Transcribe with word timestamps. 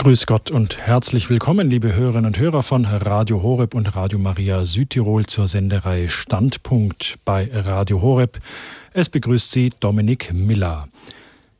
Grüß 0.00 0.24
Gott 0.24 0.50
und 0.50 0.78
herzlich 0.78 1.28
willkommen, 1.28 1.68
liebe 1.68 1.94
Hörerinnen 1.94 2.24
und 2.24 2.38
Hörer 2.38 2.62
von 2.62 2.86
Radio 2.86 3.42
Horeb 3.42 3.74
und 3.74 3.94
Radio 3.94 4.18
Maria 4.18 4.64
Südtirol 4.64 5.26
zur 5.26 5.46
Sendereihe 5.46 6.08
Standpunkt 6.08 7.18
bei 7.26 7.50
Radio 7.52 8.00
Horeb. 8.00 8.40
Es 8.94 9.10
begrüßt 9.10 9.50
Sie 9.50 9.68
Dominik 9.78 10.32
Miller. 10.32 10.88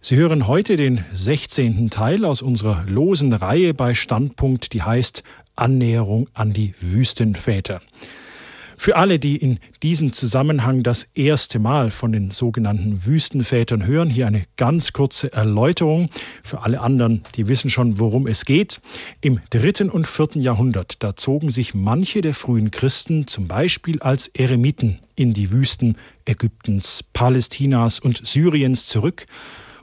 Sie 0.01 0.17
hören 0.17 0.47
heute 0.47 0.79
den 0.79 1.05
16. 1.13 1.91
Teil 1.91 2.25
aus 2.25 2.41
unserer 2.41 2.85
losen 2.87 3.35
Reihe 3.35 3.75
bei 3.75 3.93
Standpunkt, 3.93 4.73
die 4.73 4.83
heißt 4.85 5.23
Annäherung 5.55 6.27
an 6.33 6.55
die 6.55 6.73
Wüstenväter. 6.81 7.83
Für 8.83 8.97
alle, 8.97 9.19
die 9.19 9.37
in 9.37 9.59
diesem 9.83 10.15
Zusammenhang 10.15 10.83
das 10.83 11.07
erste 11.15 11.59
Mal 11.59 11.91
von 11.91 12.13
den 12.13 12.31
sogenannten 12.31 13.05
Wüstenvätern 13.05 13.85
hören, 13.85 14.09
hier 14.09 14.27
eine 14.27 14.47
ganz 14.57 14.95
kurze 14.95 15.31
Erläuterung. 15.35 16.09
Für 16.43 16.63
alle 16.63 16.81
anderen, 16.81 17.23
die 17.35 17.47
wissen 17.47 17.69
schon, 17.69 17.99
worum 17.99 18.27
es 18.27 18.47
geht. 18.47 18.81
Im 19.21 19.39
dritten 19.51 19.91
und 19.91 20.07
vierten 20.07 20.41
Jahrhundert, 20.41 21.03
da 21.03 21.15
zogen 21.15 21.51
sich 21.51 21.75
manche 21.75 22.23
der 22.23 22.33
frühen 22.33 22.71
Christen 22.71 23.27
zum 23.27 23.49
Beispiel 23.49 24.01
als 24.01 24.29
Eremiten 24.29 24.99
in 25.15 25.35
die 25.35 25.51
Wüsten 25.51 25.99
Ägyptens, 26.25 27.05
Palästinas 27.13 27.99
und 27.99 28.27
Syriens 28.27 28.87
zurück, 28.87 29.27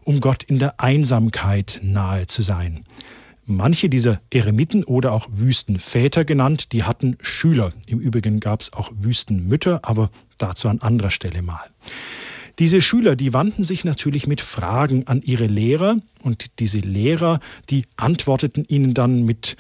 um 0.06 0.22
Gott 0.22 0.42
in 0.42 0.58
der 0.58 0.80
Einsamkeit 0.80 1.82
nahe 1.84 2.26
zu 2.26 2.42
sein. 2.42 2.84
Manche 3.50 3.88
dieser 3.88 4.20
Eremiten 4.30 4.84
oder 4.84 5.14
auch 5.14 5.26
Wüstenväter 5.32 6.26
genannt, 6.26 6.74
die 6.74 6.84
hatten 6.84 7.18
Schüler. 7.22 7.72
Im 7.86 8.00
Übrigen 8.00 8.42
gab 8.42 8.60
es 8.60 8.74
auch 8.74 8.92
Wüstenmütter, 8.94 9.80
aber 9.84 10.12
dazu 10.38 10.68
an 10.68 10.82
anderer 10.82 11.12
Stelle 11.12 11.42
mal. 11.42 11.64
Diese 12.60 12.82
Schüler, 12.82 13.16
die 13.16 13.32
wandten 13.32 13.64
sich 13.64 13.86
natürlich 13.86 14.28
mit 14.28 14.42
Fragen 14.42 15.08
an 15.08 15.22
ihre 15.22 15.48
Lehrer 15.48 15.96
und 16.24 16.60
diese 16.60 16.80
Lehrer, 16.80 17.40
die 17.70 17.86
antworteten 17.96 18.66
ihnen 18.68 18.94
dann 18.94 19.24
mit 19.24 19.56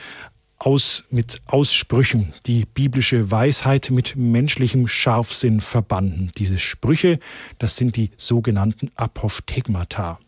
aus, 0.57 1.05
mit 1.09 1.41
Aussprüchen, 1.45 2.33
die 2.45 2.65
biblische 2.65 3.31
Weisheit 3.31 3.89
mit 3.89 4.17
menschlichem 4.17 4.89
Scharfsinn 4.89 5.61
verbanden. 5.61 6.31
Diese 6.37 6.59
Sprüche, 6.59 7.19
das 7.57 7.77
sind 7.77 7.95
die 7.95 8.11
sogenannten 8.17 8.91
Apophthegmata. 8.95 10.19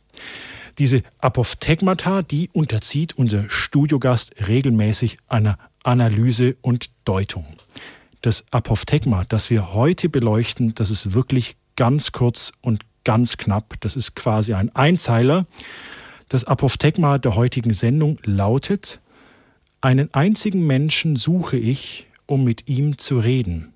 Diese 0.79 1.03
Apophthegmata, 1.17 2.21
die 2.21 2.49
unterzieht 2.53 3.17
unser 3.17 3.49
Studiogast 3.49 4.33
regelmäßig 4.47 5.17
einer 5.27 5.57
Analyse 5.83 6.55
und 6.61 6.89
Deutung. 7.03 7.45
Das 8.21 8.45
Apophthegma, 8.51 9.25
das 9.25 9.49
wir 9.49 9.73
heute 9.73 10.07
beleuchten, 10.07 10.73
das 10.75 10.89
ist 10.89 11.13
wirklich 11.13 11.57
ganz 11.75 12.13
kurz 12.13 12.53
und 12.61 12.85
ganz 13.03 13.35
knapp. 13.35 13.75
Das 13.81 13.97
ist 13.97 14.15
quasi 14.15 14.53
ein 14.53 14.73
Einzeiler. 14.73 15.47
Das 16.29 16.45
Apophthegma 16.45 17.17
der 17.17 17.35
heutigen 17.35 17.73
Sendung 17.73 18.17
lautet, 18.23 19.01
einen 19.81 20.13
einzigen 20.13 20.65
Menschen 20.65 21.17
suche 21.17 21.57
ich, 21.57 22.07
um 22.25 22.45
mit 22.45 22.69
ihm 22.69 22.97
zu 22.97 23.19
reden, 23.19 23.73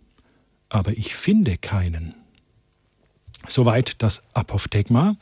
aber 0.69 0.91
ich 0.91 1.15
finde 1.15 1.57
keinen. 1.57 2.15
Soweit 3.47 4.01
das 4.01 4.23
Apophthegma. 4.33 5.17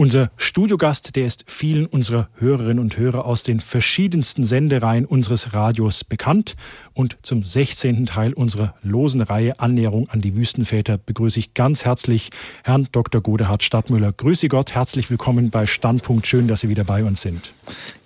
Unser 0.00 0.30
Studiogast, 0.36 1.16
der 1.16 1.26
ist 1.26 1.42
vielen 1.48 1.84
unserer 1.84 2.28
Hörerinnen 2.36 2.78
und 2.78 2.96
Hörer 2.96 3.24
aus 3.24 3.42
den 3.42 3.58
verschiedensten 3.58 4.44
Sendereien 4.44 5.04
unseres 5.04 5.54
Radios 5.54 6.04
bekannt. 6.04 6.54
Und 6.94 7.18
zum 7.22 7.42
16. 7.42 8.06
Teil 8.06 8.32
unserer 8.32 8.76
losen 8.82 9.22
Reihe 9.22 9.58
Annäherung 9.58 10.08
an 10.08 10.20
die 10.20 10.36
Wüstenväter 10.36 10.98
begrüße 10.98 11.40
ich 11.40 11.52
ganz 11.52 11.84
herzlich 11.84 12.30
Herrn 12.62 12.86
Dr. 12.92 13.20
Godehard 13.20 13.64
Stadtmüller. 13.64 14.12
Grüße 14.12 14.46
Gott, 14.46 14.72
herzlich 14.72 15.10
willkommen 15.10 15.50
bei 15.50 15.66
Standpunkt. 15.66 16.28
Schön, 16.28 16.46
dass 16.46 16.60
Sie 16.60 16.68
wieder 16.68 16.84
bei 16.84 17.02
uns 17.02 17.20
sind. 17.20 17.50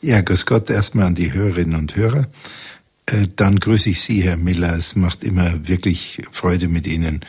Ja, 0.00 0.22
grüß 0.22 0.46
Gott 0.46 0.70
erstmal 0.70 1.04
an 1.04 1.14
die 1.14 1.34
Hörerinnen 1.34 1.78
und 1.78 1.94
Hörer. 1.94 2.26
Äh, 3.04 3.28
dann 3.36 3.60
grüße 3.60 3.90
ich 3.90 4.00
Sie, 4.00 4.22
Herr 4.22 4.38
Miller. 4.38 4.74
Es 4.74 4.96
macht 4.96 5.22
immer 5.22 5.68
wirklich 5.68 6.22
Freude, 6.30 6.68
mit 6.68 6.86
Ihnen 6.86 7.20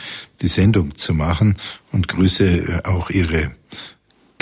die 0.41 0.47
Sendung 0.47 0.95
zu 0.95 1.13
machen 1.13 1.55
und 1.91 2.07
grüße 2.07 2.83
auch 2.85 3.09
Ihre 3.09 3.51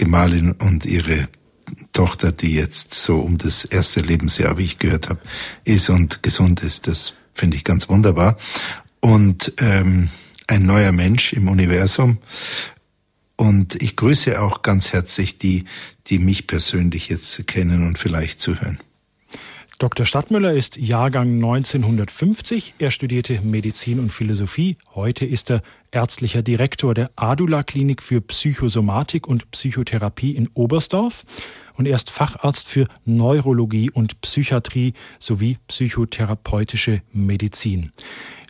Gemahlin 0.01 0.53
und 0.53 0.83
ihre 0.83 1.29
Tochter, 1.93 2.31
die 2.31 2.55
jetzt 2.55 2.95
so 2.95 3.19
um 3.19 3.37
das 3.37 3.65
erste 3.65 3.99
Lebensjahr, 3.99 4.57
wie 4.57 4.63
ich 4.63 4.79
gehört 4.79 5.09
habe, 5.09 5.19
ist 5.63 5.91
und 5.91 6.23
gesund 6.23 6.63
ist. 6.63 6.87
Das 6.87 7.13
finde 7.35 7.55
ich 7.55 7.63
ganz 7.63 7.87
wunderbar. 7.87 8.35
Und 8.99 9.53
ähm, 9.59 10.09
ein 10.47 10.65
neuer 10.65 10.91
Mensch 10.91 11.33
im 11.33 11.47
Universum. 11.47 12.17
Und 13.35 13.79
ich 13.83 13.95
grüße 13.95 14.41
auch 14.41 14.63
ganz 14.63 14.91
herzlich 14.91 15.37
die, 15.37 15.65
die 16.07 16.17
mich 16.17 16.47
persönlich 16.47 17.07
jetzt 17.09 17.45
kennen 17.45 17.85
und 17.85 17.99
vielleicht 17.99 18.41
zuhören. 18.41 18.79
Dr. 19.81 20.05
Stadtmüller 20.05 20.53
ist 20.53 20.77
Jahrgang 20.77 21.33
1950. 21.37 22.75
Er 22.77 22.91
studierte 22.91 23.41
Medizin 23.41 23.97
und 23.97 24.13
Philosophie. 24.13 24.77
Heute 24.93 25.25
ist 25.25 25.49
er 25.49 25.63
ärztlicher 25.89 26.43
Direktor 26.43 26.93
der 26.93 27.09
Adula 27.15 27.63
Klinik 27.63 28.03
für 28.03 28.21
Psychosomatik 28.21 29.25
und 29.27 29.49
Psychotherapie 29.49 30.35
in 30.35 30.49
Oberstdorf. 30.53 31.25
Und 31.73 31.87
er 31.87 31.95
ist 31.95 32.11
Facharzt 32.11 32.67
für 32.67 32.85
Neurologie 33.05 33.89
und 33.89 34.21
Psychiatrie 34.21 34.93
sowie 35.17 35.57
psychotherapeutische 35.67 37.01
Medizin. 37.11 37.91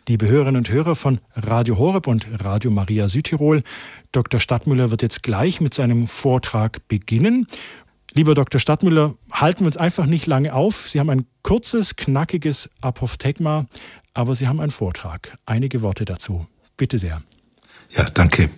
Liebe 0.06 0.28
Hörerinnen 0.28 0.58
und 0.58 0.70
Hörer 0.70 0.96
von 0.96 1.18
Radio 1.34 1.78
Horeb 1.78 2.08
und 2.08 2.26
Radio 2.44 2.70
Maria 2.70 3.08
Südtirol, 3.08 3.62
Dr. 4.10 4.38
Stadtmüller 4.38 4.90
wird 4.90 5.00
jetzt 5.00 5.22
gleich 5.22 5.62
mit 5.62 5.72
seinem 5.72 6.08
Vortrag 6.08 6.86
beginnen. 6.88 7.46
Lieber 8.14 8.34
Dr. 8.34 8.60
Stadtmüller, 8.60 9.14
halten 9.30 9.60
wir 9.60 9.66
uns 9.68 9.78
einfach 9.78 10.04
nicht 10.04 10.26
lange 10.26 10.52
auf. 10.52 10.88
Sie 10.88 11.00
haben 11.00 11.08
ein 11.08 11.24
kurzes, 11.42 11.96
knackiges 11.96 12.68
Apophthegma, 12.82 13.66
aber 14.12 14.34
Sie 14.34 14.48
haben 14.48 14.60
einen 14.60 14.70
Vortrag. 14.70 15.38
Einige 15.46 15.80
Worte 15.80 16.04
dazu. 16.04 16.46
Bitte 16.76 16.98
sehr. 16.98 17.22
Ja, 17.90 18.10
danke. 18.10 18.50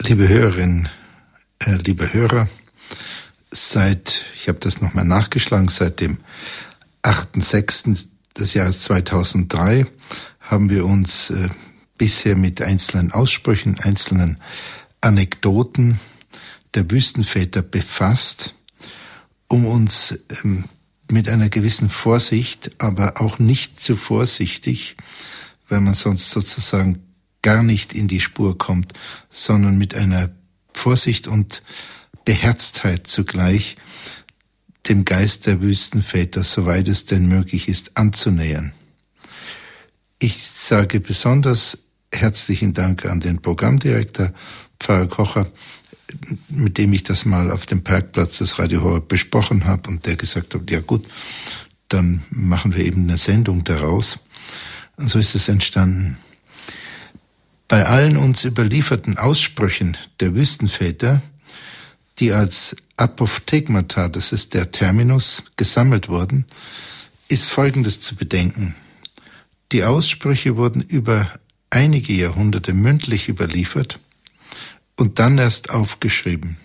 Liebe 0.00 0.28
Hörerinnen, 0.28 0.88
äh, 1.58 1.74
liebe 1.74 2.12
Hörer, 2.12 2.48
seit, 3.50 4.24
ich 4.36 4.48
habe 4.48 4.60
das 4.60 4.80
nochmal 4.80 5.04
nachgeschlagen, 5.04 5.68
seit 5.68 6.00
dem 6.00 6.18
8.6. 7.02 8.06
des 8.38 8.54
Jahres 8.54 8.82
2003 8.82 9.86
haben 10.38 10.70
wir 10.70 10.86
uns 10.86 11.30
äh, 11.30 11.48
bisher 11.98 12.36
mit 12.36 12.62
einzelnen 12.62 13.10
Aussprüchen, 13.12 13.80
einzelnen 13.80 14.38
Anekdoten 15.00 15.98
der 16.74 16.90
Wüstenväter 16.90 17.62
befasst, 17.62 18.54
um 19.48 19.66
uns 19.66 20.18
ähm, 20.42 20.64
mit 21.10 21.28
einer 21.28 21.48
gewissen 21.48 21.90
Vorsicht, 21.90 22.70
aber 22.78 23.20
auch 23.20 23.38
nicht 23.38 23.80
zu 23.80 23.96
vorsichtig, 23.96 24.96
weil 25.68 25.80
man 25.80 25.94
sonst 25.94 26.30
sozusagen 26.30 27.02
gar 27.42 27.62
nicht 27.62 27.92
in 27.92 28.06
die 28.06 28.20
Spur 28.20 28.58
kommt, 28.58 28.92
sondern 29.30 29.78
mit 29.78 29.94
einer 29.94 30.30
Vorsicht 30.72 31.26
und 31.26 31.62
Beherztheit 32.24 33.06
zugleich 33.06 33.76
dem 34.88 35.04
Geist 35.04 35.46
der 35.46 35.60
Wüstenväter, 35.60 36.44
soweit 36.44 36.88
es 36.88 37.04
denn 37.04 37.26
möglich 37.26 37.68
ist, 37.68 37.96
anzunähern. 37.96 38.72
Ich 40.18 40.42
sage 40.42 41.00
besonders 41.00 41.78
herzlichen 42.12 42.72
Dank 42.72 43.04
an 43.06 43.20
den 43.20 43.40
Programmdirektor 43.40 44.32
Pfarrer 44.78 45.08
Kocher, 45.08 45.50
mit 46.48 46.78
dem 46.78 46.92
ich 46.92 47.02
das 47.02 47.24
mal 47.24 47.50
auf 47.50 47.66
dem 47.66 47.82
Parkplatz 47.82 48.38
des 48.38 48.58
Radio 48.58 48.82
Horeb 48.82 49.08
besprochen 49.08 49.64
habe 49.64 49.88
und 49.88 50.06
der 50.06 50.16
gesagt 50.16 50.54
hat, 50.54 50.70
ja 50.70 50.80
gut, 50.80 51.08
dann 51.88 52.22
machen 52.30 52.74
wir 52.74 52.84
eben 52.84 53.02
eine 53.04 53.18
Sendung 53.18 53.64
daraus. 53.64 54.18
Und 54.96 55.08
so 55.08 55.18
ist 55.18 55.34
es 55.34 55.48
entstanden. 55.48 56.18
Bei 57.68 57.86
allen 57.86 58.16
uns 58.16 58.44
überlieferten 58.44 59.16
Aussprüchen 59.16 59.96
der 60.20 60.34
Wüstenväter, 60.34 61.22
die 62.18 62.32
als 62.32 62.76
Apophthegmata, 62.96 64.08
das 64.08 64.32
ist 64.32 64.54
der 64.54 64.72
Terminus, 64.72 65.42
gesammelt 65.56 66.08
wurden, 66.08 66.44
ist 67.28 67.44
Folgendes 67.44 68.00
zu 68.00 68.16
bedenken. 68.16 68.74
Die 69.72 69.84
Aussprüche 69.84 70.56
wurden 70.56 70.82
über 70.82 71.32
einige 71.70 72.12
Jahrhunderte 72.12 72.72
mündlich 72.72 73.28
überliefert 73.28 74.00
und 75.00 75.18
dann 75.18 75.38
erst 75.38 75.70
aufgeschrieben. 75.70 76.56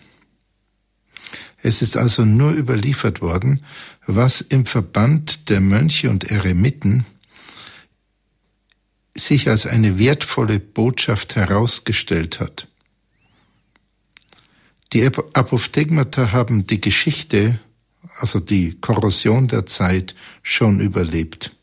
Es 1.57 1.81
ist 1.81 1.97
also 1.97 2.25
nur 2.25 2.51
überliefert 2.51 3.21
worden, 3.21 3.63
was 4.05 4.41
im 4.41 4.65
Verband 4.65 5.49
der 5.49 5.61
Mönche 5.61 6.09
und 6.09 6.25
Eremiten 6.25 7.05
sich 9.15 9.49
als 9.49 9.65
eine 9.65 9.97
wertvolle 9.97 10.59
Botschaft 10.59 11.35
herausgestellt 11.35 12.39
hat. 12.39 12.67
Die 14.93 15.03
Apophthegmata 15.05 16.31
haben 16.31 16.67
die 16.67 16.81
Geschichte, 16.81 17.59
also 18.19 18.39
die 18.39 18.79
Korrosion 18.79 19.47
der 19.47 19.65
Zeit, 19.65 20.13
schon 20.43 20.79
überlebt. 20.79 21.55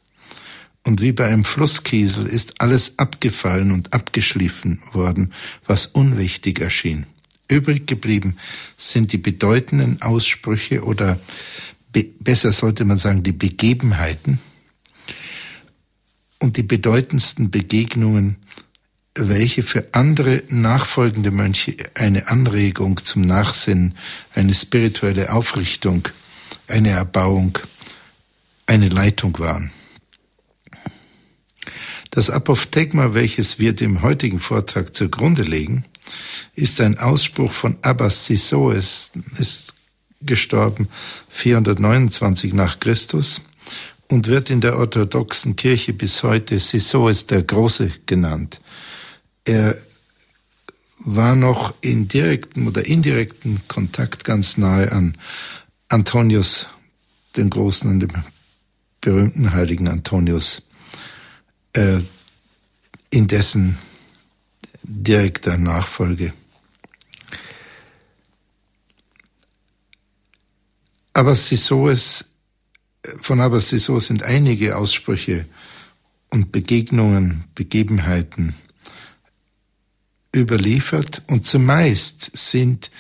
Und 0.85 1.01
wie 1.01 1.13
bei 1.13 1.27
einem 1.27 1.45
Flusskiesel 1.45 2.27
ist 2.27 2.61
alles 2.61 2.99
abgefallen 2.99 3.71
und 3.71 3.93
abgeschliffen 3.93 4.83
worden, 4.93 5.33
was 5.67 5.87
unwichtig 5.87 6.61
erschien. 6.61 7.07
Übrig 7.49 7.87
geblieben 7.87 8.37
sind 8.77 9.13
die 9.13 9.19
bedeutenden 9.19 10.03
Aussprüche 10.03 10.83
oder 10.85 11.21
besser 12.21 12.53
sollte 12.53 12.85
man 12.85 12.99
sagen, 12.99 13.23
die 13.23 13.33
Begebenheiten 13.33 14.41
und 16.39 16.57
die 16.57 16.63
bedeutendsten 16.63 17.51
Begegnungen, 17.51 18.37
welche 19.15 19.63
für 19.63 19.89
andere 19.93 20.43
nachfolgende 20.49 21.31
Mönche 21.31 21.77
eine 21.95 22.29
Anregung 22.29 23.05
zum 23.05 23.23
Nachsinnen, 23.23 23.97
eine 24.35 24.55
spirituelle 24.55 25.33
Aufrichtung, 25.33 26.09
eine 26.67 26.91
Erbauung, 26.91 27.59
eine 28.67 28.89
Leitung 28.89 29.39
waren. 29.39 29.71
Das 32.15 32.29
Apophthegma, 32.29 33.15
welches 33.15 33.59
wir 33.59 33.73
dem 33.73 34.03
heutigen 34.03 34.39
Vortrag 34.39 34.95
zugrunde 34.95 35.45
legen, 35.45 35.87
ist 36.55 36.79
ein 36.83 36.99
Ausspruch 36.99 37.51
von 37.51 37.79
Abbas 37.81 38.27
Sisoes, 38.27 39.13
ist 39.39 39.75
gestorben 40.21 40.89
429 41.31 42.53
nach 42.53 42.81
Christus 42.81 43.41
und 44.11 44.27
wird 44.27 44.51
in 44.51 44.61
der 44.61 44.79
orthodoxen 44.79 45.57
Kirche 45.57 45.95
bis 45.95 46.23
heute 46.23 46.61
Sisoes 46.61 47.27
der 47.27 47.45
Große 47.45 47.91
genannt. 48.05 48.61
Er 49.47 49.79
war 50.99 51.35
noch 51.35 51.73
in 51.81 52.09
direkten 52.09 52.69
oder 52.69 52.85
indirekten 52.85 53.63
Kontakt 53.69 54.25
ganz 54.25 54.59
nahe 54.59 54.93
an 54.93 55.17
Antonius, 55.89 56.67
den 57.37 57.49
Großen, 57.49 57.89
an 57.89 58.01
dem 58.01 58.11
berühmten 59.01 59.53
heiligen 59.53 59.89
Antonius, 59.89 60.61
äh, 61.73 62.01
in 63.11 63.27
dessen 63.27 63.79
direkter 64.83 65.59
Nachfolge. 65.59 66.33
Aber 71.15 71.35
Sisoes, 71.35 72.25
von 73.21 73.41
Aber 73.41 73.61
Siso 73.61 74.01
sind 74.01 74.23
einige 74.23 74.77
Aussprüche 74.77 75.47
und 76.31 76.53
Begegnungen, 76.53 77.45
Begebenheiten 77.55 78.55
überliefert 80.35 81.23
und 81.27 81.45
zumeist 81.45 82.31
sind 82.35 82.91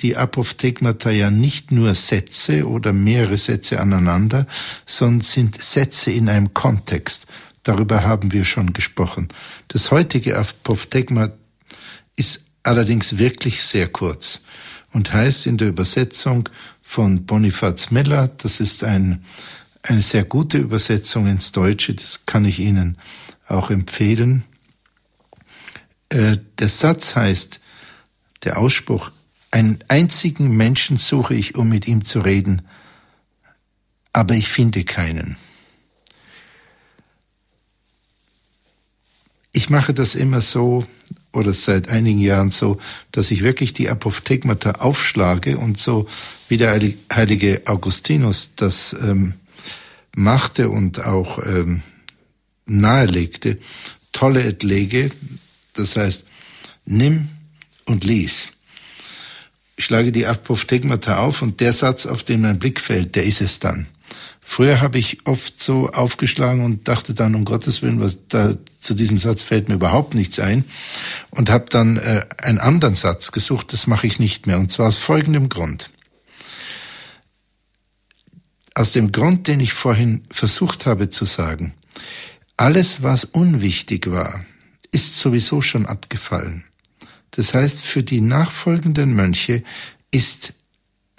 die 0.00 0.16
Apophthegmata 0.16 1.10
ja 1.10 1.30
nicht 1.30 1.70
nur 1.70 1.94
Sätze 1.94 2.66
oder 2.66 2.92
mehrere 2.92 3.38
Sätze 3.38 3.78
aneinander, 3.78 4.48
sondern 4.84 5.20
sind 5.20 5.62
Sätze 5.62 6.10
in 6.10 6.28
einem 6.28 6.52
Kontext. 6.52 7.26
Darüber 7.62 8.04
haben 8.04 8.32
wir 8.32 8.44
schon 8.44 8.72
gesprochen. 8.72 9.28
Das 9.68 9.90
heutige 9.90 10.36
Apophthegma 10.38 11.30
ist 12.16 12.42
allerdings 12.62 13.18
wirklich 13.18 13.62
sehr 13.62 13.88
kurz 13.88 14.40
und 14.92 15.12
heißt 15.12 15.46
in 15.46 15.58
der 15.58 15.68
Übersetzung 15.68 16.48
von 16.82 17.24
Bonifaz 17.24 17.90
Miller. 17.90 18.28
Das 18.38 18.60
ist 18.60 18.84
ein, 18.84 19.24
eine 19.82 20.02
sehr 20.02 20.24
gute 20.24 20.58
Übersetzung 20.58 21.26
ins 21.26 21.52
Deutsche, 21.52 21.94
das 21.94 22.26
kann 22.26 22.44
ich 22.44 22.58
Ihnen 22.58 22.98
auch 23.48 23.70
empfehlen. 23.70 24.44
Äh, 26.08 26.38
der 26.58 26.68
Satz 26.68 27.16
heißt, 27.16 27.60
der 28.44 28.58
Ausspruch, 28.58 29.10
einen 29.50 29.78
einzigen 29.88 30.56
Menschen 30.56 30.96
suche 30.96 31.34
ich, 31.34 31.54
um 31.54 31.68
mit 31.68 31.86
ihm 31.86 32.04
zu 32.04 32.20
reden, 32.20 32.62
aber 34.12 34.34
ich 34.34 34.48
finde 34.48 34.84
keinen. 34.84 35.36
Ich 39.52 39.68
mache 39.68 39.92
das 39.92 40.14
immer 40.14 40.40
so, 40.40 40.86
oder 41.32 41.52
seit 41.52 41.88
einigen 41.88 42.20
Jahren 42.20 42.50
so, 42.50 42.78
dass 43.10 43.30
ich 43.30 43.42
wirklich 43.42 43.72
die 43.72 43.88
Apophthegmata 43.88 44.72
aufschlage 44.72 45.58
und 45.58 45.78
so 45.78 46.06
wie 46.48 46.56
der 46.56 46.78
heilige 47.12 47.62
Augustinus 47.66 48.52
das 48.56 48.94
ähm, 48.94 49.34
machte 50.14 50.68
und 50.68 51.04
auch 51.04 51.38
ähm, 51.44 51.82
nahelegte, 52.66 53.58
tolle 54.12 54.56
Lege, 54.62 55.10
das 55.74 55.96
heißt, 55.96 56.24
nimm 56.84 57.28
und 57.84 58.04
lies. 58.04 58.48
Ich 59.76 59.86
schlage 59.86 60.12
die 60.12 60.26
Apophthegmata 60.26 61.18
auf 61.18 61.42
und 61.42 61.60
der 61.60 61.72
Satz, 61.72 62.06
auf 62.06 62.22
den 62.22 62.42
mein 62.42 62.58
Blick 62.58 62.80
fällt, 62.80 63.16
der 63.16 63.24
ist 63.24 63.40
es 63.40 63.58
dann. 63.58 63.88
Früher 64.52 64.82
habe 64.82 64.98
ich 64.98 65.26
oft 65.26 65.62
so 65.62 65.88
aufgeschlagen 65.88 66.62
und 66.62 66.86
dachte 66.86 67.14
dann, 67.14 67.34
um 67.34 67.46
Gottes 67.46 67.80
Willen, 67.80 68.02
was 68.02 68.18
da 68.28 68.54
zu 68.78 68.92
diesem 68.92 69.16
Satz 69.16 69.40
fällt 69.40 69.70
mir 69.70 69.76
überhaupt 69.76 70.12
nichts 70.12 70.38
ein 70.38 70.66
und 71.30 71.48
habe 71.48 71.64
dann 71.70 71.96
äh, 71.96 72.26
einen 72.36 72.58
anderen 72.58 72.94
Satz 72.94 73.32
gesucht, 73.32 73.72
das 73.72 73.86
mache 73.86 74.06
ich 74.06 74.18
nicht 74.18 74.46
mehr 74.46 74.58
und 74.58 74.70
zwar 74.70 74.88
aus 74.88 74.96
folgendem 74.96 75.48
Grund. 75.48 75.88
Aus 78.74 78.92
dem 78.92 79.10
Grund, 79.10 79.48
den 79.48 79.58
ich 79.58 79.72
vorhin 79.72 80.24
versucht 80.30 80.84
habe 80.84 81.08
zu 81.08 81.24
sagen, 81.24 81.72
alles, 82.58 83.02
was 83.02 83.24
unwichtig 83.24 84.10
war, 84.10 84.44
ist 84.90 85.18
sowieso 85.18 85.62
schon 85.62 85.86
abgefallen. 85.86 86.64
Das 87.30 87.54
heißt, 87.54 87.80
für 87.80 88.02
die 88.02 88.20
nachfolgenden 88.20 89.14
Mönche 89.14 89.62
ist 90.10 90.52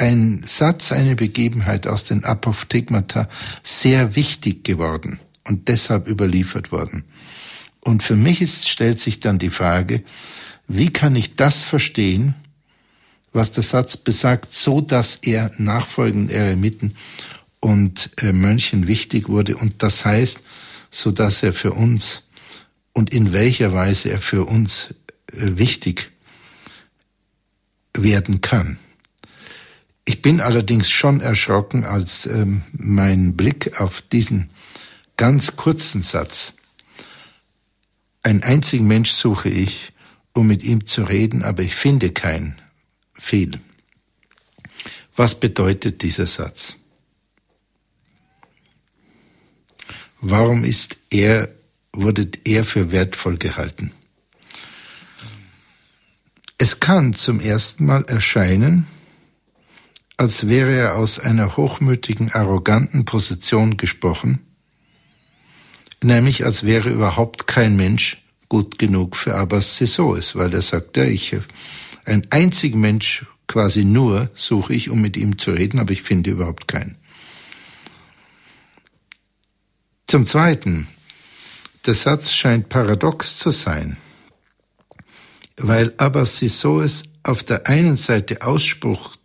ein 0.04 0.44
Satz, 0.46 0.92
eine 0.92 1.16
Begebenheit 1.16 1.88
aus 1.88 2.04
den 2.04 2.26
Apophthegmata 2.26 3.30
sehr 3.64 4.18
wichtig 4.18 4.66
geworden 4.66 5.22
und 5.48 5.70
deshalb 5.70 6.10
überliefert 6.10 6.74
worden. 6.74 7.06
Und 7.80 8.04
für 8.04 8.18
mich 8.18 8.42
ist, 8.42 8.70
stellt 8.70 9.00
sich 9.00 9.22
dann 9.22 9.40
die 9.40 9.50
Frage, 9.50 10.04
wie 10.68 10.92
kann 10.92 11.16
ich 11.16 11.38
das 11.38 11.64
verstehen, 11.64 12.36
was 13.32 13.52
der 13.54 13.64
Satz 13.64 13.96
besagt, 13.96 14.52
so 14.54 14.82
dass 14.82 15.16
er 15.22 15.52
nachfolgenden 15.58 16.36
Eremiten 16.36 16.96
und 17.62 18.10
äh, 18.18 18.34
Mönchen 18.34 18.88
wichtig 18.88 19.30
wurde 19.30 19.56
und 19.56 19.84
das 19.84 20.04
heißt, 20.04 20.42
so 20.92 21.12
dass 21.12 21.44
er 21.44 21.54
für 21.54 21.72
uns 21.72 22.24
und 22.92 23.14
in 23.14 23.32
welcher 23.32 23.74
Weise 23.74 24.12
er 24.12 24.20
für 24.20 24.44
uns 24.44 24.94
äh, 25.32 25.58
wichtig 25.58 26.12
werden 27.94 28.42
kann. 28.42 28.80
Ich 30.06 30.22
bin 30.22 30.42
allerdings 30.42 30.90
schon 30.90 31.22
erschrocken, 31.22 31.86
als 31.86 32.26
ähm, 32.26 32.64
mein 32.74 33.36
Blick 33.36 33.80
auf 33.80 34.02
diesen 34.02 34.50
ganz 35.16 35.56
kurzen 35.56 36.04
Satz, 36.04 36.54
einen 38.24 38.42
einzigen 38.42 38.88
Mensch 38.88 39.12
suche 39.12 39.50
ich, 39.50 39.92
um 40.34 40.48
mit 40.48 40.64
ihm 40.64 40.86
zu 40.86 41.04
reden, 41.04 41.44
aber 41.44 41.62
ich 41.62 41.76
finde 41.76 42.12
keinen, 42.12 42.58
fiel. 43.14 43.52
Was 45.16 45.40
bedeutet 45.40 46.02
dieser 46.02 46.26
Satz? 46.26 46.78
Warum 50.22 50.64
ist 50.64 50.96
er, 51.10 51.50
wurde 51.92 52.30
er 52.46 52.64
für 52.64 52.92
wertvoll 52.92 53.38
gehalten? 53.38 53.92
Es 56.58 56.80
kann 56.80 57.14
zum 57.14 57.42
ersten 57.42 57.86
Mal 57.86 58.06
erscheinen, 58.06 58.88
als 60.18 60.48
wäre 60.48 60.74
er 60.74 60.96
aus 60.96 61.20
einer 61.20 61.58
hochmütigen, 61.58 62.32
arroganten 62.32 63.06
Position 63.06 63.78
gesprochen, 63.78 64.40
nämlich 66.04 66.46
als 66.46 66.64
wäre 66.64 66.90
überhaupt 66.90 67.48
kein 67.48 67.76
Mensch 67.76 68.24
gut 68.50 68.78
genug 68.78 69.16
für 69.16 69.36
Abbas 69.36 69.78
Sesoes, 69.78 70.36
weil 70.36 70.54
er 70.54 70.62
sagt, 70.62 70.98
ja, 70.98 71.04
ich, 71.04 71.36
ein 72.06 72.28
einziger 72.30 72.78
Mensch 72.78 73.26
quasi 73.48 73.84
nur 73.84 74.30
suche 74.36 74.74
ich, 74.74 74.90
um 74.90 75.02
mit 75.02 75.18
ihm 75.18 75.38
zu 75.38 75.52
reden, 75.52 75.80
aber 75.80 75.92
ich 75.92 76.04
finde 76.04 76.32
überhaupt 76.32 76.68
keinen. 76.68 76.98
Zum 80.08 80.28
Zweiten, 80.28 80.88
der 81.86 81.96
Satz 81.96 82.32
scheint 82.32 82.70
paradox 82.70 83.40
zu 83.40 83.52
sein, 83.52 83.98
weil 85.58 85.94
Abbas 85.98 86.38
Sisoes 86.38 87.04
auf 87.24 87.44
der 87.44 87.68
einen 87.68 87.98
Seite 87.98 88.42
Ausspruch 88.42 89.16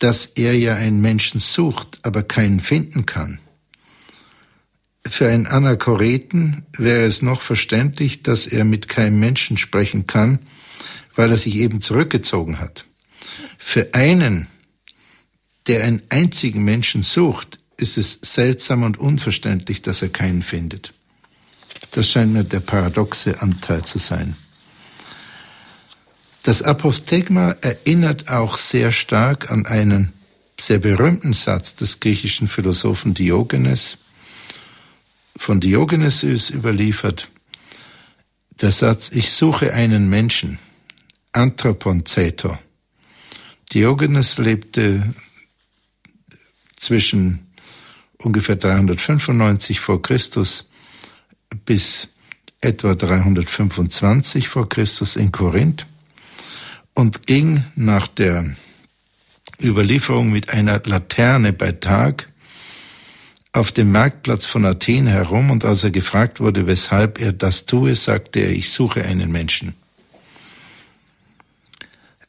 dass 0.00 0.26
er 0.26 0.58
ja 0.58 0.74
einen 0.74 1.00
Menschen 1.00 1.40
sucht, 1.40 2.00
aber 2.02 2.22
keinen 2.22 2.60
finden 2.60 3.06
kann. 3.06 3.38
Für 5.08 5.28
einen 5.28 5.46
Anachoreten 5.46 6.66
wäre 6.76 7.04
es 7.04 7.22
noch 7.22 7.40
verständlich, 7.40 8.22
dass 8.22 8.46
er 8.46 8.64
mit 8.64 8.88
keinem 8.88 9.20
Menschen 9.20 9.56
sprechen 9.56 10.06
kann, 10.06 10.40
weil 11.14 11.30
er 11.30 11.38
sich 11.38 11.56
eben 11.56 11.80
zurückgezogen 11.80 12.58
hat. 12.58 12.84
Für 13.58 13.94
einen, 13.94 14.46
der 15.66 15.84
einen 15.84 16.02
einzigen 16.08 16.64
Menschen 16.64 17.02
sucht, 17.02 17.58
ist 17.76 17.96
es 17.96 18.18
seltsam 18.22 18.82
und 18.82 18.98
unverständlich, 18.98 19.82
dass 19.82 20.02
er 20.02 20.08
keinen 20.10 20.42
findet. 20.42 20.92
Das 21.92 22.10
scheint 22.10 22.32
mir 22.32 22.44
der 22.44 22.60
paradoxe 22.60 23.40
Anteil 23.40 23.84
zu 23.84 23.98
sein. 23.98 24.36
Das 26.50 26.62
Apophthegma 26.62 27.54
erinnert 27.60 28.28
auch 28.28 28.58
sehr 28.58 28.90
stark 28.90 29.52
an 29.52 29.66
einen 29.66 30.12
sehr 30.58 30.80
berühmten 30.80 31.32
Satz 31.32 31.76
des 31.76 32.00
griechischen 32.00 32.48
Philosophen 32.48 33.14
Diogenes. 33.14 33.98
Von 35.36 35.60
Diogenes 35.60 36.24
ist 36.24 36.50
überliefert 36.50 37.30
der 38.60 38.72
Satz, 38.72 39.10
ich 39.12 39.30
suche 39.30 39.72
einen 39.74 40.10
Menschen, 40.10 40.58
Anthropon 41.30 42.04
Zeto. 42.04 42.58
Diogenes 43.72 44.38
lebte 44.38 45.14
zwischen 46.74 47.46
ungefähr 48.18 48.56
395 48.56 49.78
vor 49.78 50.02
Christus 50.02 50.64
bis 51.64 52.08
etwa 52.60 52.96
325 52.96 54.48
vor 54.48 54.68
Christus 54.68 55.14
in 55.14 55.30
Korinth 55.30 55.86
und 56.94 57.26
ging 57.26 57.64
nach 57.76 58.08
der 58.08 58.56
Überlieferung 59.62 60.30
mit 60.30 60.50
einer 60.50 60.80
Laterne 60.84 61.52
bei 61.52 61.72
Tag 61.72 62.28
auf 63.52 63.72
dem 63.72 63.90
Marktplatz 63.90 64.46
von 64.46 64.64
Athen 64.64 65.06
herum 65.06 65.50
und 65.50 65.64
als 65.64 65.82
er 65.82 65.90
gefragt 65.90 66.40
wurde, 66.40 66.66
weshalb 66.66 67.20
er 67.20 67.32
das 67.32 67.66
tue, 67.66 67.94
sagte 67.94 68.40
er, 68.40 68.52
ich 68.52 68.70
suche 68.70 69.04
einen 69.04 69.32
Menschen. 69.32 69.74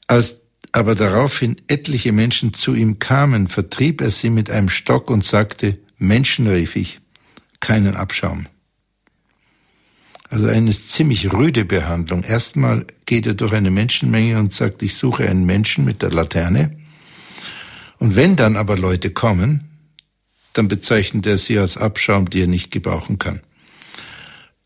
Als 0.07 0.41
aber 0.71 0.95
daraufhin 0.95 1.57
etliche 1.67 2.11
Menschen 2.11 2.53
zu 2.53 2.73
ihm 2.73 2.99
kamen, 2.99 3.47
vertrieb 3.47 4.01
er 4.01 4.09
sie 4.09 4.29
mit 4.29 4.49
einem 4.49 4.69
Stock 4.69 5.09
und 5.09 5.23
sagte, 5.23 5.77
Menschen 5.97 6.47
rief 6.47 6.75
ich, 6.75 7.01
keinen 7.59 7.95
Abschaum. 7.95 8.47
Also 10.31 10.47
eine 10.47 10.71
ziemlich 10.71 11.33
rüde 11.33 11.65
Behandlung. 11.65 12.23
Erstmal 12.23 12.87
geht 13.05 13.27
er 13.27 13.33
durch 13.33 13.51
eine 13.51 13.69
Menschenmenge 13.69 14.39
und 14.39 14.53
sagt, 14.53 14.81
ich 14.81 14.95
suche 14.95 15.29
einen 15.29 15.45
Menschen 15.45 15.83
mit 15.83 16.01
der 16.01 16.11
Laterne. 16.11 16.79
Und 17.99 18.15
wenn 18.15 18.37
dann 18.37 18.55
aber 18.55 18.77
Leute 18.77 19.11
kommen, 19.11 19.67
dann 20.53 20.69
bezeichnet 20.69 21.25
er 21.25 21.37
sie 21.37 21.59
als 21.59 21.75
Abschaum, 21.75 22.29
die 22.29 22.43
er 22.43 22.47
nicht 22.47 22.71
gebrauchen 22.71 23.19
kann. 23.19 23.41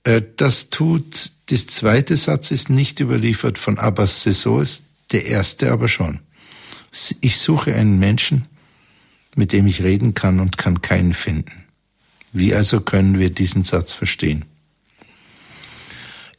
Äh, 0.03 0.21
das 0.37 0.69
tut, 0.69 1.31
das 1.47 1.65
zweite 1.65 2.15
Satz 2.15 2.51
ist 2.51 2.69
nicht 2.69 2.99
überliefert 2.99 3.57
von 3.57 3.79
Abbas 3.79 4.21
Sessoes, 4.21 4.83
der 5.11 5.25
erste 5.25 5.71
aber 5.71 5.87
schon. 5.87 6.19
Ich 7.21 7.39
suche 7.39 7.73
einen 7.73 7.97
Menschen, 7.97 8.45
mit 9.35 9.51
dem 9.51 9.65
ich 9.65 9.81
reden 9.81 10.13
kann 10.13 10.39
und 10.39 10.59
kann 10.59 10.83
keinen 10.83 11.15
finden. 11.15 11.63
Wie 12.31 12.53
also 12.53 12.81
können 12.81 13.17
wir 13.17 13.31
diesen 13.31 13.63
Satz 13.63 13.93
verstehen? 13.93 14.45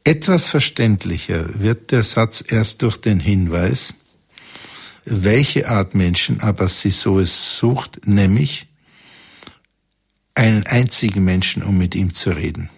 Etwas 0.07 0.47
verständlicher 0.47 1.61
wird 1.61 1.91
der 1.91 2.05
Satz 2.05 2.45
erst 2.47 2.83
durch 2.83 2.97
den 2.97 3.19
Hinweis, 3.19 3.93
welche 5.05 5.69
Art 5.69 5.97
Menschen 5.97 6.41
Abbas 6.41 6.81
Sissoes 6.81 7.59
sucht, 7.59 8.07
nämlich 8.07 8.69
einen 10.37 10.65
einzigen 10.65 11.25
Menschen, 11.25 11.65
um 11.65 11.77
mit 11.77 11.97
ihm 11.97 12.15
zu 12.15 12.31
reden. 12.31 12.71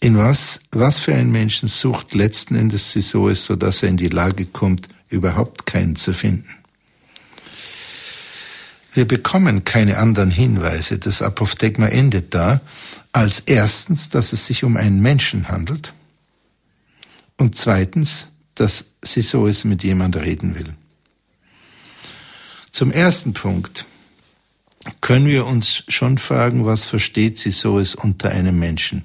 In 0.00 0.18
was, 0.18 0.58
was 0.72 0.98
für 0.98 1.14
einen 1.14 1.30
Menschen 1.30 1.68
sucht 1.68 2.12
letzten 2.12 2.56
Endes 2.56 2.90
Sissoes, 2.90 3.44
so 3.44 3.54
dass 3.54 3.84
er 3.84 3.90
in 3.90 3.96
die 3.96 4.08
Lage 4.08 4.44
kommt, 4.44 4.88
überhaupt 5.08 5.66
keinen 5.66 5.94
zu 5.94 6.14
finden? 6.14 6.59
Wir 8.92 9.06
bekommen 9.06 9.64
keine 9.64 9.98
anderen 9.98 10.30
Hinweise. 10.30 10.98
Das 10.98 11.22
Apophthegma 11.22 11.86
endet 11.86 12.34
da, 12.34 12.60
als 13.12 13.40
erstens, 13.40 14.08
dass 14.08 14.32
es 14.32 14.46
sich 14.46 14.64
um 14.64 14.76
einen 14.76 15.00
Menschen 15.00 15.48
handelt 15.48 15.92
und 17.36 17.56
zweitens, 17.56 18.26
dass 18.54 18.86
Sissoes 19.02 19.64
mit 19.64 19.82
jemand 19.84 20.16
reden 20.16 20.54
will. 20.54 20.74
Zum 22.72 22.90
ersten 22.90 23.32
Punkt 23.32 23.86
können 25.00 25.26
wir 25.26 25.46
uns 25.46 25.84
schon 25.88 26.18
fragen, 26.18 26.66
was 26.66 26.84
versteht 26.84 27.38
Sissoes 27.38 27.94
unter 27.94 28.30
einem 28.30 28.58
Menschen? 28.58 29.04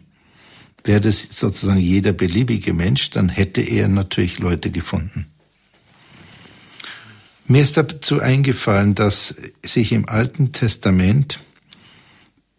Wäre 0.84 1.02
das 1.02 1.24
sozusagen 1.24 1.80
jeder 1.80 2.14
beliebige 2.14 2.74
Mensch, 2.74 3.10
dann 3.10 3.30
hätte 3.30 3.62
er 3.62 3.88
natürlich 3.88 4.40
Leute 4.40 4.72
gefunden. 4.72 5.28
Mir 7.48 7.62
ist 7.62 7.78
dazu 7.78 8.20
eingefallen, 8.20 8.96
dass 8.96 9.36
sich 9.64 9.92
im 9.92 10.10
Alten 10.10 10.52
Testament 10.52 11.40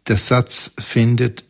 der 0.06 0.16
Satz 0.16 0.70
findet 0.78 1.44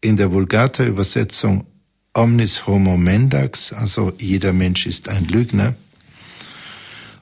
in 0.00 0.16
der 0.16 0.32
Vulgata-Übersetzung 0.32 1.66
Omnis 2.14 2.66
homo 2.66 2.96
mendax, 2.96 3.72
also 3.72 4.12
jeder 4.18 4.52
Mensch 4.52 4.86
ist 4.86 5.08
ein 5.08 5.26
Lügner. 5.26 5.76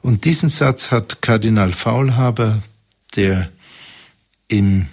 Und 0.02 0.24
diesen 0.24 0.48
Satz 0.48 0.90
hat 0.90 1.20
Kardinal 1.20 1.72
Faulhaber, 1.72 2.62
der 3.14 3.52
in 4.48 4.88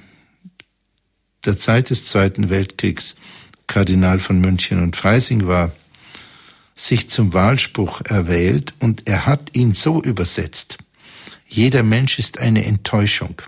der 1.45 1.57
Zeit 1.57 1.89
des 1.89 2.05
Zweiten 2.05 2.49
Weltkriegs 2.49 3.15
Kardinal 3.65 4.19
von 4.19 4.39
München 4.41 4.83
und 4.83 4.97
Freising 4.97 5.47
war, 5.47 5.71
sich 6.77 7.09
zum 7.09 7.33
Wahlspruch 7.33 8.01
erwählt 8.05 8.73
und 8.79 9.09
er 9.09 9.25
hat 9.25 9.55
ihn 9.57 9.73
so 9.73 10.01
übersetzt. 10.01 10.77
Jeder 11.47 11.81
Mensch 11.81 12.19
ist 12.19 12.37
eine 12.37 12.65
Enttäuschung. 12.65 13.41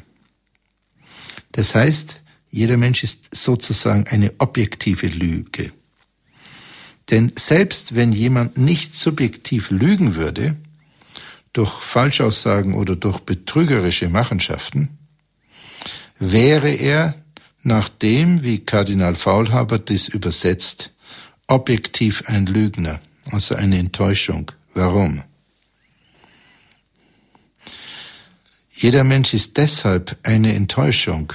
Das 1.52 1.76
heißt, 1.76 2.22
jeder 2.50 2.78
Mensch 2.78 3.04
ist 3.04 3.34
sozusagen 3.34 4.08
eine 4.08 4.34
objektive 4.40 5.08
Lüge. 5.08 5.72
Denn 7.12 7.32
selbst 7.38 7.96
wenn 7.96 8.12
jemand 8.12 8.58
nicht 8.58 8.96
subjektiv 8.96 9.70
lügen 9.70 10.16
würde, 10.16 10.56
durch 11.54 11.72
Falschaussagen 11.82 12.74
oder 12.74 12.96
durch 12.96 13.20
betrügerische 13.20 14.10
Machenschaften, 14.10 14.98
wäre 16.18 16.70
er 16.70 17.16
nach 17.62 17.90
dem, 17.90 18.44
wie 18.44 18.60
Kardinal 18.60 19.16
Faulhaber 19.16 19.78
das 19.78 20.08
übersetzt, 20.08 20.92
objektiv 21.48 22.24
ein 22.28 22.48
Lügner 22.48 23.00
also 23.32 23.56
eine 23.56 23.78
Enttäuschung. 23.78 24.52
Warum? 24.74 25.24
Jeder 28.72 29.04
Mensch 29.04 29.34
ist 29.34 29.58
deshalb 29.58 30.18
eine 30.24 30.54
Enttäuschung, 30.56 31.34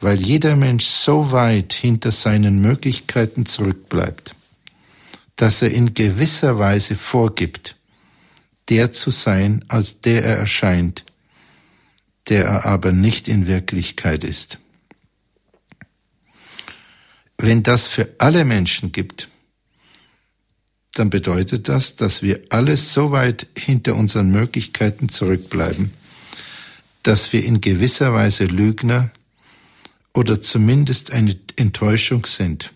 weil 0.00 0.22
jeder 0.22 0.54
Mensch 0.54 0.84
so 0.84 1.32
weit 1.32 1.72
hinter 1.72 2.12
seinen 2.12 2.60
Möglichkeiten 2.60 3.44
zurückbleibt, 3.44 4.36
dass 5.34 5.62
er 5.62 5.72
in 5.72 5.94
gewisser 5.94 6.58
Weise 6.60 6.94
vorgibt, 6.94 7.76
der 8.68 8.92
zu 8.92 9.10
sein, 9.10 9.64
als 9.66 10.00
der 10.00 10.24
er 10.24 10.36
erscheint, 10.36 11.04
der 12.28 12.44
er 12.44 12.66
aber 12.66 12.92
nicht 12.92 13.26
in 13.26 13.48
Wirklichkeit 13.48 14.22
ist. 14.22 14.58
Wenn 17.36 17.64
das 17.64 17.88
für 17.88 18.08
alle 18.18 18.44
Menschen 18.44 18.92
gibt, 18.92 19.28
dann 20.94 21.08
bedeutet 21.08 21.68
das, 21.68 21.96
dass 21.96 22.22
wir 22.22 22.40
alles 22.50 22.92
so 22.92 23.12
weit 23.12 23.46
hinter 23.56 23.96
unseren 23.96 24.30
Möglichkeiten 24.30 25.08
zurückbleiben, 25.08 25.92
dass 27.02 27.32
wir 27.32 27.44
in 27.44 27.60
gewisser 27.60 28.12
Weise 28.12 28.44
Lügner 28.44 29.10
oder 30.12 30.40
zumindest 30.40 31.12
eine 31.12 31.38
Enttäuschung 31.56 32.26
sind. 32.26 32.72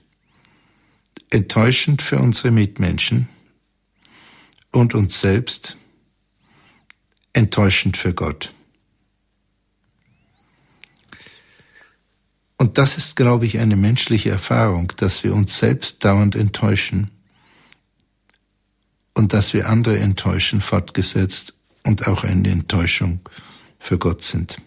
Enttäuschend 1.31 2.01
für 2.01 2.19
unsere 2.19 2.51
Mitmenschen 2.51 3.29
und 4.73 4.95
uns 4.95 5.21
selbst, 5.21 5.77
enttäuschend 7.35 7.97
für 7.99 8.15
Gott. 8.15 8.53
Und 12.59 12.79
das 12.79 12.97
ist, 12.97 13.17
glaube 13.17 13.45
ich, 13.45 13.59
eine 13.59 13.77
menschliche 13.77 14.31
Erfahrung, 14.31 14.91
dass 14.97 15.23
wir 15.23 15.35
uns 15.35 15.59
selbst 15.59 16.03
dauernd 16.03 16.35
enttäuschen 16.35 17.11
und 19.17 19.33
dass 19.33 19.55
wir 19.55 19.69
andere 19.69 19.99
enttäuschen, 19.99 20.61
fortgesetzt 20.61 21.55
und 21.83 22.07
auch 22.07 22.23
eine 22.23 22.51
Enttäuschung 22.51 23.21
für 23.79 23.99
Gott 23.99 24.23
sind. 24.23 24.59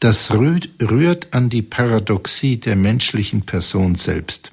Das 0.00 0.30
rührt 0.30 1.34
an 1.34 1.50
die 1.50 1.60
Paradoxie 1.60 2.58
der 2.58 2.76
menschlichen 2.76 3.42
Person 3.42 3.94
selbst. 3.94 4.52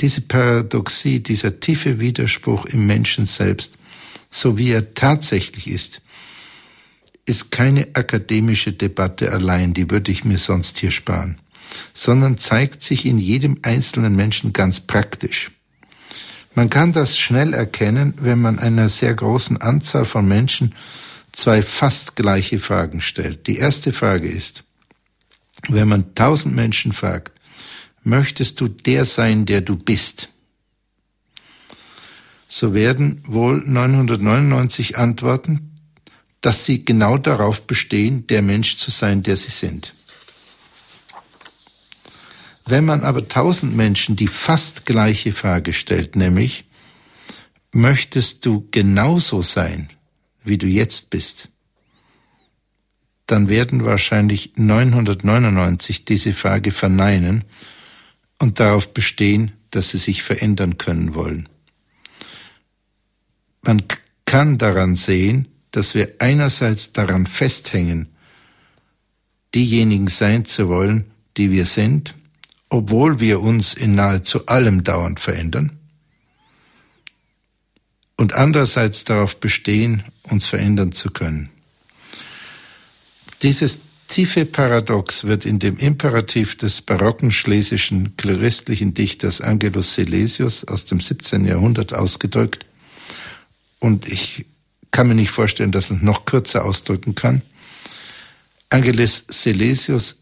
Diese 0.00 0.22
Paradoxie, 0.22 1.20
dieser 1.20 1.60
tiefe 1.60 2.00
Widerspruch 2.00 2.64
im 2.64 2.86
Menschen 2.86 3.26
selbst, 3.26 3.74
so 4.30 4.56
wie 4.56 4.70
er 4.70 4.94
tatsächlich 4.94 5.68
ist, 5.68 6.00
ist 7.26 7.50
keine 7.50 7.88
akademische 7.92 8.72
Debatte 8.72 9.30
allein, 9.32 9.74
die 9.74 9.90
würde 9.90 10.10
ich 10.10 10.24
mir 10.24 10.38
sonst 10.38 10.78
hier 10.78 10.90
sparen, 10.90 11.38
sondern 11.92 12.38
zeigt 12.38 12.82
sich 12.82 13.04
in 13.04 13.18
jedem 13.18 13.58
einzelnen 13.60 14.16
Menschen 14.16 14.54
ganz 14.54 14.80
praktisch. 14.80 15.50
Man 16.54 16.68
kann 16.68 16.92
das 16.92 17.16
schnell 17.16 17.54
erkennen, 17.54 18.14
wenn 18.18 18.40
man 18.40 18.58
einer 18.58 18.88
sehr 18.88 19.14
großen 19.14 19.60
Anzahl 19.60 20.04
von 20.04 20.26
Menschen 20.26 20.74
zwei 21.32 21.62
fast 21.62 22.16
gleiche 22.16 22.58
Fragen 22.58 23.00
stellt. 23.00 23.46
Die 23.46 23.56
erste 23.56 23.92
Frage 23.92 24.28
ist, 24.28 24.64
wenn 25.68 25.88
man 25.88 26.14
tausend 26.14 26.54
Menschen 26.54 26.92
fragt, 26.92 27.32
möchtest 28.02 28.60
du 28.60 28.68
der 28.68 29.04
sein, 29.04 29.46
der 29.46 29.60
du 29.60 29.76
bist? 29.76 30.30
So 32.48 32.74
werden 32.74 33.22
wohl 33.26 33.62
999 33.64 34.98
antworten, 34.98 35.78
dass 36.40 36.64
sie 36.64 36.84
genau 36.84 37.16
darauf 37.16 37.66
bestehen, 37.66 38.26
der 38.26 38.42
Mensch 38.42 38.76
zu 38.76 38.90
sein, 38.90 39.22
der 39.22 39.36
sie 39.36 39.50
sind. 39.50 39.94
Wenn 42.66 42.84
man 42.84 43.02
aber 43.02 43.26
tausend 43.28 43.76
Menschen 43.76 44.16
die 44.16 44.28
fast 44.28 44.86
gleiche 44.86 45.32
Frage 45.32 45.72
stellt, 45.72 46.16
nämlich, 46.16 46.64
möchtest 47.72 48.44
du 48.46 48.68
genauso 48.70 49.42
sein, 49.42 49.90
wie 50.44 50.58
du 50.58 50.66
jetzt 50.66 51.10
bist, 51.10 51.48
dann 53.26 53.48
werden 53.48 53.84
wahrscheinlich 53.84 54.52
999 54.56 56.04
diese 56.04 56.32
Frage 56.34 56.72
verneinen 56.72 57.44
und 58.40 58.58
darauf 58.58 58.92
bestehen, 58.92 59.52
dass 59.70 59.90
sie 59.90 59.98
sich 59.98 60.22
verändern 60.22 60.78
können 60.78 61.14
wollen. 61.14 61.48
Man 63.62 63.82
kann 64.24 64.58
daran 64.58 64.96
sehen, 64.96 65.48
dass 65.70 65.94
wir 65.94 66.14
einerseits 66.18 66.92
daran 66.92 67.26
festhängen, 67.26 68.08
diejenigen 69.54 70.08
sein 70.08 70.44
zu 70.44 70.68
wollen, 70.68 71.10
die 71.36 71.52
wir 71.52 71.66
sind, 71.66 72.14
obwohl 72.70 73.20
wir 73.20 73.40
uns 73.40 73.74
in 73.74 73.94
nahezu 73.94 74.46
allem 74.46 74.82
dauernd 74.84 75.20
verändern, 75.20 75.76
und 78.20 78.34
andererseits 78.34 79.04
darauf 79.04 79.40
bestehen, 79.40 80.02
uns 80.24 80.44
verändern 80.44 80.92
zu 80.92 81.10
können. 81.10 81.48
Dieses 83.40 83.80
tiefe 84.08 84.44
Paradox 84.44 85.24
wird 85.24 85.46
in 85.46 85.58
dem 85.58 85.78
Imperativ 85.78 86.58
des 86.58 86.82
barocken 86.82 87.30
schlesischen 87.30 88.16
kleristlichen 88.18 88.92
Dichters 88.92 89.40
Angelus 89.40 89.94
Silesius 89.94 90.64
aus 90.64 90.84
dem 90.84 91.00
17. 91.00 91.46
Jahrhundert 91.46 91.94
ausgedrückt. 91.94 92.66
Und 93.78 94.06
ich 94.06 94.44
kann 94.90 95.08
mir 95.08 95.14
nicht 95.14 95.30
vorstellen, 95.30 95.72
dass 95.72 95.88
man 95.88 96.00
es 96.00 96.04
noch 96.04 96.26
kürzer 96.26 96.66
ausdrücken 96.66 97.14
kann. 97.14 97.40
Angelus 98.68 99.24
Silesius 99.28 100.16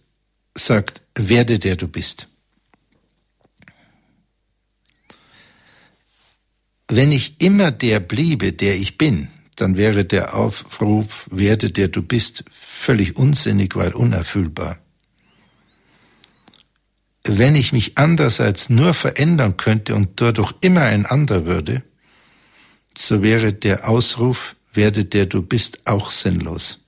sagt, 0.55 1.03
werde 1.17 1.59
der 1.59 1.75
du 1.75 1.89
bist. 1.89 2.28
Wenn 6.89 7.13
ich 7.13 7.41
immer 7.43 7.71
der 7.71 8.01
bliebe, 8.01 8.53
der 8.53 8.77
ich 8.77 8.97
bin, 8.97 9.29
dann 9.57 9.77
wäre 9.77 10.05
der 10.05 10.35
Aufruf, 10.35 11.27
werde 11.31 11.71
der 11.71 11.89
du 11.89 12.03
bist, 12.03 12.45
völlig 12.51 13.17
unsinnig, 13.17 13.77
weil 13.77 13.95
unerfüllbar. 13.95 14.79
Wenn 17.25 17.57
ich 17.57 17.73
mich 17.73 17.99
andererseits 17.99 18.71
nur 18.71 18.95
verändern 18.95 19.59
könnte 19.59 19.95
und 19.95 20.21
dadurch 20.21 20.55
immer 20.63 20.83
ein 20.83 21.05
anderer 21.05 21.45
würde, 21.45 21.83
so 22.97 23.23
wäre 23.23 23.53
der 23.53 23.89
Ausruf, 23.89 24.57
werde 24.73 25.05
der 25.05 25.27
du 25.27 25.43
bist, 25.43 25.87
auch 25.87 26.11
sinnlos. 26.11 26.81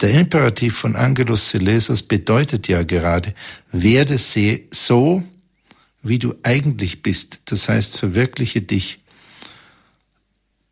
Der 0.00 0.12
Imperativ 0.12 0.76
von 0.76 0.96
Angelus 0.96 1.50
Silesius 1.50 2.02
bedeutet 2.02 2.68
ja 2.68 2.82
gerade, 2.82 3.34
werde 3.72 4.18
so, 4.18 5.22
wie 6.02 6.18
du 6.18 6.34
eigentlich 6.42 7.02
bist. 7.02 7.40
Das 7.46 7.68
heißt, 7.68 7.96
verwirkliche 7.98 8.62
dich 8.62 9.00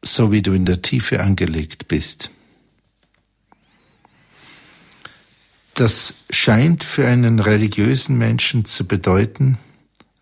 so 0.07 0.33
wie 0.33 0.43
du 0.43 0.53
in 0.53 0.65
der 0.65 0.83
Tiefe 0.83 1.21
angelegt 1.21 1.89
bist. 1.89 2.31
Das 5.75 6.15
scheint 6.31 6.85
für 6.85 7.07
einen 7.07 7.39
religiösen 7.39 8.17
Menschen 8.17 8.65
zu 8.65 8.87
bedeuten, 8.87 9.59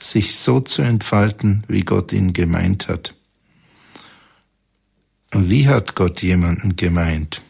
sich 0.03 0.35
so 0.37 0.61
zu 0.61 0.83
entfalten, 0.83 1.65
wie 1.69 1.83
Gott 1.83 2.13
ihn 2.13 2.33
gemeint 2.33 2.89
hat. 2.89 3.15
Wie 5.33 5.69
hat 5.69 5.95
Gott 5.95 6.23
jemanden 6.23 6.77
gemeint? 6.77 7.41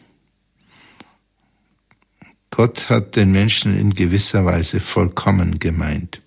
Gott 2.51 2.89
hat 2.89 3.15
den 3.15 3.31
Menschen 3.31 3.77
in 3.77 3.93
gewisser 3.93 4.45
Weise 4.45 4.79
vollkommen 4.79 5.59
gemeint. 5.59 6.21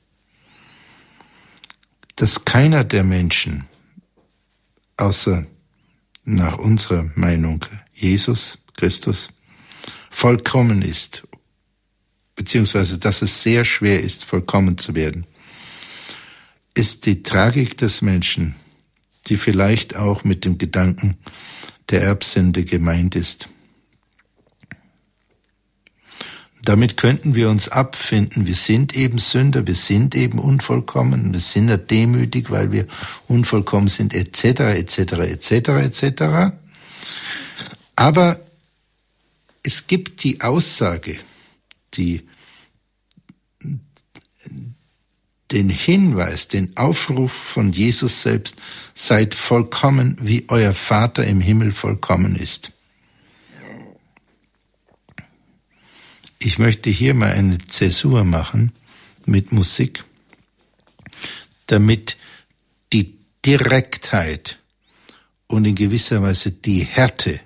Dass 2.18 2.44
keiner 2.44 2.82
der 2.82 3.04
Menschen, 3.04 3.66
außer 4.96 5.46
nach 6.24 6.58
unserer 6.58 7.08
Meinung 7.14 7.64
Jesus 7.92 8.58
Christus 8.76 9.28
vollkommen 10.10 10.82
ist, 10.82 11.22
beziehungsweise 12.34 12.98
dass 12.98 13.22
es 13.22 13.44
sehr 13.44 13.64
schwer 13.64 14.02
ist, 14.02 14.24
vollkommen 14.24 14.78
zu 14.78 14.96
werden, 14.96 15.26
ist 16.74 17.06
die 17.06 17.22
Tragik 17.22 17.76
des 17.76 18.02
Menschen, 18.02 18.56
die 19.28 19.36
vielleicht 19.36 19.94
auch 19.94 20.24
mit 20.24 20.44
dem 20.44 20.58
Gedanken 20.58 21.18
der 21.90 22.02
Erbsünde 22.02 22.64
gemeint 22.64 23.14
ist. 23.14 23.48
Damit 26.68 26.98
könnten 26.98 27.34
wir 27.34 27.48
uns 27.48 27.70
abfinden. 27.70 28.44
Wir 28.46 28.54
sind 28.54 28.94
eben 28.94 29.18
Sünder, 29.18 29.66
wir 29.66 29.74
sind 29.74 30.14
eben 30.14 30.38
unvollkommen, 30.38 31.32
wir 31.32 31.40
sind 31.40 31.70
ja 31.70 31.78
demütig, 31.78 32.50
weil 32.50 32.72
wir 32.72 32.86
unvollkommen 33.26 33.88
sind, 33.88 34.12
etc., 34.12 34.76
etc., 34.76 34.98
etc., 35.12 35.50
etc. 35.50 36.22
Aber 37.96 38.38
es 39.62 39.86
gibt 39.86 40.22
die 40.24 40.42
Aussage, 40.42 41.18
die 41.94 42.28
den 45.50 45.70
Hinweis, 45.70 46.48
den 46.48 46.76
Aufruf 46.76 47.32
von 47.32 47.72
Jesus 47.72 48.20
selbst, 48.20 48.56
seid 48.94 49.34
vollkommen, 49.34 50.18
wie 50.20 50.44
euer 50.48 50.74
Vater 50.74 51.24
im 51.24 51.40
Himmel 51.40 51.72
vollkommen 51.72 52.36
ist. 52.36 52.72
Ich 56.40 56.58
möchte 56.58 56.88
hier 56.88 57.14
mal 57.14 57.32
eine 57.32 57.58
Zäsur 57.58 58.22
machen 58.22 58.72
mit 59.26 59.50
Musik, 59.50 60.04
damit 61.66 62.16
die 62.92 63.18
Direktheit 63.44 64.60
und 65.48 65.64
in 65.64 65.74
gewisser 65.74 66.22
Weise 66.22 66.52
die 66.52 66.84
Härte, 66.84 67.40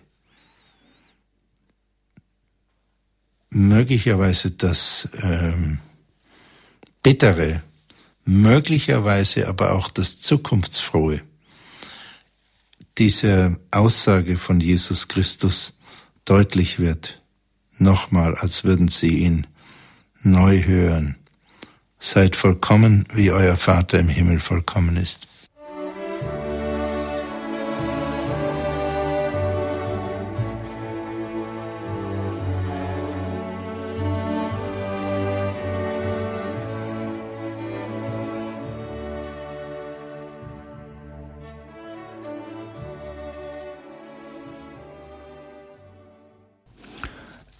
möglicherweise 3.49 4.51
das 4.51 5.09
ähm, 5.23 5.79
Bittere, 7.03 7.63
möglicherweise 8.25 9.49
aber 9.49 9.73
auch 9.73 9.89
das 9.89 10.21
Zukunftsfrohe 10.21 11.23
dieser 12.99 13.59
Aussage 13.71 14.37
von 14.37 14.61
Jesus 14.61 15.09
Christus 15.09 15.73
deutlich 16.27 16.79
wird 16.79 17.22
nochmal, 17.83 18.35
als 18.37 18.65
würden 18.65 18.89
sie 18.89 19.19
ihn 19.19 19.47
neu 20.23 20.63
hören. 20.65 21.17
Seid 21.99 22.37
vollkommen, 22.37 23.07
wie 23.15 23.31
euer 23.31 23.57
Vater 23.57 23.99
im 23.99 24.09
Himmel 24.09 24.41
vollkommen 24.41 24.97
ist. 24.97 25.27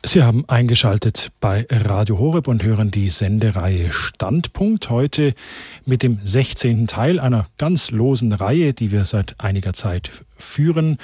Sie 0.05 0.25
haben 0.25 0.45
eingeschaltet 0.49 1.31
bei 1.39 1.65
Radio 1.71 2.19
Horeb 2.19 2.49
und 2.49 2.65
hören 2.65 2.91
die 2.91 3.09
Sendereihe 3.09 3.93
Standpunkt 3.93 4.91
heute 4.91 5.33
mit 5.87 6.03
dem 6.03 6.19
16. 6.25 6.89
Teil 6.89 7.21
einer 7.21 7.47
ganz 7.57 7.93
losen 7.93 8.33
Reihe, 8.33 8.75
die 8.75 8.91
wir 8.91 9.05
seit 9.05 9.37
einiger 9.39 9.75
Zeit 9.75 10.11
führen. 10.37 10.99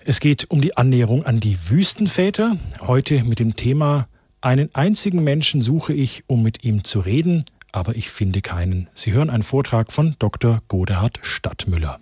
Es 0.00 0.18
geht 0.18 0.50
um 0.50 0.60
die 0.60 0.76
Annäherung 0.76 1.24
an 1.24 1.38
die 1.38 1.56
Wüstenväter, 1.68 2.56
heute 2.80 3.22
mit 3.22 3.38
dem 3.38 3.54
Thema 3.54 4.08
Einen 4.40 4.74
einzigen 4.74 5.22
Menschen 5.22 5.62
suche 5.62 5.92
ich, 5.92 6.24
um 6.26 6.42
mit 6.42 6.64
ihm 6.64 6.82
zu 6.82 6.98
reden, 6.98 7.44
aber 7.70 7.94
ich 7.94 8.10
finde 8.10 8.42
keinen. 8.42 8.88
Sie 8.96 9.12
hören 9.12 9.30
einen 9.30 9.44
Vortrag 9.44 9.92
von 9.92 10.16
Dr. 10.18 10.62
Godehard 10.66 11.20
Stadtmüller. 11.22 12.00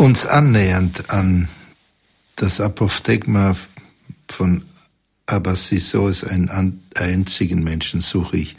Uns 0.00 0.24
annähernd 0.24 1.10
an 1.10 1.50
das 2.36 2.58
Apophthegma 2.58 3.54
von 4.28 4.64
Abbasisos, 5.26 6.24
einen 6.24 6.80
einzigen 6.96 7.62
Menschen 7.62 8.00
suche 8.00 8.38
ich, 8.38 8.56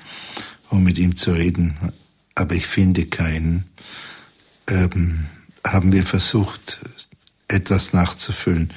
um 0.70 0.84
mit 0.84 1.00
ihm 1.00 1.16
zu 1.16 1.32
reden, 1.32 1.76
aber 2.36 2.54
ich 2.54 2.68
finde 2.68 3.08
keinen, 3.08 3.66
ähm, 4.70 5.26
haben 5.66 5.92
wir 5.92 6.06
versucht, 6.06 6.78
etwas 7.48 7.92
nachzufüllen, 7.92 8.72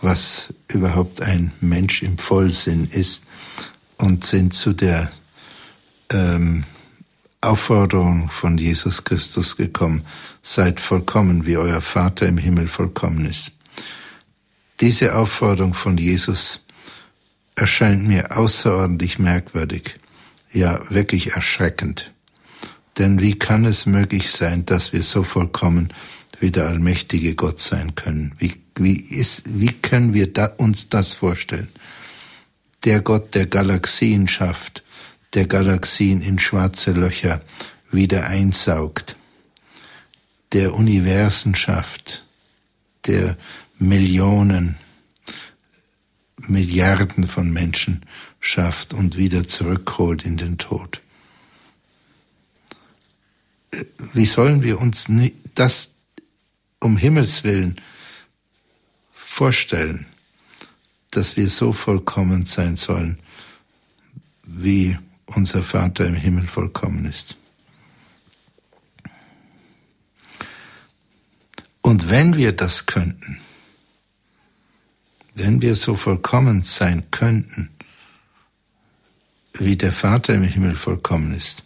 was 0.00 0.52
überhaupt 0.66 1.22
ein 1.22 1.52
Mensch 1.60 2.02
im 2.02 2.18
Vollsinn 2.18 2.88
ist 2.90 3.22
und 3.96 4.24
sind 4.24 4.54
zu 4.54 4.72
der 4.72 5.12
ähm, 6.10 6.64
Aufforderung 7.40 8.30
von 8.30 8.58
Jesus 8.58 9.04
Christus 9.04 9.56
gekommen, 9.56 10.02
seid 10.42 10.80
vollkommen, 10.80 11.46
wie 11.46 11.56
euer 11.56 11.80
Vater 11.80 12.26
im 12.26 12.38
Himmel 12.38 12.66
vollkommen 12.66 13.24
ist. 13.26 13.52
Diese 14.80 15.14
Aufforderung 15.16 15.74
von 15.74 15.98
Jesus 15.98 16.60
erscheint 17.54 18.06
mir 18.06 18.36
außerordentlich 18.36 19.18
merkwürdig, 19.18 19.96
ja 20.52 20.80
wirklich 20.90 21.32
erschreckend. 21.32 22.12
Denn 22.98 23.20
wie 23.20 23.38
kann 23.38 23.64
es 23.64 23.86
möglich 23.86 24.30
sein, 24.30 24.66
dass 24.66 24.92
wir 24.92 25.02
so 25.02 25.22
vollkommen 25.22 25.92
wie 26.40 26.50
der 26.50 26.66
allmächtige 26.66 27.34
Gott 27.34 27.60
sein 27.60 27.94
können? 27.94 28.34
Wie, 28.38 28.54
wie, 28.76 28.96
ist, 28.96 29.42
wie 29.46 29.72
können 29.72 30.14
wir 30.14 30.32
da, 30.32 30.46
uns 30.46 30.88
das 30.88 31.12
vorstellen? 31.14 31.70
Der 32.84 33.00
Gott, 33.00 33.34
der 33.34 33.46
Galaxien 33.46 34.26
schafft, 34.26 34.84
der 35.34 35.46
Galaxien 35.46 36.20
in 36.22 36.38
schwarze 36.38 36.92
Löcher 36.92 37.42
wieder 37.90 38.26
einsaugt, 38.26 39.16
der 40.52 40.74
Universen 40.74 41.54
schafft, 41.54 42.24
der 43.06 43.36
Millionen, 43.78 44.76
Milliarden 46.36 47.26
von 47.26 47.50
Menschen 47.52 48.04
schafft 48.40 48.94
und 48.94 49.16
wieder 49.16 49.46
zurückholt 49.46 50.24
in 50.24 50.36
den 50.36 50.56
Tod. 50.58 51.02
Wie 54.14 54.26
sollen 54.26 54.62
wir 54.62 54.80
uns 54.80 55.06
das 55.54 55.90
um 56.80 56.96
Himmels 56.96 57.44
willen 57.44 57.80
vorstellen, 59.12 60.06
dass 61.10 61.36
wir 61.36 61.48
so 61.48 61.72
vollkommen 61.72 62.46
sein 62.46 62.76
sollen, 62.76 63.18
wie 64.44 64.98
unser 65.34 65.62
Vater 65.62 66.06
im 66.06 66.14
Himmel 66.14 66.46
vollkommen 66.46 67.04
ist? 67.06 67.36
Und 71.82 72.10
wenn 72.10 72.36
wir 72.36 72.52
das 72.52 72.86
könnten, 72.86 73.38
wenn 75.34 75.62
wir 75.62 75.74
so 75.76 75.94
vollkommen 75.94 76.62
sein 76.62 77.10
könnten, 77.10 77.70
wie 79.54 79.76
der 79.76 79.92
Vater 79.92 80.34
im 80.34 80.42
Himmel 80.42 80.76
vollkommen 80.76 81.32
ist, 81.32 81.64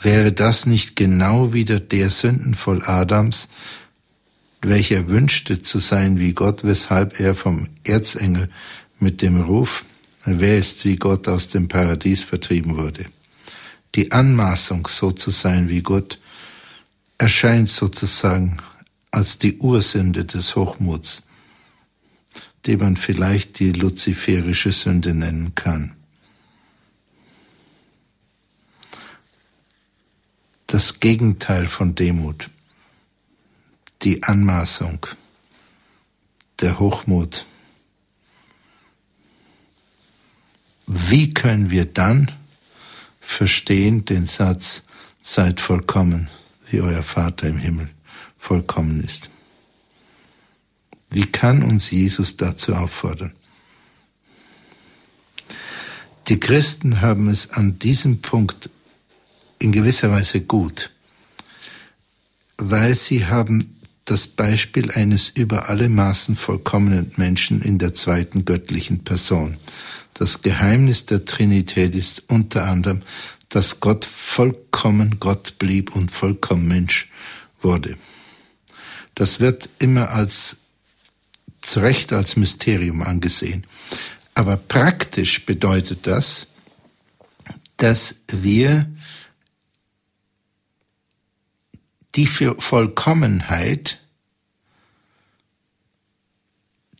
wäre 0.00 0.32
das 0.32 0.66
nicht 0.66 0.94
genau 0.94 1.52
wieder 1.52 1.80
der 1.80 2.10
Sündenvoll 2.10 2.82
Adams, 2.84 3.48
welcher 4.62 5.08
wünschte 5.08 5.62
zu 5.62 5.78
sein 5.78 6.18
wie 6.18 6.32
Gott, 6.32 6.64
weshalb 6.64 7.18
er 7.18 7.34
vom 7.34 7.68
Erzengel 7.84 8.50
mit 8.98 9.22
dem 9.22 9.40
Ruf, 9.40 9.84
wer 10.26 10.58
ist 10.58 10.84
wie 10.84 10.96
Gott 10.96 11.28
aus 11.28 11.48
dem 11.48 11.68
Paradies 11.68 12.22
vertrieben 12.22 12.76
wurde. 12.76 13.06
Die 13.94 14.12
Anmaßung, 14.12 14.88
so 14.88 15.12
zu 15.12 15.30
sein 15.30 15.68
wie 15.68 15.82
Gott, 15.82 16.18
erscheint 17.18 17.68
sozusagen 17.68 18.58
als 19.10 19.38
die 19.38 19.56
Ursünde 19.58 20.24
des 20.24 20.56
Hochmuts, 20.56 21.22
die 22.66 22.76
man 22.76 22.96
vielleicht 22.96 23.58
die 23.58 23.72
luziferische 23.72 24.72
Sünde 24.72 25.14
nennen 25.14 25.54
kann. 25.54 25.94
Das 30.66 30.98
Gegenteil 31.00 31.68
von 31.68 31.94
Demut, 31.94 32.50
die 34.02 34.24
Anmaßung, 34.24 35.06
der 36.60 36.78
Hochmut. 36.78 37.46
Wie 40.86 41.34
können 41.34 41.70
wir 41.70 41.84
dann 41.84 42.30
verstehen 43.20 44.04
den 44.04 44.26
Satz, 44.26 44.82
seid 45.20 45.60
vollkommen, 45.60 46.28
wie 46.70 46.80
euer 46.80 47.02
Vater 47.02 47.48
im 47.48 47.58
Himmel 47.58 47.90
vollkommen 48.38 49.02
ist. 49.02 49.28
Wie 51.10 51.26
kann 51.26 51.62
uns 51.62 51.90
Jesus 51.90 52.36
dazu 52.36 52.74
auffordern? 52.74 53.32
Die 56.28 56.38
Christen 56.40 57.00
haben 57.00 57.28
es 57.28 57.50
an 57.50 57.78
diesem 57.78 58.20
Punkt 58.20 58.70
in 59.58 59.72
gewisser 59.72 60.10
Weise 60.10 60.40
gut, 60.40 60.90
weil 62.58 62.94
sie 62.94 63.26
haben 63.26 63.76
das 64.04 64.28
Beispiel 64.28 64.92
eines 64.92 65.28
über 65.30 65.68
alle 65.68 65.88
Maßen 65.88 66.36
vollkommenen 66.36 67.12
Menschen 67.16 67.62
in 67.62 67.78
der 67.78 67.94
zweiten 67.94 68.44
göttlichen 68.44 69.02
Person. 69.02 69.56
Das 70.18 70.40
Geheimnis 70.40 71.04
der 71.04 71.26
Trinität 71.26 71.94
ist 71.94 72.22
unter 72.28 72.64
anderem, 72.64 73.02
dass 73.50 73.80
Gott 73.80 74.06
vollkommen 74.06 75.20
Gott 75.20 75.58
blieb 75.58 75.94
und 75.94 76.10
vollkommen 76.10 76.66
Mensch 76.66 77.10
wurde. 77.60 77.98
Das 79.14 79.40
wird 79.40 79.68
immer 79.78 80.10
als 80.10 80.56
zu 81.60 81.80
Recht 81.80 82.14
als 82.14 82.36
Mysterium 82.36 83.02
angesehen. 83.02 83.66
Aber 84.34 84.56
praktisch 84.56 85.44
bedeutet 85.44 86.06
das, 86.06 86.46
dass 87.76 88.14
wir 88.28 88.90
die 92.14 92.26
Vollkommenheit 92.26 94.00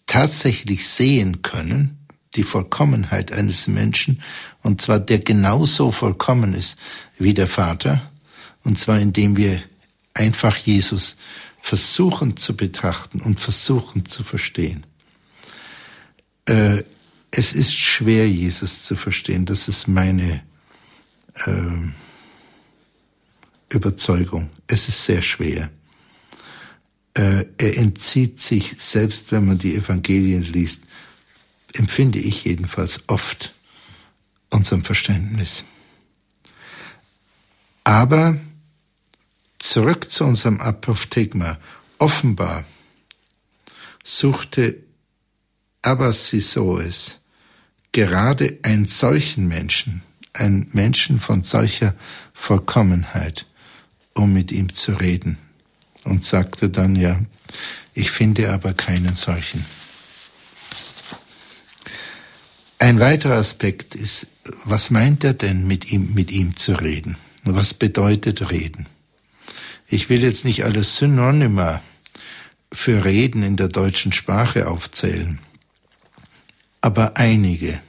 tatsächlich 0.04 0.86
sehen 0.86 1.40
können, 1.40 1.95
die 2.36 2.42
Vollkommenheit 2.42 3.32
eines 3.32 3.66
Menschen, 3.66 4.22
und 4.62 4.80
zwar 4.80 5.00
der 5.00 5.18
genauso 5.18 5.90
vollkommen 5.90 6.54
ist 6.54 6.76
wie 7.18 7.34
der 7.34 7.48
Vater, 7.48 8.10
und 8.64 8.78
zwar 8.78 9.00
indem 9.00 9.36
wir 9.36 9.62
einfach 10.14 10.56
Jesus 10.56 11.16
versuchen 11.60 12.36
zu 12.36 12.54
betrachten 12.54 13.20
und 13.20 13.40
versuchen 13.40 14.06
zu 14.06 14.22
verstehen. 14.22 14.86
Äh, 16.46 16.84
es 17.30 17.52
ist 17.52 17.74
schwer, 17.74 18.28
Jesus 18.28 18.84
zu 18.84 18.96
verstehen. 18.96 19.46
Das 19.46 19.68
ist 19.68 19.88
meine 19.88 20.42
äh, 21.44 21.92
Überzeugung. 23.68 24.48
Es 24.66 24.88
ist 24.88 25.04
sehr 25.04 25.22
schwer. 25.22 25.70
Äh, 27.14 27.46
er 27.58 27.78
entzieht 27.78 28.40
sich, 28.40 28.74
selbst 28.78 29.32
wenn 29.32 29.46
man 29.46 29.58
die 29.58 29.74
Evangelien 29.74 30.42
liest, 30.42 30.82
empfinde 31.72 32.18
ich 32.18 32.44
jedenfalls 32.44 33.00
oft 33.06 33.54
unserem 34.50 34.84
Verständnis. 34.84 35.64
Aber 37.84 38.36
Zurück 39.66 40.10
zu 40.10 40.24
unserem 40.24 40.60
Apophthegma. 40.60 41.58
Offenbar 41.98 42.64
suchte 44.04 44.76
Abbas 45.82 46.30
Sisoes 46.30 47.18
gerade 47.90 48.58
einen 48.62 48.86
solchen 48.86 49.48
Menschen, 49.48 50.02
einen 50.32 50.68
Menschen 50.72 51.20
von 51.20 51.42
solcher 51.42 51.94
Vollkommenheit, 52.32 53.46
um 54.14 54.32
mit 54.32 54.52
ihm 54.52 54.72
zu 54.72 54.92
reden. 54.92 55.38
Und 56.04 56.22
sagte 56.22 56.70
dann, 56.70 56.94
ja, 56.94 57.18
ich 57.92 58.12
finde 58.12 58.52
aber 58.52 58.72
keinen 58.72 59.16
solchen. 59.16 59.64
Ein 62.78 63.00
weiterer 63.00 63.36
Aspekt 63.36 63.94
ist, 63.94 64.26
was 64.64 64.90
meint 64.90 65.24
er 65.24 65.32
denn 65.32 65.66
mit 65.66 65.90
ihm, 65.90 66.12
mit 66.12 66.30
ihm 66.30 66.56
zu 66.56 66.74
reden? 66.74 67.16
Was 67.42 67.72
bedeutet 67.72 68.50
reden? 68.50 68.86
Ich 69.86 70.10
will 70.10 70.22
jetzt 70.22 70.44
nicht 70.44 70.64
alles 70.64 70.96
Synonyma 70.96 71.80
für 72.72 73.04
Reden 73.04 73.42
in 73.42 73.56
der 73.56 73.68
deutschen 73.68 74.12
Sprache 74.12 74.68
aufzählen, 74.68 75.38
aber 76.80 77.16
einige. 77.16 77.80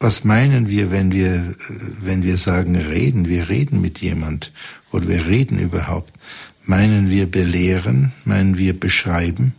Was 0.00 0.24
meinen 0.24 0.68
wir, 0.68 0.90
wenn 0.90 1.12
wir, 1.12 1.54
wenn 2.00 2.24
wir 2.24 2.36
sagen 2.36 2.74
reden? 2.74 3.28
Wir 3.28 3.48
reden 3.48 3.80
mit 3.80 4.00
jemand 4.00 4.52
oder 4.90 5.06
wir 5.06 5.26
reden 5.26 5.60
überhaupt. 5.60 6.12
Meinen 6.64 7.08
wir 7.08 7.30
belehren? 7.30 8.12
Meinen 8.24 8.58
wir 8.58 8.78
beschreiben? 8.78 9.54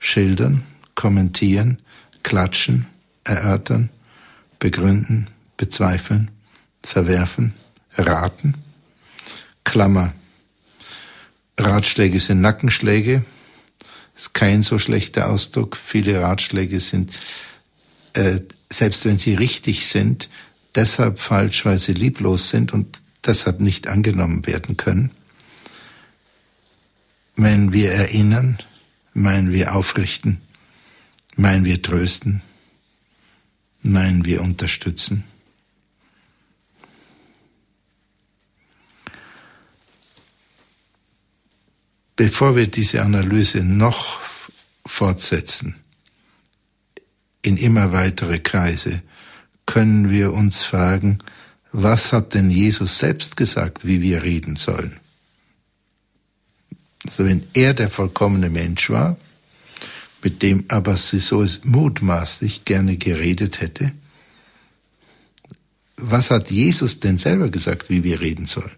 Schildern? 0.00 0.62
Kommentieren? 0.96 1.78
Klatschen? 2.22 2.86
Erörtern? 3.24 3.90
Begründen? 4.58 5.28
Bezweifeln? 5.56 6.30
Verwerfen? 6.82 7.54
Raten? 7.96 8.54
Klammer. 9.64 10.12
Ratschläge 11.58 12.20
sind 12.20 12.40
Nackenschläge. 12.40 13.24
Ist 14.16 14.34
kein 14.34 14.62
so 14.62 14.78
schlechter 14.78 15.30
Ausdruck. 15.30 15.76
Viele 15.76 16.20
Ratschläge 16.20 16.80
sind, 16.80 17.12
äh, 18.14 18.40
selbst 18.70 19.04
wenn 19.04 19.18
sie 19.18 19.34
richtig 19.34 19.86
sind, 19.88 20.28
deshalb 20.74 21.20
falsch, 21.20 21.64
weil 21.64 21.78
sie 21.78 21.92
lieblos 21.92 22.50
sind 22.50 22.72
und 22.72 23.00
deshalb 23.24 23.60
nicht 23.60 23.88
angenommen 23.88 24.46
werden 24.46 24.76
können. 24.76 25.10
Meinen 27.36 27.72
wir 27.72 27.92
erinnern, 27.92 28.58
meinen 29.12 29.52
wir 29.52 29.74
aufrichten, 29.74 30.40
meinen 31.38 31.64
wir 31.64 31.80
trösten, 31.80 32.42
meinen 33.80 34.24
wir 34.24 34.42
unterstützen. 34.42 35.22
Bevor 42.16 42.56
wir 42.56 42.66
diese 42.66 43.02
Analyse 43.02 43.62
noch 43.62 44.18
fortsetzen, 44.84 45.76
in 47.42 47.56
immer 47.56 47.92
weitere 47.92 48.40
Kreise, 48.40 49.02
können 49.64 50.10
wir 50.10 50.32
uns 50.32 50.64
fragen, 50.64 51.18
was 51.70 52.12
hat 52.12 52.34
denn 52.34 52.50
Jesus 52.50 52.98
selbst 52.98 53.36
gesagt, 53.36 53.86
wie 53.86 54.02
wir 54.02 54.24
reden 54.24 54.56
sollen? 54.56 54.98
Also 57.06 57.26
wenn 57.26 57.44
er 57.54 57.74
der 57.74 57.90
vollkommene 57.90 58.50
Mensch 58.50 58.90
war, 58.90 59.16
mit 60.28 60.42
dem 60.42 60.66
aber 60.68 60.98
sie 60.98 61.20
so 61.20 61.42
mutmaßlich 61.64 62.66
gerne 62.66 62.98
geredet 62.98 63.62
hätte, 63.62 63.92
was 65.96 66.30
hat 66.30 66.50
Jesus 66.50 67.00
denn 67.00 67.16
selber 67.16 67.48
gesagt, 67.48 67.88
wie 67.88 68.04
wir 68.04 68.20
reden 68.20 68.44
sollen? 68.44 68.76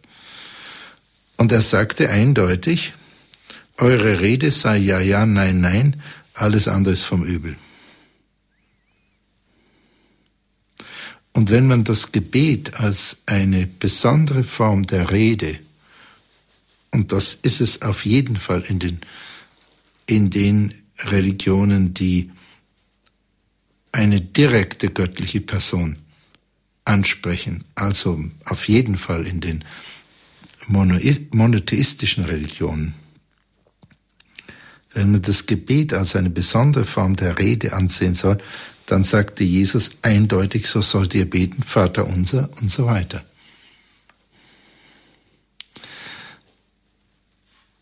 Und 1.38 1.50
er 1.50 1.60
sagte 1.60 2.08
eindeutig, 2.08 2.92
eure 3.78 4.20
Rede 4.20 4.52
sei 4.52 4.76
ja, 4.76 5.00
ja, 5.00 5.26
nein, 5.26 5.60
nein, 5.60 6.00
alles 6.34 6.68
andere 6.68 6.94
ist 6.94 7.02
vom 7.02 7.24
Übel. 7.24 7.56
Und 11.32 11.50
wenn 11.50 11.66
man 11.66 11.82
das 11.82 12.12
Gebet 12.12 12.78
als 12.78 13.16
eine 13.26 13.66
besondere 13.66 14.44
Form 14.44 14.86
der 14.86 15.10
Rede, 15.10 15.58
und 16.92 17.10
das 17.10 17.34
ist 17.34 17.60
es 17.60 17.82
auf 17.82 18.06
jeden 18.06 18.36
Fall 18.36 18.62
in 18.62 18.78
den, 18.78 19.00
in 20.06 20.30
den 20.30 20.74
Religionen, 21.04 21.94
die 21.94 22.30
eine 23.92 24.20
direkte 24.20 24.90
göttliche 24.90 25.40
Person 25.40 25.96
ansprechen, 26.84 27.64
also 27.74 28.22
auf 28.44 28.68
jeden 28.68 28.98
Fall 28.98 29.26
in 29.26 29.40
den 29.40 29.64
monotheistischen 30.66 32.24
Religionen. 32.24 32.94
Wenn 34.92 35.12
man 35.12 35.22
das 35.22 35.46
Gebet 35.46 35.92
als 35.92 36.16
eine 36.16 36.30
besondere 36.30 36.84
Form 36.84 37.16
der 37.16 37.38
Rede 37.38 37.72
ansehen 37.72 38.14
soll, 38.14 38.38
dann 38.86 39.04
sagte 39.04 39.44
Jesus 39.44 39.90
eindeutig, 40.02 40.66
so 40.66 40.80
sollt 40.80 41.14
ihr 41.14 41.28
beten, 41.28 41.62
Vater 41.62 42.06
unser 42.06 42.50
und 42.60 42.70
so 42.70 42.86
weiter. 42.86 43.24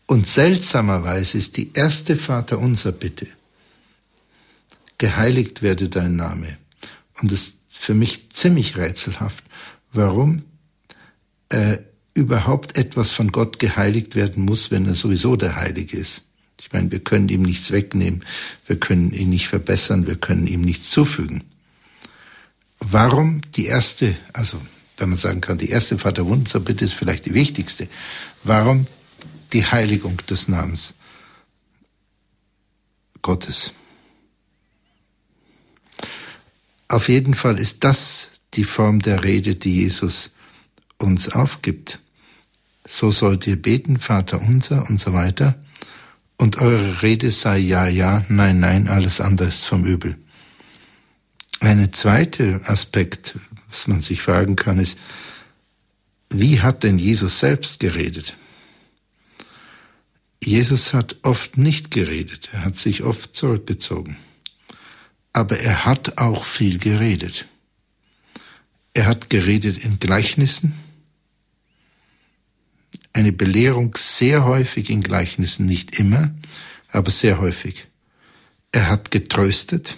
Und 0.09 0.25
seltsamerweise 0.25 1.37
ist 1.37 1.55
die 1.55 1.71
erste 1.73 2.15
Vater 2.15 2.57
unser 2.57 2.91
Bitte, 2.91 3.27
geheiligt 4.97 5.61
werde 5.61 5.87
dein 5.87 6.15
Name. 6.15 6.57
Und 7.21 7.31
es 7.31 7.41
ist 7.41 7.57
für 7.69 7.93
mich 7.93 8.31
ziemlich 8.31 8.75
rätselhaft, 8.75 9.43
warum 9.93 10.41
äh, 11.49 11.77
überhaupt 12.15 12.75
etwas 12.75 13.11
von 13.11 13.31
Gott 13.31 13.59
geheiligt 13.59 14.15
werden 14.15 14.45
muss, 14.45 14.71
wenn 14.71 14.87
er 14.87 14.95
sowieso 14.95 15.35
der 15.35 15.57
Heilige 15.57 15.97
ist. 15.97 16.23
Ich 16.59 16.73
meine, 16.73 16.91
wir 16.91 17.03
können 17.03 17.29
ihm 17.29 17.43
nichts 17.43 17.69
wegnehmen, 17.69 18.25
wir 18.65 18.79
können 18.79 19.11
ihn 19.11 19.29
nicht 19.29 19.47
verbessern, 19.47 20.07
wir 20.07 20.15
können 20.15 20.47
ihm 20.47 20.61
nichts 20.61 20.89
zufügen. 20.89 21.43
Warum 22.79 23.41
die 23.55 23.67
erste, 23.67 24.17
also 24.33 24.59
wenn 24.97 25.09
man 25.09 25.19
sagen 25.19 25.41
kann, 25.41 25.59
die 25.59 25.69
erste 25.69 25.99
Vaterwunser 25.99 26.61
bitte 26.61 26.83
ist 26.83 26.93
vielleicht 26.93 27.27
die 27.27 27.35
wichtigste. 27.35 27.87
Warum 28.43 28.87
die 29.53 29.65
Heiligung 29.65 30.17
des 30.29 30.47
Namens 30.47 30.93
Gottes? 33.21 33.73
Auf 36.87 37.09
jeden 37.09 37.33
Fall 37.33 37.59
ist 37.59 37.83
das 37.83 38.29
die 38.55 38.63
Form 38.63 38.99
der 38.99 39.23
Rede, 39.23 39.55
die 39.55 39.81
Jesus 39.81 40.31
uns 40.97 41.29
aufgibt. 41.29 41.99
So 42.87 43.11
sollt 43.11 43.45
ihr 43.45 43.61
beten, 43.61 43.99
Vater 43.99 44.41
unser 44.41 44.89
und 44.89 44.99
so 44.99 45.13
weiter 45.13 45.55
und 46.39 46.57
eure 46.57 47.01
Rede 47.03 47.31
sei 47.31 47.57
ja, 47.57 47.87
ja, 47.87 48.25
nein, 48.29 48.59
nein, 48.59 48.87
alles 48.87 49.19
andere 49.19 49.49
ist 49.49 49.65
vom 49.65 49.85
Übel. 49.85 50.17
Eine 51.59 51.91
zweite 51.91 52.61
Aspekt, 52.63 53.37
was 53.69 53.87
man 53.87 54.01
sich 54.01 54.21
fragen 54.21 54.55
kann, 54.55 54.79
ist, 54.79 54.97
wie 56.29 56.61
hat 56.61 56.83
denn 56.83 56.97
Jesus 56.97 57.39
selbst 57.39 57.81
geredet? 57.81 58.37
Jesus 60.43 60.93
hat 60.93 61.17
oft 61.23 61.57
nicht 61.57 61.91
geredet, 61.91 62.49
er 62.53 62.65
hat 62.65 62.77
sich 62.77 63.03
oft 63.03 63.35
zurückgezogen. 63.35 64.17
Aber 65.33 65.59
er 65.59 65.85
hat 65.85 66.17
auch 66.17 66.43
viel 66.43 66.79
geredet. 66.79 67.45
Er 68.93 69.05
hat 69.05 69.29
geredet 69.29 69.77
in 69.77 69.99
Gleichnissen, 69.99 70.73
eine 73.13 73.31
Belehrung 73.31 73.95
sehr 73.97 74.45
häufig 74.45 74.89
in 74.89 75.01
Gleichnissen, 75.01 75.65
nicht 75.65 75.99
immer, 75.99 76.33
aber 76.89 77.11
sehr 77.11 77.39
häufig. 77.39 77.87
Er 78.71 78.89
hat 78.89 79.11
getröstet, 79.11 79.97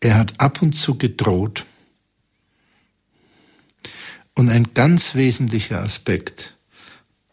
er 0.00 0.16
hat 0.16 0.40
ab 0.40 0.62
und 0.62 0.72
zu 0.72 0.96
gedroht. 0.96 1.64
Und 4.34 4.48
ein 4.48 4.72
ganz 4.72 5.14
wesentlicher 5.16 5.82
Aspekt 5.82 6.56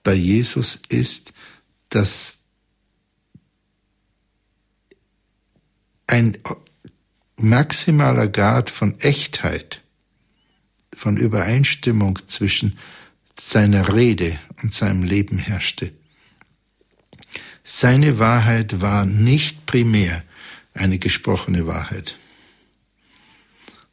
bei 0.04 0.16
Jesus 0.16 0.80
ist, 0.90 1.34
dass 1.96 2.40
ein 6.08 6.38
maximaler 7.38 8.28
Grad 8.28 8.70
von 8.70 9.00
Echtheit, 9.00 9.82
von 10.94 11.16
Übereinstimmung 11.16 12.20
zwischen 12.28 12.78
seiner 13.40 13.94
Rede 13.94 14.38
und 14.62 14.74
seinem 14.74 15.04
Leben 15.04 15.38
herrschte. 15.38 15.94
Seine 17.64 18.20
Wahrheit 18.20 18.82
war 18.82 19.06
nicht 19.06 19.66
primär 19.66 20.24
eine 20.74 21.00
gesprochene 21.00 21.66
Wahrheit, 21.66 22.18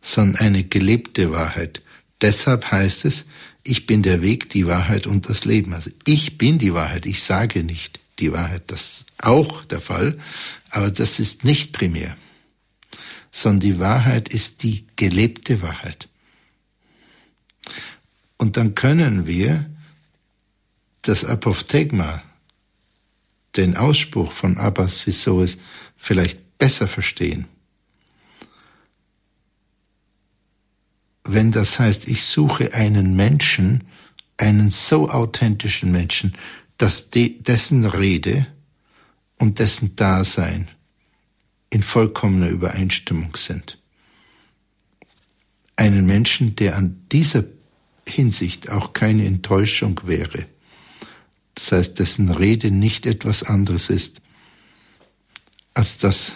sondern 0.01 0.45
eine 0.45 0.65
gelebte 0.65 1.31
Wahrheit. 1.31 1.83
Deshalb 2.21 2.73
heißt 2.73 3.05
es, 3.05 3.27
ich 3.65 3.87
bin 3.87 4.03
der 4.03 4.23
Weg, 4.23 4.51
die 4.51 4.67
Wahrheit 4.67 5.07
und 5.07 5.29
das 5.29 5.45
Leben. 5.45 5.73
Also 5.73 5.91
ich 6.05 6.39
bin 6.39 6.59
die 6.59 6.75
Wahrheit, 6.75 7.07
ich 7.07 7.23
sage 7.23 7.63
nicht 7.63 8.01
die 8.19 8.33
Wahrheit, 8.33 8.65
das 8.67 8.81
ist 8.81 9.07
auch 9.19 9.65
der 9.65 9.81
Fall, 9.81 10.19
aber 10.71 10.91
das 10.91 11.19
ist 11.19 11.45
nicht 11.45 11.73
primär, 11.73 12.17
sondern 13.31 13.61
die 13.61 13.79
Wahrheit 13.79 14.29
ist 14.29 14.63
die 14.63 14.87
gelebte 14.97 15.63
Wahrheit. 15.63 16.09
Und 18.37 18.57
dann 18.57 18.75
können 18.75 19.27
wir 19.27 19.71
das 21.03 21.25
Apophthegma, 21.25 22.23
den 23.57 23.77
Ausspruch 23.77 24.33
von 24.33 24.57
Abbas 24.59 25.03
Sissoes, 25.03 25.59
vielleicht 25.97 26.59
besser 26.59 26.89
verstehen. 26.89 27.47
Wenn 31.25 31.53
das 31.53 31.79
heißt, 31.79 32.09
ich 32.09 32.25
suche 32.25 32.75
einen 32.75 33.15
Menschen, 33.15 33.85
einen 34.37 34.71
so 34.71 35.09
authentischen 35.09 35.93
Menschen, 35.93 36.37
dass 36.79 37.11
de, 37.11 37.41
dessen 37.41 37.85
Rede 37.85 38.47
und 39.39 39.59
dessen 39.59 39.95
Dasein 39.95 40.69
in 41.71 41.83
vollkommener 41.83 42.49
Übereinstimmung 42.49 43.37
sind. 43.37 43.79
Einen 45.77 46.07
Menschen, 46.07 46.57
der 46.57 46.77
an 46.77 47.07
dieser 47.13 47.45
Hinsicht 48.07 48.69
auch 48.69 48.93
keine 48.93 49.25
Enttäuschung 49.27 50.01
wäre. 50.05 50.47
Das 51.55 51.73
heißt, 51.73 51.99
dessen 51.99 52.31
Rede 52.31 52.71
nicht 52.71 53.07
etwas 53.07 53.43
anderes 53.45 53.91
ist 53.91 54.21
als 55.75 55.99
das, 55.99 56.33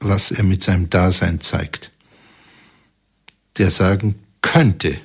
was 0.00 0.30
er 0.32 0.42
mit 0.42 0.62
seinem 0.62 0.90
Dasein 0.90 1.40
zeigt. 1.40 1.91
Der 3.58 3.70
sagen 3.70 4.14
könnte, 4.40 5.00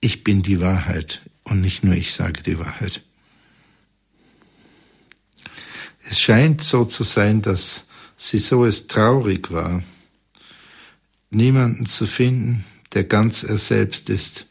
ich 0.00 0.24
bin 0.24 0.42
die 0.42 0.60
Wahrheit 0.60 1.22
und 1.44 1.60
nicht 1.60 1.84
nur 1.84 1.94
ich 1.94 2.12
sage 2.12 2.42
die 2.42 2.58
Wahrheit. 2.58 3.02
Es 6.08 6.20
scheint 6.20 6.62
so 6.62 6.84
zu 6.84 7.02
sein, 7.02 7.40
dass 7.40 7.84
sie 8.16 8.38
so 8.38 8.64
es 8.64 8.86
traurig 8.86 9.50
war, 9.50 9.82
niemanden 11.30 11.86
zu 11.86 12.06
finden, 12.06 12.64
der 12.92 13.04
ganz 13.04 13.42
er 13.42 13.58
selbst 13.58 14.10
ist, 14.10 14.46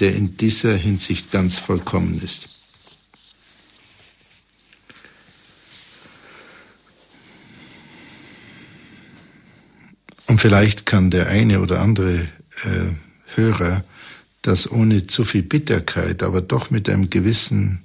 der 0.00 0.14
in 0.14 0.36
dieser 0.36 0.74
Hinsicht 0.76 1.30
ganz 1.30 1.58
vollkommen 1.58 2.20
ist. 2.22 2.57
Und 10.28 10.40
vielleicht 10.40 10.86
kann 10.86 11.10
der 11.10 11.28
eine 11.28 11.60
oder 11.60 11.80
andere 11.80 12.28
äh, 12.64 13.34
Hörer 13.34 13.82
das 14.42 14.70
ohne 14.70 15.06
zu 15.06 15.24
viel 15.24 15.42
Bitterkeit, 15.42 16.22
aber 16.22 16.40
doch 16.40 16.70
mit 16.70 16.88
einem 16.88 17.10
gewissen 17.10 17.82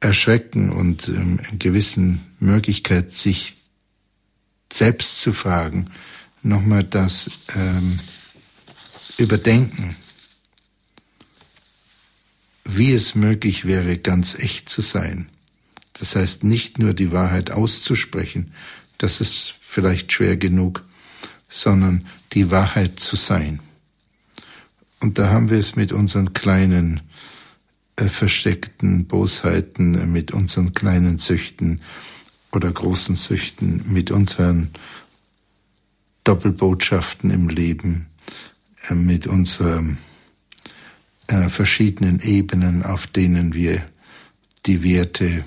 Erschrecken 0.00 0.70
und 0.70 1.08
ähm, 1.08 1.40
einer 1.48 1.58
gewissen 1.58 2.20
Möglichkeit, 2.40 3.12
sich 3.12 3.54
selbst 4.72 5.20
zu 5.20 5.32
fragen, 5.32 5.90
nochmal 6.42 6.82
das 6.82 7.30
ähm, 7.54 8.00
überdenken, 9.18 9.96
wie 12.64 12.92
es 12.92 13.14
möglich 13.14 13.64
wäre, 13.64 13.98
ganz 13.98 14.36
echt 14.36 14.68
zu 14.68 14.80
sein. 14.80 15.28
Das 15.92 16.16
heißt, 16.16 16.42
nicht 16.42 16.78
nur 16.78 16.92
die 16.94 17.12
Wahrheit 17.12 17.52
auszusprechen, 17.52 18.52
das 18.98 19.20
ist 19.20 19.54
vielleicht 19.72 20.12
schwer 20.12 20.36
genug, 20.36 20.84
sondern 21.48 22.06
die 22.32 22.50
Wahrheit 22.50 23.00
zu 23.00 23.16
sein. 23.16 23.60
Und 25.00 25.18
da 25.18 25.30
haben 25.30 25.48
wir 25.48 25.58
es 25.58 25.76
mit 25.76 25.92
unseren 25.92 26.34
kleinen 26.34 27.00
äh, 27.96 28.04
versteckten 28.04 29.06
Bosheiten, 29.06 29.94
äh, 29.94 30.06
mit 30.06 30.30
unseren 30.30 30.74
kleinen 30.74 31.16
Süchten 31.16 31.80
oder 32.52 32.70
großen 32.70 33.16
Süchten, 33.16 33.82
mit 33.90 34.10
unseren 34.10 34.70
Doppelbotschaften 36.24 37.30
im 37.30 37.48
Leben, 37.48 38.08
äh, 38.90 38.94
mit 38.94 39.26
unseren 39.26 39.96
äh, 41.28 41.48
verschiedenen 41.48 42.20
Ebenen, 42.20 42.82
auf 42.82 43.06
denen 43.06 43.54
wir 43.54 43.82
die 44.66 44.82
Werte 44.82 45.44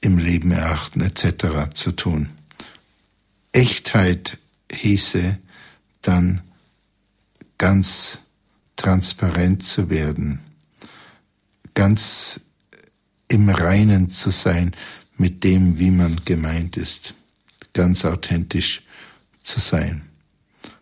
im 0.00 0.18
Leben 0.18 0.50
erachten, 0.50 1.00
etc. 1.00 1.72
zu 1.72 1.92
tun. 1.92 2.28
Echtheit 3.52 4.38
hieße 4.70 5.38
dann 6.00 6.40
ganz 7.58 8.18
transparent 8.76 9.62
zu 9.62 9.90
werden, 9.90 10.40
ganz 11.74 12.40
im 13.28 13.48
Reinen 13.48 14.08
zu 14.10 14.30
sein 14.30 14.74
mit 15.16 15.44
dem, 15.44 15.78
wie 15.78 15.90
man 15.90 16.22
gemeint 16.24 16.76
ist, 16.76 17.14
ganz 17.72 18.04
authentisch 18.04 18.82
zu 19.42 19.60
sein. 19.60 20.02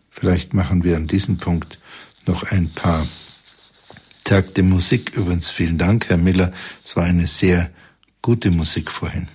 Vielleicht 0.09 0.53
machen 0.53 0.83
wir 0.83 0.95
an 0.95 1.07
diesem 1.07 1.37
Punkt 1.37 1.79
noch 2.25 2.43
ein 2.43 2.69
paar 2.69 3.07
Takte 4.23 4.63
Musik. 4.63 5.15
Übrigens 5.15 5.49
vielen 5.49 5.77
Dank, 5.77 6.09
Herr 6.09 6.17
Miller. 6.17 6.53
Es 6.83 6.95
war 6.95 7.05
eine 7.05 7.27
sehr 7.27 7.71
gute 8.21 8.51
Musik 8.51 8.91
vorhin. 8.91 9.27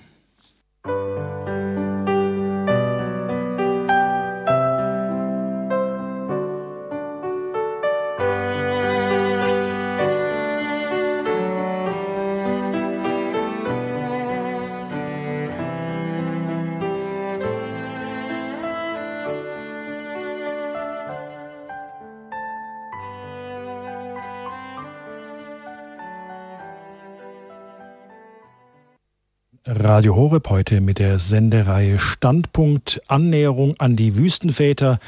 Radio 29.97 30.15
Horeb 30.15 30.47
heute 30.49 30.79
mit 30.79 30.99
der 30.99 31.17
Sendereihe 31.17 31.97
Standpunkt 31.97 33.01
Annäherung 33.07 33.73
an 33.79 33.95
die 33.95 34.15
Wüstenväter, 34.15 34.99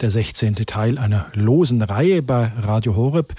der 0.00 0.12
16. 0.12 0.54
Teil 0.54 0.98
einer 0.98 1.32
losen 1.34 1.82
Reihe 1.82 2.22
bei 2.22 2.52
Radio 2.56 2.94
Horeb. 2.94 3.34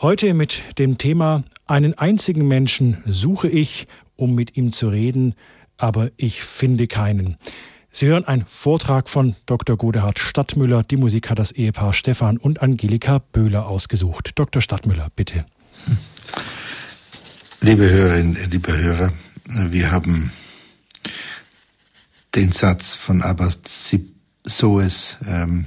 Heute 0.00 0.34
mit 0.34 0.62
dem 0.78 0.96
Thema 0.96 1.42
Einen 1.66 1.94
einzigen 1.94 2.46
Menschen 2.46 3.02
suche 3.04 3.48
ich, 3.48 3.88
um 4.14 4.36
mit 4.36 4.56
ihm 4.56 4.70
zu 4.70 4.90
reden, 4.90 5.34
aber 5.76 6.12
ich 6.16 6.40
finde 6.44 6.86
keinen. 6.86 7.36
Sie 7.90 8.06
hören 8.06 8.24
einen 8.24 8.46
Vortrag 8.48 9.08
von 9.08 9.34
Dr. 9.46 9.76
Godehard 9.76 10.20
Stadtmüller. 10.20 10.84
Die 10.84 10.98
Musik 10.98 11.30
hat 11.30 11.40
das 11.40 11.50
Ehepaar 11.50 11.92
Stefan 11.92 12.36
und 12.36 12.62
Angelika 12.62 13.18
Böhler 13.32 13.66
ausgesucht. 13.66 14.30
Dr. 14.36 14.62
Stadtmüller, 14.62 15.08
bitte. 15.16 15.46
Liebe 17.60 17.90
Hörerinnen, 17.90 18.36
liebe 18.52 18.78
Hörer, 18.78 19.12
wir 19.50 19.90
haben 19.90 20.30
den 22.34 22.52
Satz 22.52 22.94
von 22.94 23.22
Abbas 23.22 23.60
Soes, 24.44 25.16
ähm, 25.26 25.66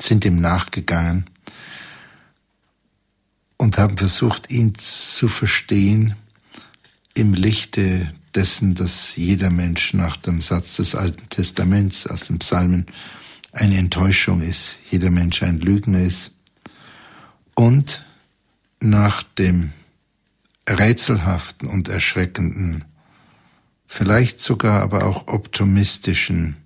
sind 0.00 0.24
ihm 0.24 0.40
nachgegangen 0.40 1.30
und 3.56 3.78
haben 3.78 3.96
versucht, 3.96 4.50
ihn 4.50 4.74
zu 4.74 5.28
verstehen 5.28 6.16
im 7.14 7.34
Lichte 7.34 8.12
dessen, 8.34 8.74
dass 8.74 9.14
jeder 9.14 9.50
Mensch 9.50 9.94
nach 9.94 10.16
dem 10.16 10.40
Satz 10.40 10.76
des 10.76 10.96
Alten 10.96 11.28
Testaments 11.28 12.08
aus 12.08 12.22
dem 12.22 12.40
Psalmen 12.40 12.86
eine 13.52 13.76
Enttäuschung 13.76 14.42
ist, 14.42 14.78
jeder 14.90 15.10
Mensch 15.10 15.42
ein 15.42 15.58
Lügner 15.58 16.00
ist. 16.00 16.32
Und 17.54 18.04
nach 18.80 19.22
dem 19.22 19.72
rätselhaften 20.68 21.68
und 21.68 21.88
erschreckenden 21.88 22.84
vielleicht 23.92 24.40
sogar 24.40 24.80
aber 24.80 25.04
auch 25.04 25.28
optimistischen 25.28 26.56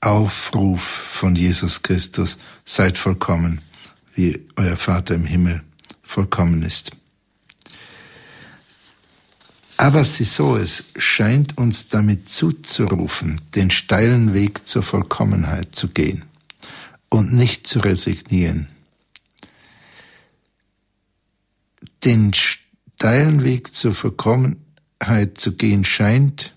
Aufruf 0.00 0.80
von 0.80 1.34
Jesus 1.34 1.82
Christus, 1.82 2.38
seid 2.64 2.98
vollkommen, 2.98 3.60
wie 4.14 4.46
euer 4.54 4.76
Vater 4.76 5.16
im 5.16 5.24
Himmel 5.24 5.62
vollkommen 6.04 6.62
ist. 6.62 6.92
Aber 9.76 10.04
sie 10.04 10.22
so 10.22 10.56
es 10.56 10.84
scheint 10.96 11.58
uns 11.58 11.88
damit 11.88 12.28
zuzurufen, 12.28 13.40
den 13.56 13.72
steilen 13.72 14.34
Weg 14.34 14.68
zur 14.68 14.84
Vollkommenheit 14.84 15.74
zu 15.74 15.88
gehen 15.88 16.24
und 17.08 17.32
nicht 17.32 17.66
zu 17.66 17.80
resignieren. 17.80 18.68
Den 22.04 22.32
steilen 22.34 23.42
Weg 23.42 23.74
zur 23.74 23.96
Vollkommenheit 23.96 24.58
zu 25.38 25.52
gehen 25.52 25.84
scheint, 25.84 26.54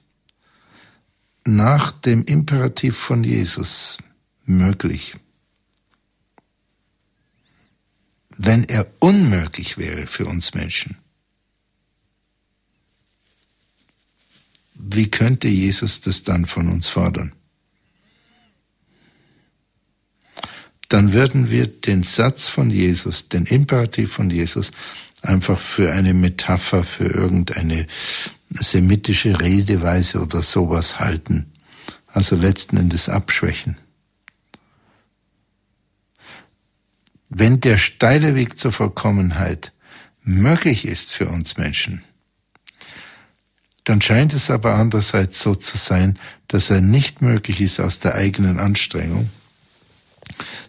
nach 1.45 1.91
dem 1.91 2.23
Imperativ 2.23 2.97
von 2.97 3.23
Jesus 3.23 3.97
möglich. 4.45 5.15
Wenn 8.37 8.63
er 8.65 8.87
unmöglich 8.99 9.77
wäre 9.77 10.07
für 10.07 10.25
uns 10.25 10.53
Menschen, 10.53 10.97
wie 14.73 15.09
könnte 15.09 15.47
Jesus 15.47 16.01
das 16.01 16.23
dann 16.23 16.45
von 16.45 16.69
uns 16.69 16.87
fordern? 16.87 17.33
Dann 20.89 21.13
würden 21.13 21.49
wir 21.49 21.67
den 21.67 22.03
Satz 22.03 22.47
von 22.47 22.69
Jesus, 22.69 23.29
den 23.29 23.45
Imperativ 23.45 24.13
von 24.13 24.29
Jesus, 24.29 24.71
einfach 25.25 25.59
für 25.59 25.91
eine 25.91 26.13
Metapher, 26.13 26.83
für 26.83 27.05
irgendeine 27.05 27.87
semitische 28.49 29.39
Redeweise 29.39 30.21
oder 30.21 30.41
sowas 30.41 30.99
halten. 30.99 31.51
Also 32.07 32.35
letzten 32.35 32.77
Endes 32.77 33.09
abschwächen. 33.09 33.77
Wenn 37.29 37.59
der 37.59 37.77
steile 37.77 38.35
Weg 38.35 38.57
zur 38.57 38.71
Vollkommenheit 38.71 39.73
möglich 40.21 40.85
ist 40.85 41.11
für 41.11 41.27
uns 41.27 41.57
Menschen, 41.57 42.03
dann 43.83 44.01
scheint 44.01 44.33
es 44.33 44.49
aber 44.49 44.75
andererseits 44.75 45.41
so 45.41 45.53
zu 45.53 45.77
sein, 45.77 46.17
dass 46.47 46.69
er 46.69 46.81
nicht 46.81 47.21
möglich 47.21 47.61
ist 47.61 47.79
aus 47.79 47.99
der 47.99 48.15
eigenen 48.15 48.59
Anstrengung, 48.59 49.29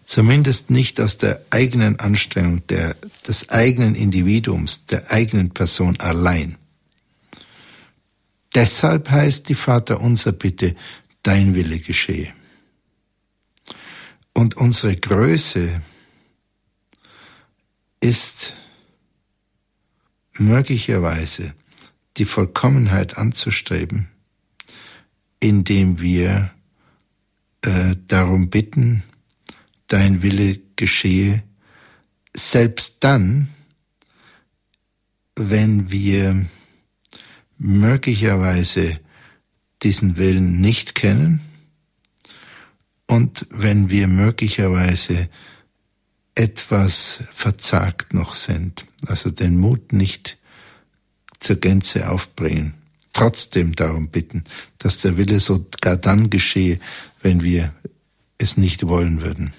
zumindest 0.04 0.70
nicht 0.70 1.00
aus 1.00 1.18
der 1.18 1.44
eigenen 1.50 1.98
Anstrengung 1.98 2.66
der, 2.68 2.96
des 3.26 3.48
eigenen 3.50 3.94
Individuums, 3.94 4.86
der 4.86 5.10
eigenen 5.10 5.50
Person 5.50 5.98
allein. 6.00 6.56
Deshalb 8.54 9.10
heißt 9.10 9.48
die 9.48 9.54
Vater 9.54 10.00
unser 10.00 10.32
Bitte, 10.32 10.76
dein 11.22 11.54
Wille 11.54 11.78
geschehe. 11.78 12.32
Und 14.32 14.56
unsere 14.56 14.94
Größe 14.94 15.82
ist 18.00 18.54
möglicherweise 20.34 21.54
die 22.16 22.24
Vollkommenheit 22.24 23.18
anzustreben, 23.18 24.08
indem 25.40 26.00
wir 26.00 26.50
äh, 27.62 27.96
darum 28.06 28.48
bitten, 28.48 29.02
dein 29.88 30.22
Wille 30.22 30.58
geschehe, 30.76 31.42
selbst 32.34 32.96
dann, 33.00 33.48
wenn 35.36 35.90
wir 35.90 36.46
möglicherweise 37.58 39.00
diesen 39.82 40.16
Willen 40.16 40.60
nicht 40.60 40.94
kennen 40.94 41.40
und 43.06 43.46
wenn 43.50 43.90
wir 43.90 44.08
möglicherweise 44.08 45.28
etwas 46.34 47.20
verzagt 47.32 48.12
noch 48.12 48.34
sind, 48.34 48.86
also 49.06 49.30
den 49.30 49.58
Mut 49.58 49.92
nicht 49.92 50.38
zur 51.38 51.56
Gänze 51.56 52.10
aufbringen, 52.10 52.74
trotzdem 53.12 53.74
darum 53.74 54.08
bitten, 54.08 54.44
dass 54.78 55.00
der 55.00 55.16
Wille 55.16 55.40
sogar 55.40 55.96
dann 55.96 56.28
geschehe, 56.28 56.78
wenn 57.22 57.42
wir 57.42 57.72
es 58.38 58.56
nicht 58.56 58.86
wollen 58.86 59.22
würden. 59.22 59.52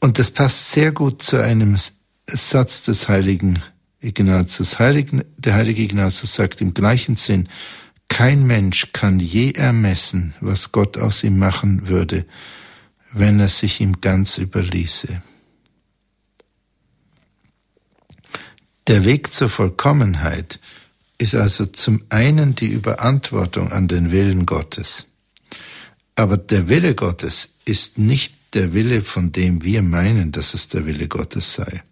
Und 0.00 0.18
das 0.18 0.30
passt 0.30 0.70
sehr 0.70 0.92
gut 0.92 1.22
zu 1.22 1.42
einem 1.42 1.76
Satz 2.26 2.82
des 2.82 3.08
heiligen 3.08 3.60
Ignatius. 4.00 4.76
Der 4.78 5.54
heilige 5.54 5.82
Ignatius 5.82 6.34
sagt 6.34 6.60
im 6.60 6.74
gleichen 6.74 7.16
Sinn, 7.16 7.48
Kein 8.08 8.46
Mensch 8.46 8.88
kann 8.92 9.20
je 9.20 9.52
ermessen, 9.52 10.34
was 10.40 10.72
Gott 10.72 10.96
aus 10.98 11.24
ihm 11.24 11.38
machen 11.38 11.88
würde, 11.88 12.24
wenn 13.12 13.40
er 13.40 13.48
sich 13.48 13.80
ihm 13.80 14.00
ganz 14.00 14.38
überließe. 14.38 15.22
Der 18.86 19.04
Weg 19.04 19.30
zur 19.30 19.50
Vollkommenheit 19.50 20.60
ist 21.18 21.34
also 21.34 21.66
zum 21.66 22.04
einen 22.08 22.54
die 22.54 22.68
Überantwortung 22.68 23.70
an 23.72 23.88
den 23.88 24.12
Willen 24.12 24.46
Gottes. 24.46 25.06
Aber 26.14 26.36
der 26.36 26.68
Wille 26.68 26.94
Gottes 26.94 27.50
ist 27.64 27.98
nicht 27.98 28.37
der 28.54 28.72
Wille, 28.72 29.02
von 29.02 29.32
dem 29.32 29.62
wir 29.62 29.82
meinen, 29.82 30.32
dass 30.32 30.54
es 30.54 30.68
der 30.68 30.86
Wille 30.86 31.08
Gottes 31.08 31.54
sei. 31.54 31.82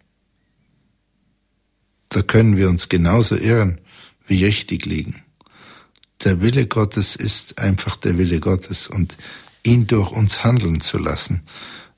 Da 2.09 2.21
können 2.21 2.57
wir 2.57 2.69
uns 2.69 2.89
genauso 2.89 3.35
irren, 3.35 3.79
wie 4.25 4.45
richtig 4.45 4.85
liegen. 4.85 5.23
Der 6.23 6.41
Wille 6.41 6.67
Gottes 6.67 7.15
ist 7.15 7.59
einfach 7.59 7.95
der 7.95 8.17
Wille 8.17 8.39
Gottes 8.39 8.87
und 8.87 9.17
ihn 9.63 9.87
durch 9.87 10.11
uns 10.11 10.43
handeln 10.43 10.79
zu 10.79 10.97
lassen, 10.97 11.43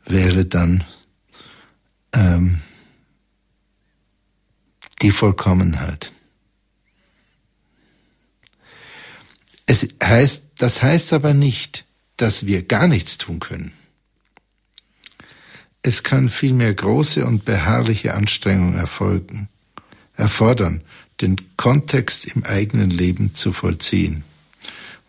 wäre 0.05 0.45
dann 0.45 0.83
ähm, 2.13 2.61
die 5.01 5.11
Vollkommenheit. 5.11 6.11
Es 9.65 9.87
heißt, 10.03 10.45
das 10.57 10.81
heißt 10.81 11.13
aber 11.13 11.33
nicht, 11.33 11.85
dass 12.17 12.45
wir 12.45 12.63
gar 12.63 12.87
nichts 12.87 13.17
tun 13.17 13.39
können. 13.39 13.71
Es 15.81 16.03
kann 16.03 16.29
vielmehr 16.29 16.73
große 16.73 17.25
und 17.25 17.45
beharrliche 17.45 18.13
Anstrengung 18.13 18.75
erfolgen, 18.75 19.47
erfordern, 20.15 20.81
den 21.21 21.37
Kontext 21.55 22.25
im 22.27 22.43
eigenen 22.43 22.89
Leben 22.89 23.33
zu 23.33 23.53
vollziehen. 23.53 24.25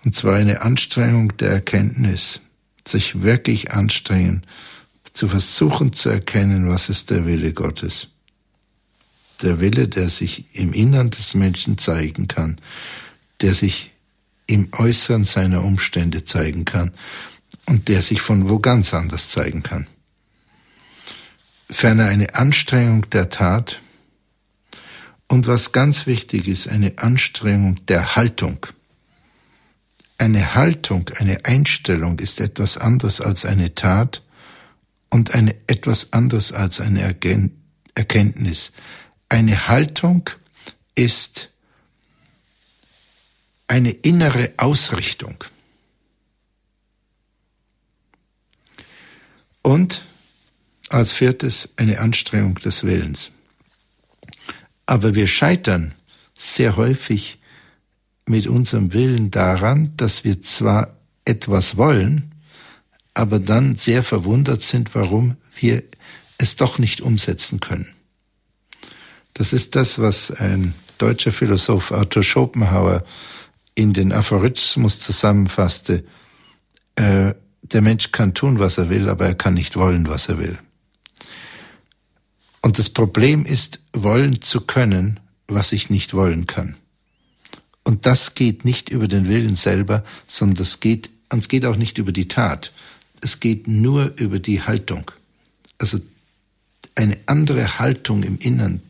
Und 0.04 0.14
zwar 0.14 0.36
eine 0.36 0.62
Anstrengung 0.62 1.36
der 1.38 1.50
Erkenntnis, 1.50 2.40
sich 2.86 3.22
wirklich 3.22 3.72
anstrengen, 3.72 4.42
zu 5.12 5.28
versuchen 5.28 5.92
zu 5.92 6.08
erkennen, 6.08 6.68
was 6.68 6.88
ist 6.88 7.10
der 7.10 7.26
Wille 7.26 7.52
Gottes. 7.52 8.08
Der 9.42 9.58
Wille, 9.58 9.88
der 9.88 10.08
sich 10.08 10.44
im 10.52 10.72
Innern 10.72 11.10
des 11.10 11.34
Menschen 11.34 11.78
zeigen 11.78 12.28
kann, 12.28 12.56
der 13.40 13.54
sich 13.54 13.92
im 14.46 14.68
Äußeren 14.72 15.24
seiner 15.24 15.64
Umstände 15.64 16.24
zeigen 16.24 16.64
kann 16.64 16.92
und 17.66 17.88
der 17.88 18.02
sich 18.02 18.20
von 18.20 18.48
wo 18.48 18.60
ganz 18.60 18.94
anders 18.94 19.30
zeigen 19.30 19.62
kann 19.62 19.86
ferner 21.70 22.06
eine 22.06 22.34
Anstrengung 22.34 23.08
der 23.10 23.30
Tat 23.30 23.80
und 25.28 25.46
was 25.46 25.72
ganz 25.72 26.06
wichtig 26.06 26.48
ist, 26.48 26.68
eine 26.68 26.98
Anstrengung 26.98 27.86
der 27.86 28.16
Haltung. 28.16 28.66
Eine 30.18 30.54
Haltung, 30.54 31.08
eine 31.18 31.44
Einstellung 31.44 32.18
ist 32.18 32.40
etwas 32.40 32.76
anderes 32.76 33.20
als 33.20 33.44
eine 33.44 33.74
Tat 33.74 34.22
und 35.08 35.34
eine, 35.34 35.54
etwas 35.66 36.12
anderes 36.12 36.52
als 36.52 36.80
eine 36.80 37.02
Erkenntnis. 37.02 38.72
Eine 39.28 39.68
Haltung 39.68 40.28
ist 40.94 41.50
eine 43.68 43.90
innere 43.90 44.52
Ausrichtung. 44.56 45.44
Und 49.62 50.04
als 50.90 51.12
viertes 51.12 51.70
eine 51.76 52.00
Anstrengung 52.00 52.56
des 52.56 52.84
Willens. 52.84 53.30
Aber 54.86 55.14
wir 55.14 55.26
scheitern 55.26 55.94
sehr 56.36 56.76
häufig 56.76 57.38
mit 58.26 58.46
unserem 58.46 58.92
Willen 58.92 59.30
daran, 59.30 59.92
dass 59.96 60.24
wir 60.24 60.42
zwar 60.42 60.96
etwas 61.24 61.76
wollen, 61.76 62.34
aber 63.14 63.38
dann 63.38 63.76
sehr 63.76 64.02
verwundert 64.02 64.62
sind, 64.62 64.94
warum 64.94 65.36
wir 65.54 65.82
es 66.38 66.56
doch 66.56 66.78
nicht 66.78 67.00
umsetzen 67.00 67.60
können. 67.60 67.94
Das 69.34 69.52
ist 69.52 69.76
das, 69.76 69.98
was 69.98 70.30
ein 70.30 70.74
deutscher 70.98 71.32
Philosoph 71.32 71.92
Arthur 71.92 72.22
Schopenhauer 72.22 73.04
in 73.74 73.92
den 73.92 74.12
Aphorismus 74.12 75.00
zusammenfasste. 75.00 76.04
Äh, 76.96 77.34
der 77.62 77.82
Mensch 77.82 78.10
kann 78.12 78.34
tun, 78.34 78.58
was 78.58 78.78
er 78.78 78.90
will, 78.90 79.08
aber 79.08 79.26
er 79.26 79.34
kann 79.34 79.54
nicht 79.54 79.76
wollen, 79.76 80.08
was 80.08 80.28
er 80.28 80.38
will. 80.38 80.58
Und 82.62 82.78
das 82.78 82.90
Problem 82.90 83.44
ist, 83.44 83.80
wollen 83.92 84.42
zu 84.42 84.60
können, 84.60 85.20
was 85.48 85.72
ich 85.72 85.90
nicht 85.90 86.14
wollen 86.14 86.46
kann. 86.46 86.76
Und 87.84 88.06
das 88.06 88.34
geht 88.34 88.64
nicht 88.64 88.88
über 88.88 89.08
den 89.08 89.28
Willen 89.28 89.54
selber, 89.54 90.04
sondern 90.26 90.56
das 90.56 90.80
geht, 90.80 91.10
und 91.32 91.40
es 91.40 91.48
geht 91.48 91.64
auch 91.64 91.76
nicht 91.76 91.98
über 91.98 92.12
die 92.12 92.28
Tat. 92.28 92.72
Es 93.20 93.40
geht 93.40 93.66
nur 93.66 94.12
über 94.16 94.38
die 94.38 94.62
Haltung. 94.62 95.10
Also 95.78 95.98
eine 96.94 97.16
andere 97.26 97.78
Haltung 97.78 98.22
im 98.22 98.38
Innern 98.38 98.82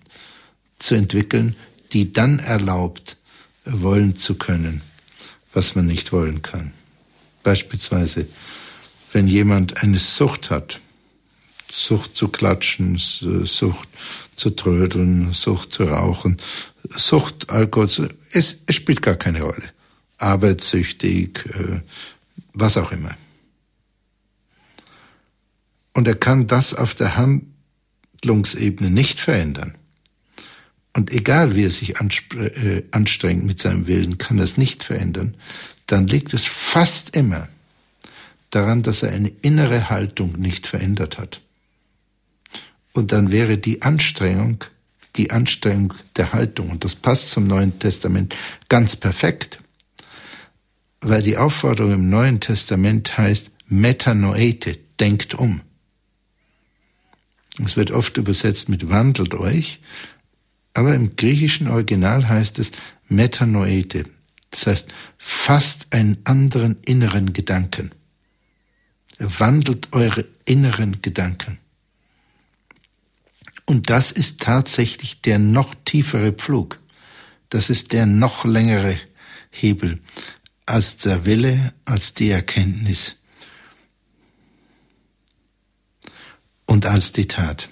zu 0.79 0.95
entwickeln, 0.95 1.57
die 1.93 2.13
dann 2.13 2.39
erlaubt, 2.39 3.17
wollen 3.65 4.17
zu 4.17 4.35
können, 4.35 4.83
was 5.53 5.75
man 5.75 5.87
nicht 5.87 6.13
wollen 6.13 6.43
kann. 6.43 6.73
Beispielsweise, 7.43 8.27
wenn 9.13 9.29
jemand 9.29 9.83
eine 9.83 9.99
Sucht 9.99 10.51
hat, 10.51 10.81
Sucht 11.73 12.17
zu 12.17 12.29
klatschen, 12.29 12.97
Sucht 12.99 13.89
zu 14.37 14.51
trödeln, 14.51 15.33
Sucht 15.33 15.73
zu 15.73 15.85
rauchen, 15.85 16.37
Sucht, 16.89 17.51
Alkohol, 17.51 18.09
es, 18.33 18.59
es 18.67 18.75
spielt 18.75 19.03
gar 19.03 19.17
keine 19.17 19.43
Rolle. 19.43 19.71
Arbeitssüchtig, 20.19 21.47
äh, 21.47 21.81
was 22.53 22.77
auch 22.77 22.93
immer. 22.93 23.17
Und 25.93 26.09
er 26.09 26.15
kann 26.15 26.47
das 26.47 26.75
auf 26.75 26.95
der 26.95 27.17
Handlungsebene 27.17 28.91
nicht 28.91 29.21
verändern. 29.21 29.75
Und 30.93 31.13
egal 31.13 31.55
wie 31.55 31.65
er 31.65 31.71
sich 31.71 31.95
äh, 32.01 32.83
anstrengt 32.91 33.45
mit 33.45 33.61
seinem 33.61 33.87
Willen, 33.87 34.19
kann 34.19 34.39
er 34.39 34.45
es 34.45 34.57
nicht 34.57 34.83
verändern. 34.83 35.37
Dann 35.87 36.07
liegt 36.07 36.35
es 36.35 36.47
fast 36.47 37.17
immer 37.17 37.49
daran, 38.51 38.83
dass 38.83 39.03
er 39.03 39.13
eine 39.13 39.29
innere 39.43 39.91
Haltung 39.91 40.33
nicht 40.33 40.67
verändert 40.67 41.19
hat. 41.19 41.43
Und 42.93 43.13
dann 43.13 43.31
wäre 43.31 43.59
die 43.59 43.83
Anstrengung, 43.83 44.65
die 45.17 45.31
Anstrengung 45.31 45.95
der 46.17 46.33
Haltung, 46.33 46.71
und 46.71 46.85
das 46.85 46.97
passt 46.97 47.31
zum 47.31 47.47
Neuen 47.47 47.79
Testament 47.79 48.37
ganz 48.69 48.97
perfekt, 48.97 49.61
weil 51.01 51.23
die 51.23 51.37
Aufforderung 51.37 51.93
im 51.93 52.11
Neuen 52.11 52.41
Testament 52.41 53.17
heißt, 53.17 53.51
metanoete, 53.67 54.79
denkt 54.99 55.35
um. 55.35 55.63
Es 57.65 57.77
wird 57.77 57.91
oft 57.91 58.17
übersetzt 58.17 58.69
mit 58.69 58.89
wandelt 58.89 59.35
euch, 59.35 59.81
aber 60.75 60.95
im 60.95 61.17
griechischen 61.17 61.69
Original 61.69 62.29
heißt 62.29 62.59
es 62.59 62.71
metanoete. 63.09 64.05
Das 64.51 64.67
heißt, 64.67 64.89
fasst 65.19 65.87
einen 65.91 66.19
anderen 66.25 66.79
inneren 66.83 67.33
Gedanken. 67.33 67.93
Wandelt 69.19 69.93
eure 69.93 70.25
inneren 70.45 71.03
Gedanken. 71.03 71.59
Und 73.71 73.89
das 73.89 74.11
ist 74.11 74.41
tatsächlich 74.41 75.21
der 75.21 75.39
noch 75.39 75.77
tiefere 75.85 76.33
Pflug. 76.33 76.81
Das 77.51 77.71
ist 77.71 77.93
der 77.93 78.05
noch 78.05 78.45
längere 78.45 78.99
Hebel 79.53 80.01
als 80.67 80.97
der 80.97 81.25
Wille, 81.25 81.73
als 81.85 82.13
die 82.13 82.31
Erkenntnis 82.31 83.15
und 86.67 86.85
als 86.85 87.13
die 87.13 87.29
Tat. 87.29 87.69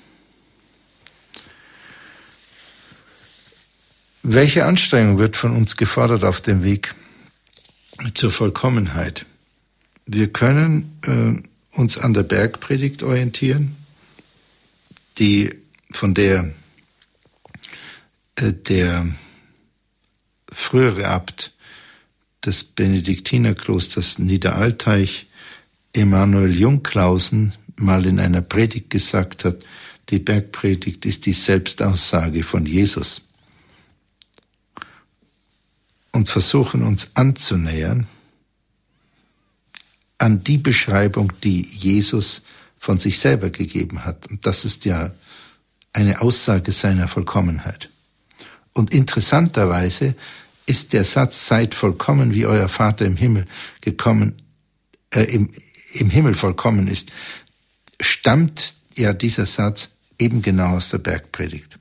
Welche 4.23 4.67
Anstrengung 4.67 5.19
wird 5.19 5.37
von 5.37 5.51
uns 5.51 5.77
gefordert 5.77 6.23
auf 6.23 6.41
dem 6.41 6.63
Weg 6.63 6.95
zur 8.15 8.31
Vollkommenheit? 8.31 9.27
Wir 10.07 10.33
können 10.33 11.01
äh, 11.03 11.77
uns 11.77 11.99
an 11.99 12.15
der 12.15 12.23
Bergpredigt 12.23 13.03
orientieren, 13.03 13.75
die 15.19 15.67
von 15.91 16.15
der 16.15 16.53
äh, 18.37 18.53
der 18.53 19.07
frühere 20.51 21.09
Abt 21.09 21.53
des 22.45 22.65
Benediktinerklosters 22.65 24.19
Niederalteich, 24.19 25.27
Emanuel 25.93 26.57
Jungklausen, 26.57 27.55
mal 27.77 28.07
in 28.07 28.21
einer 28.21 28.43
Predigt 28.43 28.91
gesagt 28.91 29.45
hat, 29.45 29.65
die 30.11 30.19
Bergpredigt 30.19 31.05
ist 31.05 31.27
die 31.27 31.33
Selbstaussage 31.33 32.43
von 32.43 32.65
Jesus. 32.65 33.23
Und 36.13 36.29
versuchen 36.29 36.83
uns 36.83 37.11
anzunähern 37.15 38.07
an 40.17 40.43
die 40.43 40.59
Beschreibung, 40.59 41.33
die 41.45 41.63
Jesus 41.63 42.43
von 42.79 42.99
sich 42.99 43.19
selber 43.19 43.51
gegeben 43.51 44.05
hat. 44.05 44.29
Und 44.29 44.47
das 44.47 44.65
ist 44.65 44.85
ja 44.85 45.13
eine 45.93 46.21
Aussage 46.21 46.73
seiner 46.73 47.09
Vollkommenheit. 47.09 47.91
Und 48.73 48.93
interessanterweise 48.93 50.15
ist 50.67 50.93
der 50.93 51.05
Satz, 51.05 51.49
seid 51.49 51.75
vollkommen, 51.75 52.35
wie 52.35 52.47
euer 52.47 52.69
Vater 52.69 53.07
im 53.07 53.17
Himmel 53.17 53.47
gekommen, 53.81 54.43
äh, 55.11 55.25
im, 55.25 55.51
im 55.95 56.11
Himmel 56.11 56.35
vollkommen 56.35 56.89
ist, 56.89 57.11
stammt 58.01 58.75
ja 58.97 59.13
dieser 59.13 59.47
Satz 59.47 59.89
eben 60.19 60.43
genau 60.43 60.77
aus 60.77 60.91
der 60.91 60.99
Bergpredigt. 60.99 61.79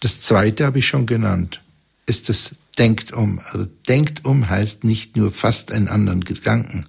Das 0.00 0.20
zweite 0.20 0.66
habe 0.66 0.78
ich 0.78 0.86
schon 0.86 1.06
genannt, 1.06 1.60
ist 2.06 2.28
das 2.28 2.52
Denkt 2.78 3.12
um. 3.12 3.40
Also 3.52 3.66
denkt 3.88 4.24
um 4.24 4.48
heißt 4.48 4.84
nicht 4.84 5.16
nur 5.16 5.32
fast 5.32 5.72
einen 5.72 5.88
anderen 5.88 6.22
Gedanken, 6.22 6.86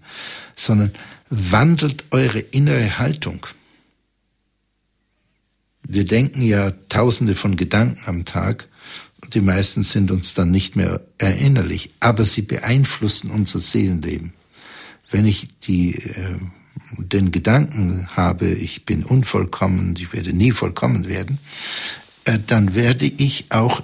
sondern 0.55 0.93
wandelt 1.29 2.05
eure 2.11 2.39
innere 2.39 2.99
Haltung. 2.99 3.45
Wir 5.93 6.05
denken 6.05 6.41
ja 6.41 6.71
tausende 6.87 7.35
von 7.35 7.57
Gedanken 7.57 8.01
am 8.05 8.23
Tag 8.23 8.69
und 9.21 9.35
die 9.35 9.41
meisten 9.41 9.83
sind 9.83 10.09
uns 10.09 10.33
dann 10.33 10.49
nicht 10.49 10.77
mehr 10.77 11.01
erinnerlich, 11.17 11.91
aber 11.99 12.23
sie 12.23 12.43
beeinflussen 12.43 13.29
unser 13.29 13.59
Seelenleben. 13.59 14.31
Wenn 15.09 15.25
ich 15.25 15.49
die, 15.63 15.95
äh, 15.95 16.37
den 16.97 17.31
Gedanken 17.31 18.07
habe, 18.15 18.47
ich 18.47 18.85
bin 18.85 19.03
unvollkommen, 19.03 19.93
ich 19.97 20.13
werde 20.13 20.31
nie 20.31 20.51
vollkommen 20.51 21.09
werden, 21.09 21.39
äh, 22.23 22.39
dann 22.47 22.73
werde 22.73 23.05
ich 23.05 23.47
auch 23.49 23.83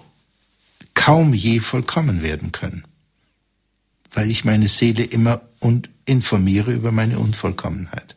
kaum 0.93 1.34
je 1.34 1.60
vollkommen 1.60 2.22
werden 2.22 2.53
können, 2.53 2.86
weil 4.14 4.32
ich 4.32 4.45
meine 4.45 4.70
Seele 4.70 5.03
immer 5.03 5.41
und 5.60 5.89
informiere 6.05 6.72
über 6.72 6.93
meine 6.93 7.20
Unvollkommenheit. 7.20 8.16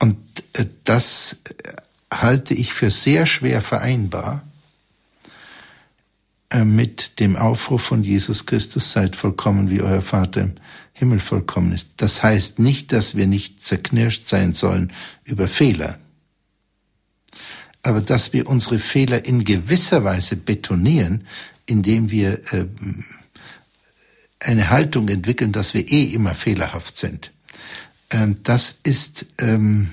Und 0.00 0.16
äh, 0.54 0.66
das 0.84 1.36
äh, 1.62 1.72
halte 2.12 2.54
ich 2.54 2.72
für 2.72 2.90
sehr 2.90 3.26
schwer 3.26 3.60
vereinbar 3.60 4.42
äh, 6.48 6.64
mit 6.64 7.20
dem 7.20 7.36
Aufruf 7.36 7.82
von 7.82 8.02
Jesus 8.02 8.46
Christus, 8.46 8.90
seid 8.90 9.14
vollkommen, 9.14 9.70
wie 9.70 9.82
euer 9.82 10.02
Vater 10.02 10.40
im 10.40 10.54
Himmel 10.92 11.20
vollkommen 11.20 11.72
ist. 11.72 11.90
Das 11.98 12.22
heißt 12.22 12.58
nicht, 12.58 12.92
dass 12.92 13.14
wir 13.14 13.26
nicht 13.26 13.62
zerknirscht 13.62 14.26
sein 14.26 14.54
sollen 14.54 14.92
über 15.24 15.46
Fehler, 15.46 15.98
aber 17.82 18.00
dass 18.00 18.32
wir 18.32 18.48
unsere 18.48 18.78
Fehler 18.78 19.24
in 19.24 19.44
gewisser 19.44 20.02
Weise 20.04 20.36
betonieren, 20.36 21.26
indem 21.66 22.10
wir 22.10 22.40
eine 24.40 24.68
Haltung 24.68 25.08
entwickeln, 25.08 25.52
dass 25.52 25.72
wir 25.72 25.88
eh 25.88 26.12
immer 26.12 26.34
fehlerhaft 26.34 26.98
sind. 26.98 27.32
Ähm, 28.10 28.42
das 28.42 28.76
ist 28.82 29.26
ähm, 29.38 29.90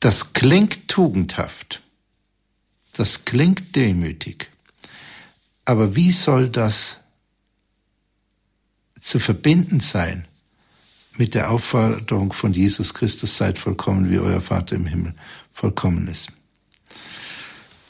das 0.00 0.32
klingt 0.32 0.88
tugendhaft, 0.88 1.82
das 2.94 3.26
klingt 3.26 3.76
demütig, 3.76 4.50
aber 5.66 5.94
wie 5.94 6.10
soll 6.10 6.48
das 6.48 6.96
zu 9.00 9.18
verbinden 9.18 9.80
sein 9.80 10.26
mit 11.16 11.34
der 11.34 11.50
Aufforderung 11.50 12.32
von 12.32 12.52
Jesus 12.52 12.94
Christus, 12.94 13.36
seid 13.36 13.58
vollkommen, 13.58 14.10
wie 14.10 14.18
euer 14.18 14.40
Vater 14.40 14.76
im 14.76 14.86
Himmel 14.86 15.14
vollkommen 15.52 16.08
ist. 16.08 16.32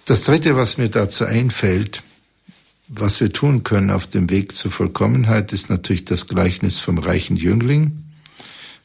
Das 0.05 0.25
Dritte, 0.25 0.57
was 0.57 0.79
mir 0.79 0.89
dazu 0.89 1.25
einfällt, 1.25 2.03
was 2.93 3.21
wir 3.21 3.33
tun 3.33 3.63
können 3.63 3.91
auf 3.91 4.09
dem 4.09 4.31
Weg 4.31 4.57
zur 4.57 4.73
Vollkommenheit, 4.73 5.53
ist 5.53 5.71
natürlich 5.71 6.05
das 6.05 6.27
Gleichnis 6.27 6.81
vom 6.81 6.99
reichen 6.99 7.37
Jüngling. 7.37 8.05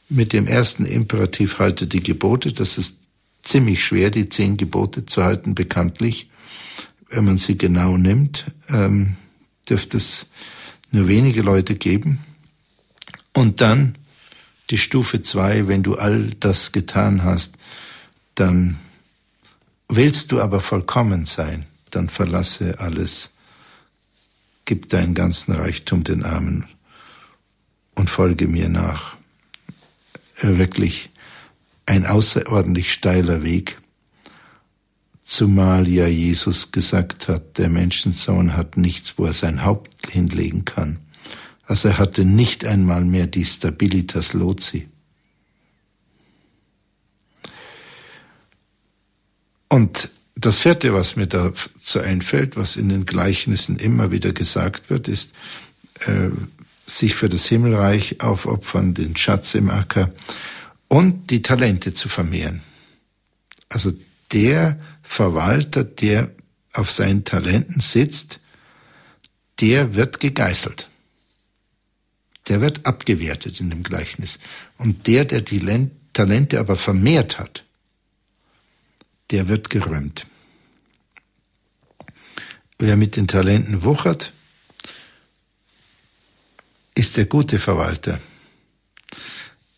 Mit 0.08 0.32
dem 0.32 0.46
ersten 0.46 0.86
Imperativ 0.86 1.58
halte 1.58 1.88
die 1.88 2.02
Gebote. 2.02 2.52
Das 2.52 2.78
ist 2.78 2.98
ziemlich 3.42 3.84
schwer, 3.84 4.10
die 4.10 4.28
zehn 4.28 4.56
Gebote 4.56 5.06
zu 5.06 5.24
halten, 5.24 5.56
bekanntlich. 5.56 6.30
Wenn 7.08 7.24
man 7.24 7.38
sie 7.38 7.58
genau 7.58 7.96
nimmt, 7.96 8.44
ähm, 8.68 9.16
dürfte 9.68 9.96
es 9.96 10.26
nur 10.92 11.08
wenige 11.08 11.42
Leute 11.42 11.74
geben. 11.74 12.20
Und 13.32 13.60
dann 13.60 13.98
die 14.70 14.78
Stufe 14.78 15.22
zwei, 15.22 15.66
wenn 15.66 15.82
du 15.82 15.96
all 15.96 16.30
das 16.38 16.70
getan 16.70 17.24
hast, 17.24 17.54
dann 18.36 18.76
willst 19.88 20.30
du 20.30 20.40
aber 20.40 20.60
vollkommen 20.60 21.24
sein, 21.24 21.66
dann 21.90 22.08
verlasse 22.08 22.78
alles, 22.78 23.30
gib 24.66 24.90
deinen 24.90 25.14
ganzen 25.14 25.52
Reichtum 25.52 26.04
den 26.04 26.24
Armen 26.24 26.68
und 27.94 28.10
folge 28.10 28.46
mir 28.46 28.68
nach. 28.68 29.16
Wirklich 30.42 31.10
ein 31.86 32.04
außerordentlich 32.04 32.92
steiler 32.92 33.42
Weg, 33.42 33.80
zumal 35.24 35.88
ja 35.88 36.06
Jesus 36.06 36.72
gesagt 36.72 37.28
hat, 37.28 37.56
der 37.58 37.70
Menschensohn 37.70 38.54
hat 38.54 38.76
nichts, 38.76 39.16
wo 39.16 39.24
er 39.24 39.32
sein 39.32 39.64
Haupt 39.64 40.10
hinlegen 40.10 40.64
kann. 40.64 40.98
Also 41.64 41.88
er 41.88 41.98
hatte 41.98 42.24
nicht 42.24 42.64
einmal 42.64 43.04
mehr 43.04 43.26
die 43.26 43.44
Stabilitas 43.44 44.34
Lozi. 44.34 44.88
Und 49.68 50.10
das 50.36 50.58
vierte, 50.58 50.92
was 50.92 51.16
mir 51.16 51.26
dazu 51.26 51.98
einfällt, 51.98 52.56
was 52.56 52.76
in 52.76 52.90
den 52.90 53.06
Gleichnissen 53.06 53.78
immer 53.78 54.12
wieder 54.12 54.32
gesagt 54.32 54.90
wird, 54.90 55.08
ist, 55.08 55.32
äh, 56.06 56.30
sich 56.86 57.14
für 57.14 57.28
das 57.28 57.46
Himmelreich 57.46 58.20
aufopfern, 58.20 58.94
den 58.94 59.16
Schatz 59.16 59.54
im 59.54 59.70
Acker 59.70 60.12
und 60.88 61.30
die 61.30 61.42
Talente 61.42 61.94
zu 61.94 62.08
vermehren. 62.08 62.60
Also 63.70 63.92
der 64.32 64.78
Verwalter, 65.02 65.82
der 65.84 66.30
auf 66.74 66.90
seinen 66.90 67.24
Talenten 67.24 67.80
sitzt, 67.80 68.38
der 69.60 69.94
wird 69.94 70.20
gegeißelt. 70.20 70.88
Der 72.48 72.60
wird 72.60 72.86
abgewertet 72.86 73.58
in 73.58 73.70
dem 73.70 73.82
Gleichnis. 73.82 74.38
Und 74.76 75.06
der, 75.06 75.24
der 75.24 75.40
die 75.40 75.90
Talente 76.12 76.60
aber 76.60 76.76
vermehrt 76.76 77.38
hat, 77.38 77.65
der 79.30 79.48
wird 79.48 79.70
gerühmt. 79.70 80.26
Wer 82.78 82.96
mit 82.96 83.16
den 83.16 83.26
Talenten 83.26 83.84
wuchert, 83.84 84.32
ist 86.94 87.16
der 87.16 87.26
gute 87.26 87.58
Verwalter. 87.58 88.20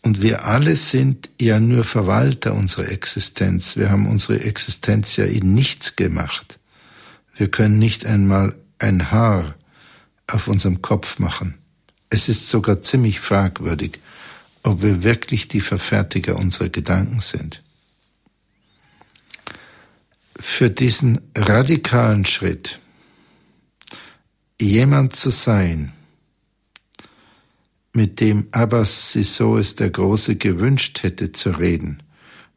Und 0.01 0.21
wir 0.21 0.45
alle 0.45 0.75
sind 0.75 1.29
ja 1.39 1.59
nur 1.59 1.83
Verwalter 1.83 2.53
unserer 2.53 2.89
Existenz. 2.89 3.75
Wir 3.75 3.89
haben 3.89 4.07
unsere 4.07 4.39
Existenz 4.41 5.15
ja 5.17 5.25
in 5.25 5.53
nichts 5.53 5.95
gemacht. 5.95 6.59
Wir 7.35 7.49
können 7.51 7.79
nicht 7.79 8.05
einmal 8.05 8.55
ein 8.79 9.11
Haar 9.11 9.55
auf 10.27 10.47
unserem 10.47 10.81
Kopf 10.81 11.19
machen. 11.19 11.55
Es 12.09 12.29
ist 12.29 12.49
sogar 12.49 12.81
ziemlich 12.81 13.19
fragwürdig, 13.19 13.99
ob 14.63 14.81
wir 14.81 15.03
wirklich 15.03 15.47
die 15.47 15.61
Verfertiger 15.61 16.37
unserer 16.37 16.69
Gedanken 16.69 17.19
sind. 17.19 17.61
Für 20.41 20.69
diesen 20.69 21.19
radikalen 21.35 22.23
Schritt, 22.23 22.79
jemand 24.59 25.13
zu 25.15 25.31
sein, 25.31 25.91
mit 27.93 28.21
dem 28.21 28.47
Abbas 28.51 29.11
Sisoes 29.11 29.75
der 29.75 29.89
Große 29.89 30.37
gewünscht 30.37 31.03
hätte 31.03 31.33
zu 31.33 31.49
reden, 31.49 32.01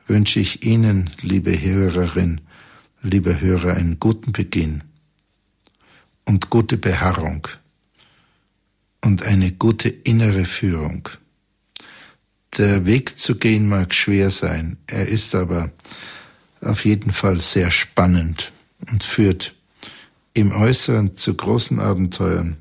wünsche 0.06 0.38
ich 0.38 0.64
Ihnen, 0.64 1.10
liebe 1.22 1.60
Hörerin, 1.60 2.40
liebe 3.02 3.40
Hörer, 3.40 3.74
einen 3.74 3.98
guten 3.98 4.30
Beginn 4.30 4.84
und 6.24 6.50
gute 6.50 6.76
Beharrung 6.76 7.48
und 9.04 9.24
eine 9.24 9.50
gute 9.50 9.88
innere 9.88 10.44
Führung. 10.44 11.08
Der 12.58 12.86
Weg 12.86 13.18
zu 13.18 13.34
gehen 13.36 13.68
mag 13.68 13.92
schwer 13.92 14.30
sein, 14.30 14.76
er 14.86 15.08
ist 15.08 15.34
aber 15.34 15.72
auf 16.62 16.84
jeden 16.84 17.12
Fall 17.12 17.38
sehr 17.38 17.70
spannend 17.70 18.52
und 18.90 19.04
führt 19.04 19.54
im 20.34 20.52
Äußeren 20.52 21.16
zu 21.16 21.34
großen 21.34 21.78
Abenteuern 21.78 22.56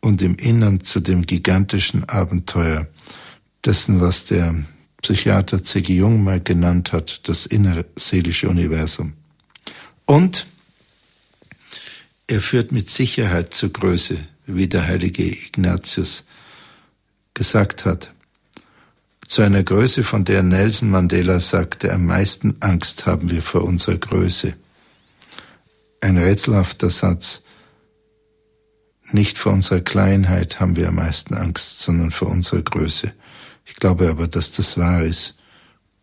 und 0.00 0.20
im 0.20 0.34
Innern 0.36 0.80
zu 0.80 1.00
dem 1.00 1.24
gigantischen 1.24 2.08
Abenteuer 2.08 2.86
dessen, 3.64 4.00
was 4.00 4.26
der 4.26 4.54
Psychiater 5.00 5.64
C.G. 5.64 5.94
Jung 5.94 6.22
mal 6.22 6.40
genannt 6.40 6.92
hat, 6.92 7.28
das 7.28 7.46
innere 7.46 7.84
seelische 7.96 8.48
Universum. 8.48 9.14
Und 10.06 10.46
er 12.26 12.40
führt 12.40 12.72
mit 12.72 12.90
Sicherheit 12.90 13.54
zur 13.54 13.72
Größe, 13.72 14.18
wie 14.46 14.68
der 14.68 14.86
heilige 14.86 15.24
Ignatius 15.24 16.24
gesagt 17.34 17.84
hat, 17.84 18.12
zu 19.32 19.40
einer 19.40 19.62
Größe, 19.62 20.04
von 20.04 20.26
der 20.26 20.42
Nelson 20.42 20.90
Mandela 20.90 21.40
sagte, 21.40 21.90
am 21.90 22.04
meisten 22.04 22.54
Angst 22.60 23.06
haben 23.06 23.30
wir 23.30 23.40
vor 23.40 23.64
unserer 23.64 23.96
Größe. 23.96 24.52
Ein 26.02 26.18
rätselhafter 26.18 26.90
Satz, 26.90 27.40
nicht 29.10 29.38
vor 29.38 29.54
unserer 29.54 29.80
Kleinheit 29.80 30.60
haben 30.60 30.76
wir 30.76 30.88
am 30.88 30.96
meisten 30.96 31.32
Angst, 31.32 31.78
sondern 31.78 32.10
vor 32.10 32.28
unserer 32.28 32.60
Größe. 32.60 33.14
Ich 33.64 33.74
glaube 33.76 34.10
aber, 34.10 34.28
dass 34.28 34.52
das 34.52 34.76
wahr 34.76 35.02
ist. 35.02 35.34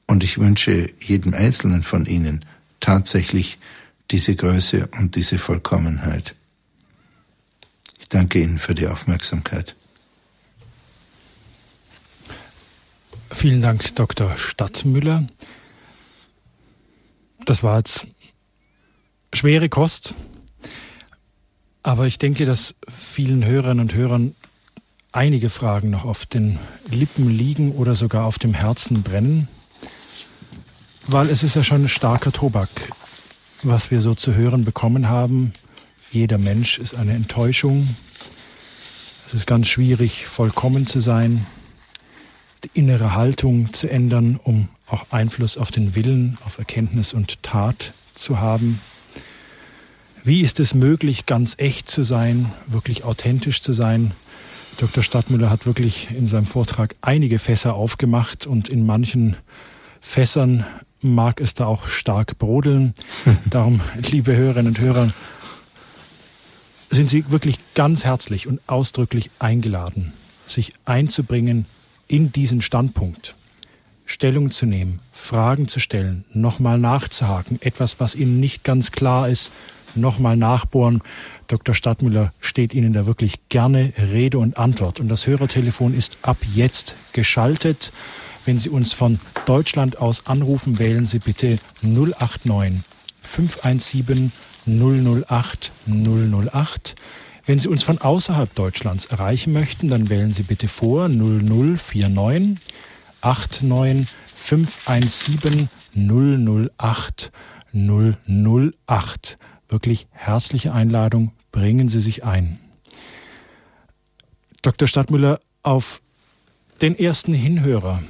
Und 0.08 0.24
ich 0.24 0.40
wünsche 0.40 0.92
jedem 1.00 1.36
Einzelnen 1.36 1.84
von 1.84 2.08
Ihnen 2.08 2.46
tatsächlich 2.80 3.60
diese 4.10 4.36
Größe 4.36 4.90
und 4.98 5.16
diese 5.16 5.38
Vollkommenheit. 5.38 6.34
Ich 8.00 8.10
danke 8.10 8.42
Ihnen 8.42 8.58
für 8.58 8.74
die 8.74 8.88
Aufmerksamkeit. 8.88 9.76
Vielen 13.32 13.62
Dank, 13.62 13.96
Dr. 13.96 14.38
Stadtmüller. 14.38 15.28
Das 17.46 17.64
war 17.64 17.78
jetzt 17.78 18.08
schwere 19.34 19.70
Kost, 19.70 20.16
aber 21.84 22.08
ich 22.08 22.18
denke, 22.18 22.46
dass 22.46 22.76
vielen 22.90 23.46
Hörerinnen 23.46 23.82
und 23.82 23.94
Hörern 23.94 24.36
einige 25.12 25.50
Fragen 25.50 25.92
noch 25.92 26.06
auf 26.06 26.26
den 26.26 26.60
Lippen 26.90 27.30
liegen 27.30 27.72
oder 27.74 27.96
sogar 27.96 28.26
auf 28.26 28.40
dem 28.40 28.54
Herzen 28.54 29.04
brennen, 29.04 29.48
weil 31.08 31.30
es 31.30 31.44
ist 31.44 31.56
ja 31.56 31.64
schon 31.64 31.88
starker 31.88 32.32
Tobak, 32.32 32.70
was 33.64 33.92
wir 33.92 34.02
so 34.02 34.16
zu 34.16 34.34
hören 34.34 34.66
bekommen 34.66 35.08
haben. 35.08 35.54
Jeder 36.12 36.40
Mensch 36.40 36.80
ist 36.80 36.96
eine 36.96 37.14
Enttäuschung. 37.14 37.96
Es 39.28 39.36
ist 39.36 39.46
ganz 39.46 39.68
schwierig, 39.68 40.26
vollkommen 40.26 40.88
zu 40.88 41.00
sein, 41.00 41.46
die 42.64 42.72
innere 42.74 43.16
Haltung 43.16 43.74
zu 43.74 43.90
ändern, 43.90 44.40
um 44.44 44.70
auch 44.88 45.12
Einfluss 45.12 45.58
auf 45.58 45.72
den 45.72 45.96
Willen, 45.96 46.38
auf 46.46 46.58
Erkenntnis 46.58 47.14
und 47.14 47.42
Tat 47.44 47.94
zu 48.16 48.40
haben. 48.40 48.82
Wie 50.24 50.42
ist 50.42 50.60
es 50.60 50.74
möglich, 50.74 51.26
ganz 51.26 51.56
echt 51.58 51.90
zu 51.90 52.04
sein, 52.04 52.52
wirklich 52.68 53.04
authentisch 53.04 53.62
zu 53.62 53.72
sein? 53.72 54.12
Dr. 54.78 55.04
Stadtmüller 55.04 55.50
hat 55.50 55.66
wirklich 55.66 56.10
in 56.12 56.28
seinem 56.28 56.46
Vortrag 56.46 56.96
einige 57.02 57.40
Fässer 57.40 57.76
aufgemacht 57.76 58.46
und 58.46 58.70
in 58.70 58.86
manchen 58.86 59.38
Fässern 60.02 60.66
mag 61.02 61.40
es 61.40 61.54
da 61.54 61.66
auch 61.66 61.88
stark 61.88 62.38
brodeln. 62.38 62.94
Darum, 63.50 63.82
liebe 63.96 64.36
Hörerinnen 64.36 64.76
und 64.76 64.80
Hörer, 64.80 65.14
sind 66.90 67.10
Sie 67.10 67.30
wirklich 67.32 67.58
ganz 67.76 68.04
herzlich 68.04 68.48
und 68.48 68.60
ausdrücklich 68.68 69.30
eingeladen, 69.40 70.14
sich 70.46 70.74
einzubringen 70.86 71.66
in 72.10 72.34
diesen 72.34 72.62
Standpunkt. 72.62 73.36
Stellung 74.06 74.50
zu 74.50 74.66
nehmen, 74.66 75.00
Fragen 75.14 75.68
zu 75.68 75.80
stellen, 75.80 76.26
nochmal 76.34 76.80
nachzuhaken, 76.80 77.62
etwas, 77.62 78.00
was 78.00 78.16
Ihnen 78.16 78.40
nicht 78.40 78.64
ganz 78.64 78.92
klar 78.92 79.30
ist, 79.30 79.52
nochmal 79.94 80.36
nachbohren. 80.36 81.02
Dr. 81.48 81.76
Stadtmüller 81.76 82.34
steht 82.42 82.74
Ihnen 82.74 82.92
da 82.92 83.06
wirklich 83.06 83.36
gerne 83.50 83.94
Rede 83.98 84.40
und 84.40 84.58
Antwort. 84.58 85.00
Und 85.00 85.10
das 85.10 85.28
Hörertelefon 85.28 85.94
ist 85.94 86.18
ab 86.24 86.38
jetzt 86.54 86.96
geschaltet. 87.14 87.94
Wenn 88.46 88.60
Sie 88.60 88.70
uns 88.70 88.94
von 88.94 89.20
Deutschland 89.46 90.00
aus 90.00 90.26
anrufen, 90.26 90.80
wählen 90.80 91.06
Sie 91.06 91.20
bitte 91.20 91.60
089 91.84 92.82
517 93.22 94.32
008 94.66 95.72
008. 95.86 96.96
Wenn 97.50 97.60
Sie 97.60 97.68
uns 97.68 97.82
von 97.82 97.98
außerhalb 97.98 98.54
Deutschlands 98.54 99.06
erreichen 99.06 99.54
möchten, 99.54 99.88
dann 99.88 100.12
wählen 100.12 100.36
Sie 100.36 100.44
bitte 100.44 100.68
vor 100.68 101.10
0049 101.10 102.60
89 103.24 104.08
517 104.36 105.68
008 105.96 107.32
008. 107.74 109.40
Wirklich 109.68 110.06
herzliche 110.12 110.74
Einladung, 110.74 111.32
bringen 111.52 111.90
Sie 111.90 112.02
sich 112.02 112.24
ein. 112.24 112.60
Dr. 114.62 114.88
Stadtmüller, 114.88 115.40
auf 115.64 116.02
den 116.84 117.00
ersten 117.00 117.34
Hinhörer 117.34 118.04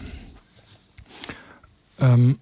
ähm, 1.98 2.40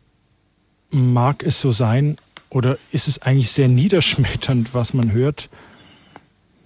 mag 0.89 1.43
es 1.43 1.61
so 1.61 1.71
sein, 1.71 2.17
oder 2.49 2.79
ist 2.91 3.07
es 3.07 3.21
eigentlich 3.21 3.51
sehr 3.51 3.67
niederschmetternd, 3.67 4.73
was 4.73 4.95
man 4.95 5.11
hört? 5.11 5.51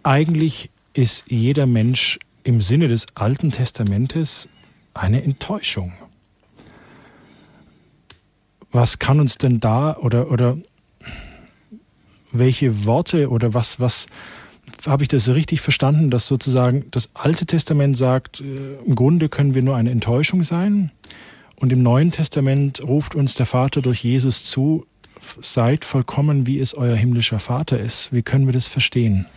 Eigentlich 0.04 0.72
ist 0.94 1.26
jeder 1.28 1.68
Mensch 1.68 2.18
im 2.44 2.62
Sinne 2.62 2.88
des 2.88 3.06
Alten 3.14 3.52
Testamentes 3.52 4.50
eine 4.96 5.24
Enttäuschung. 5.24 5.94
Was 8.72 8.98
kann 9.00 9.20
uns 9.20 9.38
denn 9.38 9.60
da 9.60 9.96
oder, 9.98 10.32
oder 10.32 10.58
welche 12.32 12.86
Worte 12.86 13.30
oder 13.30 13.54
was, 13.54 13.80
was 13.80 14.08
habe 14.88 15.04
ich 15.04 15.10
das 15.10 15.30
richtig 15.30 15.62
verstanden, 15.62 16.10
dass 16.10 16.28
sozusagen 16.28 16.86
das 16.90 17.10
Alte 17.14 17.46
Testament 17.46 17.98
sagt, 17.98 18.42
äh, 18.42 18.78
im 18.84 18.96
Grunde 18.96 19.30
können 19.30 19.54
wir 19.54 19.62
nur 19.62 19.76
eine 19.76 19.92
Enttäuschung 19.92 20.44
sein 20.44 20.92
und 21.58 21.72
im 21.72 21.84
Neuen 21.84 22.12
Testament 22.12 22.82
ruft 22.82 23.14
uns 23.14 23.36
der 23.36 23.46
Vater 23.46 23.82
durch 23.82 24.04
Jesus 24.04 24.44
zu, 24.46 24.88
seid 25.42 25.86
vollkommen, 25.86 26.48
wie 26.48 26.60
es 26.60 26.74
euer 26.74 26.96
himmlischer 26.96 27.40
Vater 27.40 27.80
ist. 27.80 28.12
Wie 28.12 28.24
können 28.24 28.48
wir 28.48 28.54
das 28.54 28.68
verstehen? 28.68 29.28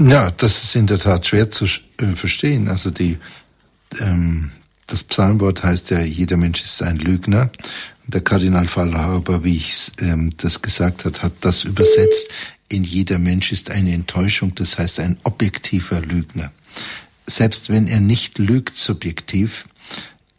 Ja, 0.00 0.30
das 0.30 0.64
ist 0.64 0.76
in 0.76 0.86
der 0.86 0.98
Tat 0.98 1.26
schwer 1.26 1.50
zu 1.50 1.66
äh, 1.66 2.14
verstehen. 2.14 2.68
Also 2.68 2.90
die, 2.90 3.18
ähm, 4.00 4.50
das 4.86 5.04
Psalmwort 5.04 5.62
heißt 5.62 5.90
ja, 5.90 6.00
jeder 6.00 6.38
Mensch 6.38 6.62
ist 6.62 6.82
ein 6.82 6.96
Lügner. 6.96 7.50
Der 8.06 8.22
Kardinal 8.22 8.66
Fallhaber, 8.66 9.44
wie 9.44 9.58
ich 9.58 9.92
ähm, 9.98 10.32
das 10.38 10.62
gesagt 10.62 11.04
hat, 11.04 11.22
hat 11.22 11.34
das 11.42 11.64
übersetzt. 11.64 12.30
In 12.70 12.82
jeder 12.82 13.18
Mensch 13.18 13.52
ist 13.52 13.70
eine 13.70 13.92
Enttäuschung, 13.92 14.54
das 14.54 14.78
heißt 14.78 15.00
ein 15.00 15.18
objektiver 15.24 16.00
Lügner. 16.00 16.50
Selbst 17.26 17.68
wenn 17.68 17.86
er 17.86 18.00
nicht 18.00 18.38
lügt 18.38 18.76
subjektiv, 18.76 19.66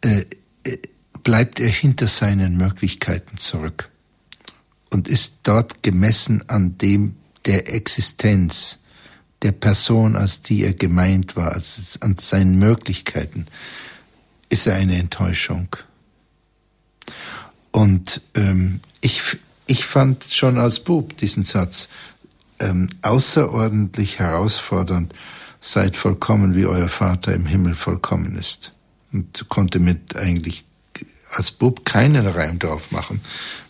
äh, 0.00 0.24
äh 0.64 0.78
bleibt 1.22 1.60
er 1.60 1.68
hinter 1.68 2.08
seinen 2.08 2.56
Möglichkeiten 2.56 3.36
zurück 3.36 3.90
und 4.90 5.06
ist 5.06 5.34
dort 5.44 5.84
gemessen 5.84 6.42
an 6.48 6.78
dem 6.78 7.14
der 7.46 7.72
Existenz 7.72 8.80
der 9.42 9.52
Person, 9.52 10.16
als 10.16 10.42
die 10.42 10.64
er 10.64 10.72
gemeint 10.72 11.36
war, 11.36 11.52
als 11.52 11.98
an 12.00 12.16
seinen 12.18 12.58
Möglichkeiten, 12.58 13.46
ist 14.48 14.66
er 14.66 14.76
eine 14.76 14.96
Enttäuschung. 14.96 15.68
Und 17.70 18.20
ähm, 18.34 18.80
ich, 19.00 19.22
ich 19.66 19.84
fand 19.84 20.24
schon 20.24 20.58
als 20.58 20.80
Bub 20.80 21.16
diesen 21.16 21.44
Satz 21.44 21.88
ähm, 22.60 22.88
außerordentlich 23.02 24.18
herausfordernd, 24.18 25.14
seid 25.60 25.96
vollkommen, 25.96 26.54
wie 26.54 26.66
euer 26.66 26.88
Vater 26.88 27.34
im 27.34 27.46
Himmel 27.46 27.74
vollkommen 27.74 28.36
ist. 28.36 28.72
Und 29.12 29.48
konnte 29.48 29.78
mit 29.78 30.16
eigentlich 30.16 30.64
als 31.30 31.50
Bub 31.50 31.84
keinen 31.84 32.26
Reim 32.26 32.58
drauf 32.58 32.90
machen, 32.90 33.20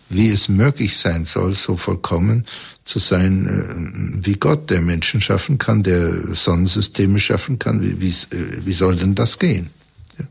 wie 0.09 0.29
es 0.29 0.49
möglich 0.49 0.97
sein 0.97 1.25
soll, 1.25 1.55
so 1.55 1.77
vollkommen 1.77 2.47
zu 2.85 2.99
sein, 2.99 3.47
äh, 3.47 4.24
wie 4.24 4.35
Gott, 4.35 4.70
der 4.70 4.80
Menschen 4.80 5.20
schaffen 5.20 5.59
kann, 5.59 5.83
der 5.83 6.35
Sonnensysteme 6.35 7.20
schaffen 7.20 7.59
kann. 7.59 7.83
Wie, 7.83 8.01
wie, 8.01 8.09
äh, 8.09 8.64
wie 8.64 8.72
soll 8.72 8.97
denn 8.97 9.14
das 9.14 9.39
gehen? 9.39 9.70
Ja. 10.18 10.24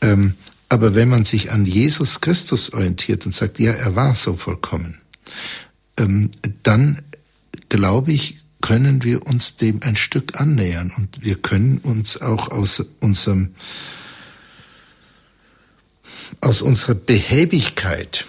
Ähm, 0.00 0.34
aber 0.68 0.94
wenn 0.94 1.08
man 1.08 1.24
sich 1.24 1.50
an 1.50 1.64
Jesus 1.64 2.20
Christus 2.20 2.72
orientiert 2.72 3.24
und 3.24 3.32
sagt, 3.32 3.58
ja, 3.58 3.72
er 3.72 3.96
war 3.96 4.14
so 4.14 4.36
vollkommen, 4.36 4.98
ähm, 5.96 6.30
dann 6.62 7.02
glaube 7.68 8.12
ich, 8.12 8.38
können 8.60 9.04
wir 9.04 9.26
uns 9.26 9.56
dem 9.56 9.82
ein 9.82 9.96
Stück 9.96 10.40
annähern 10.40 10.92
und 10.96 11.22
wir 11.22 11.36
können 11.36 11.78
uns 11.78 12.20
auch 12.20 12.48
aus 12.48 12.84
unserem 13.00 13.54
aus 16.40 16.60
unserer 16.60 16.94
Behäbigkeit, 16.94 18.26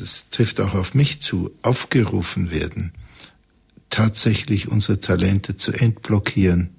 das 0.00 0.28
trifft 0.30 0.60
auch 0.60 0.74
auf 0.74 0.94
mich 0.94 1.20
zu, 1.20 1.50
aufgerufen 1.62 2.50
werden, 2.50 2.92
tatsächlich 3.90 4.68
unsere 4.68 5.00
Talente 5.00 5.56
zu 5.56 5.72
entblockieren 5.72 6.70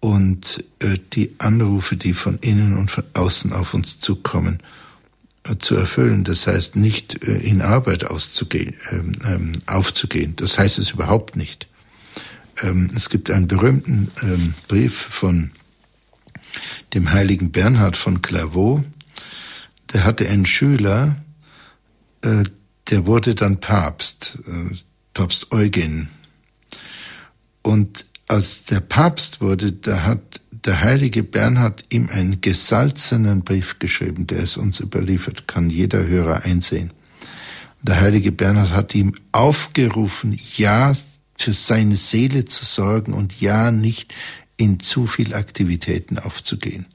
und 0.00 0.62
äh, 0.80 0.98
die 1.12 1.34
Anrufe, 1.38 1.96
die 1.96 2.12
von 2.12 2.36
innen 2.38 2.76
und 2.76 2.90
von 2.90 3.04
außen 3.14 3.52
auf 3.52 3.74
uns 3.74 4.00
zukommen, 4.00 4.58
äh, 5.44 5.56
zu 5.56 5.74
erfüllen. 5.74 6.24
Das 6.24 6.46
heißt 6.46 6.76
nicht 6.76 7.26
äh, 7.26 7.38
in 7.38 7.62
Arbeit 7.62 8.04
auszugehen, 8.04 8.74
ähm, 8.90 9.12
ähm, 9.24 9.58
aufzugehen. 9.66 10.36
Das 10.36 10.58
heißt 10.58 10.78
es 10.78 10.90
überhaupt 10.90 11.36
nicht. 11.36 11.68
Ähm, 12.62 12.90
es 12.94 13.08
gibt 13.08 13.30
einen 13.30 13.48
berühmten 13.48 14.12
Brief 14.68 14.94
von 14.94 15.50
dem 16.92 17.10
heiligen 17.10 17.50
Bernhard 17.50 17.96
von 17.96 18.22
Clairvaux, 18.22 18.84
der 19.92 20.04
hatte 20.04 20.28
einen 20.28 20.46
Schüler, 20.46 21.23
der 22.88 23.06
wurde 23.06 23.34
dann 23.34 23.60
Papst, 23.60 24.38
äh, 24.46 24.74
Papst 25.12 25.52
Eugen. 25.52 26.08
Und 27.62 28.06
als 28.26 28.64
der 28.64 28.80
Papst 28.80 29.40
wurde, 29.40 29.72
da 29.72 30.02
hat 30.04 30.40
der 30.50 30.80
heilige 30.80 31.22
Bernhard 31.22 31.84
ihm 31.90 32.08
einen 32.10 32.40
gesalzenen 32.40 33.42
Brief 33.42 33.78
geschrieben, 33.78 34.26
der 34.26 34.38
ist 34.38 34.56
uns 34.56 34.80
überliefert, 34.80 35.46
kann 35.46 35.70
jeder 35.70 36.06
Hörer 36.06 36.42
einsehen. 36.42 36.92
Der 37.82 38.00
heilige 38.00 38.32
Bernhard 38.32 38.70
hat 38.70 38.94
ihm 38.94 39.14
aufgerufen, 39.32 40.38
ja 40.56 40.94
für 41.36 41.52
seine 41.52 41.96
Seele 41.96 42.46
zu 42.46 42.64
sorgen 42.64 43.12
und 43.12 43.40
ja 43.40 43.70
nicht 43.70 44.14
in 44.56 44.80
zu 44.80 45.06
viel 45.06 45.34
Aktivitäten 45.34 46.18
aufzugehen. 46.18 46.86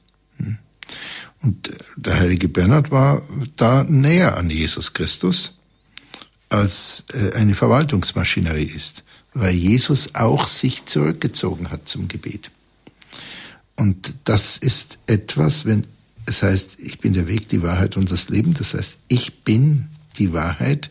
Und 1.42 1.70
der 1.96 2.18
heilige 2.18 2.48
Bernhard 2.48 2.90
war 2.90 3.22
da 3.56 3.84
näher 3.84 4.36
an 4.36 4.50
Jesus 4.50 4.92
Christus. 4.92 5.54
als 6.50 7.04
äh, 7.14 7.32
eine 7.34 7.54
Verwaltungsmaschinerie 7.54 8.64
ist, 8.64 9.04
weil 9.32 9.54
Jesus 9.54 10.14
auch 10.14 10.48
sich 10.48 10.84
zurückgezogen 10.84 11.70
hat 11.70 11.88
zum 11.88 12.08
Gebet. 12.08 12.50
Und 13.76 14.14
das 14.24 14.58
ist 14.58 14.98
etwas, 15.06 15.64
wenn 15.64 15.86
es 16.26 16.42
heißt, 16.42 16.78
ich 16.80 16.98
bin 16.98 17.14
der 17.14 17.28
Weg, 17.28 17.48
die 17.48 17.62
Wahrheit 17.62 17.96
und 17.96 18.10
das 18.10 18.28
Leben, 18.28 18.52
das 18.52 18.74
heißt, 18.74 18.98
ich 19.08 19.42
bin 19.42 19.88
die 20.18 20.32
Wahrheit, 20.32 20.90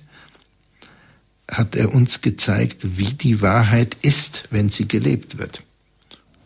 hat 1.52 1.76
er 1.76 1.94
uns 1.94 2.22
gezeigt, 2.22 2.98
wie 2.98 3.14
die 3.14 3.42
Wahrheit 3.42 3.98
ist, 4.02 4.46
wenn 4.50 4.70
sie 4.70 4.88
gelebt 4.88 5.38
wird. 5.38 5.64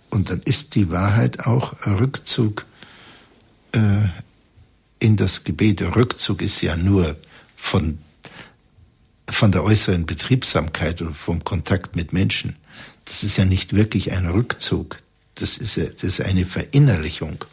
Und 0.10 0.30
dann 0.30 0.42
ist 0.44 0.76
die 0.76 0.90
Wahrheit 0.90 1.46
auch 1.46 1.86
Rückzug 1.86 2.66
in 5.00 5.16
das 5.16 5.44
Gebet. 5.44 5.80
Der 5.80 5.96
Rückzug 5.96 6.42
ist 6.42 6.62
ja 6.62 6.76
nur 6.76 7.18
von, 7.56 8.00
von 9.30 9.52
der 9.52 9.64
äußeren 9.64 10.06
Betriebsamkeit 10.06 11.02
oder 11.02 11.14
vom 11.14 11.44
Kontakt 11.44 11.96
mit 11.96 12.14
Menschen. 12.14 12.56
Das 13.06 13.24
ist 13.24 13.38
ja 13.38 13.46
nicht 13.46 13.74
wirklich 13.74 14.12
ein 14.12 14.28
Rückzug. 14.28 14.98
Das 15.36 15.58
ist, 15.58 15.78
das 15.78 16.04
ist 16.04 16.22
eine 16.22 16.46
Verinnerlichung. 16.46 17.44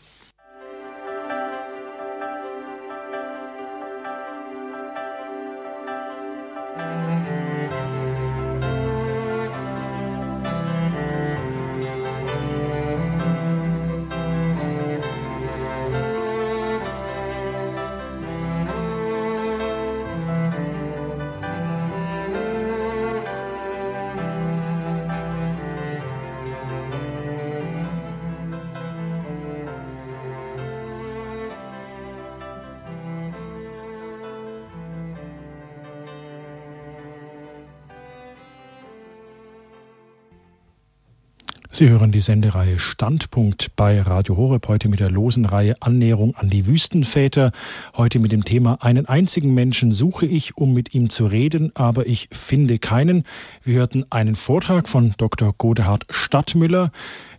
Sie 41.81 41.89
hören 41.89 42.13
die 42.13 42.21
Sendereihe 42.21 42.79
Standpunkt 42.79 43.75
bei 43.75 44.03
Radio 44.03 44.37
Horeb 44.37 44.69
heute 44.69 44.91
mit 44.91 45.01
der 45.01 45.11
losen 45.11 45.47
Reihe 45.47 45.77
Annäherung 45.81 46.37
an 46.37 46.51
die 46.51 46.67
Wüstenväter. 46.67 47.53
Heute 47.97 48.19
mit 48.19 48.33
dem 48.33 48.45
Thema 48.45 48.77
Einen 48.83 49.07
einzigen 49.07 49.55
Menschen 49.55 49.91
suche 49.91 50.27
ich, 50.27 50.59
um 50.59 50.75
mit 50.75 50.93
ihm 50.93 51.09
zu 51.09 51.25
reden, 51.25 51.73
aber 51.75 52.07
ich 52.07 52.29
finde 52.33 52.79
keinen. 52.79 53.25
Wir 53.65 53.79
hörten 53.79 54.05
einen 54.11 54.37
Vortrag 54.37 54.91
von 54.91 55.15
Dr. 55.17 55.55
Godehard 55.57 56.05
Stadtmüller. 56.11 56.93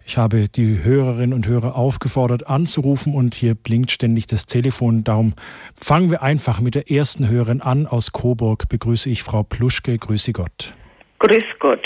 Ich 0.08 0.18
habe 0.18 0.50
die 0.50 0.82
Hörerinnen 0.82 1.36
und 1.36 1.46
Hörer 1.46 1.76
aufgefordert 1.76 2.48
anzurufen 2.48 3.14
und 3.14 3.36
hier 3.36 3.54
blinkt 3.54 3.92
ständig 3.92 4.26
das 4.26 4.48
Telefon. 4.48 5.04
Darum 5.04 5.36
fangen 5.76 6.10
wir 6.10 6.24
einfach 6.24 6.62
mit 6.62 6.74
der 6.74 6.90
ersten 6.90 7.30
Hörerin 7.30 7.62
an. 7.62 7.86
Aus 7.86 8.12
Coburg 8.12 8.70
begrüße 8.70 9.08
ich 9.08 9.22
Frau 9.22 9.44
Pluschke. 9.44 10.00
Grüße 10.00 10.34
Gott. 10.34 10.74
Grüß 11.20 11.44
Gott. 11.60 11.86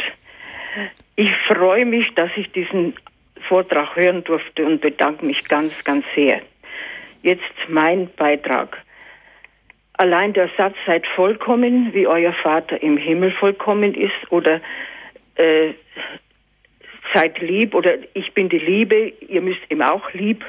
Ich 1.18 1.34
freue 1.48 1.86
mich, 1.86 2.14
dass 2.16 2.30
ich 2.36 2.52
diesen 2.52 2.94
Vortrag 3.48 3.96
hören 3.96 4.24
durfte 4.24 4.66
und 4.66 4.82
bedanke 4.82 5.26
mich 5.26 5.48
ganz, 5.48 5.84
ganz 5.84 6.06
sehr. 6.14 6.42
Jetzt 7.22 7.44
mein 7.70 8.10
Beitrag. 8.16 8.78
Allein 9.94 10.34
der 10.34 10.50
Satz 10.58 10.76
seid 10.86 11.08
vollkommen, 11.08 11.94
wie 11.94 12.06
euer 12.06 12.34
Vater 12.34 12.82
im 12.84 12.98
Himmel 12.98 13.32
vollkommen 13.32 13.94
ist, 13.94 14.30
oder 14.30 14.60
äh, 15.36 15.72
seid 17.14 17.40
lieb, 17.40 17.74
oder 17.74 17.94
ich 18.14 18.34
bin 18.34 18.50
die 18.50 18.60
Liebe, 18.60 19.14
ihr 19.22 19.42
müsst 19.42 19.62
ihm 19.70 19.82
auch 19.82 20.12
lieb 20.12 20.44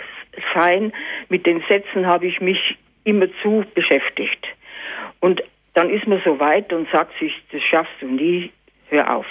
sein. 0.52 0.92
Mit 1.28 1.46
den 1.46 1.62
Sätzen 1.68 2.06
habe 2.06 2.26
ich 2.26 2.40
mich 2.40 2.76
immer 3.04 3.28
zu 3.40 3.64
beschäftigt. 3.74 4.44
Und 5.20 5.42
dann 5.74 5.90
ist 5.90 6.08
man 6.08 6.20
so 6.24 6.40
weit 6.40 6.72
und 6.72 6.90
sagt 6.90 7.16
sich, 7.20 7.32
das 7.52 7.62
schaffst 7.62 7.94
du 8.00 8.08
nie, 8.08 8.50
hör 8.88 9.16
auf. 9.16 9.26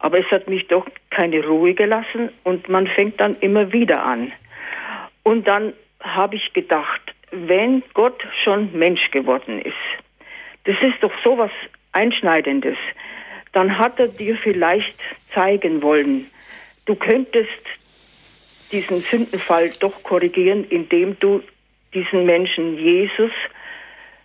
Aber 0.00 0.18
es 0.18 0.30
hat 0.30 0.48
mich 0.48 0.66
doch 0.66 0.86
keine 1.10 1.44
Ruhe 1.46 1.74
gelassen 1.74 2.30
und 2.42 2.68
man 2.68 2.86
fängt 2.86 3.20
dann 3.20 3.38
immer 3.40 3.72
wieder 3.72 4.02
an. 4.02 4.32
Und 5.22 5.46
dann 5.46 5.74
habe 6.00 6.36
ich 6.36 6.52
gedacht, 6.52 7.00
wenn 7.30 7.82
Gott 7.94 8.20
schon 8.42 8.72
Mensch 8.72 9.10
geworden 9.10 9.60
ist, 9.60 9.74
das 10.64 10.76
ist 10.82 11.02
doch 11.02 11.12
so 11.22 11.38
was 11.38 11.50
Einschneidendes, 11.92 12.76
dann 13.52 13.78
hat 13.78 13.98
er 13.98 14.08
dir 14.08 14.36
vielleicht 14.36 14.98
zeigen 15.32 15.82
wollen, 15.82 16.26
du 16.86 16.94
könntest 16.94 17.48
diesen 18.72 19.00
Sündenfall 19.00 19.70
doch 19.80 20.02
korrigieren, 20.02 20.64
indem 20.64 21.18
du 21.18 21.42
diesen 21.92 22.24
Menschen 22.24 22.78
Jesus 22.78 23.32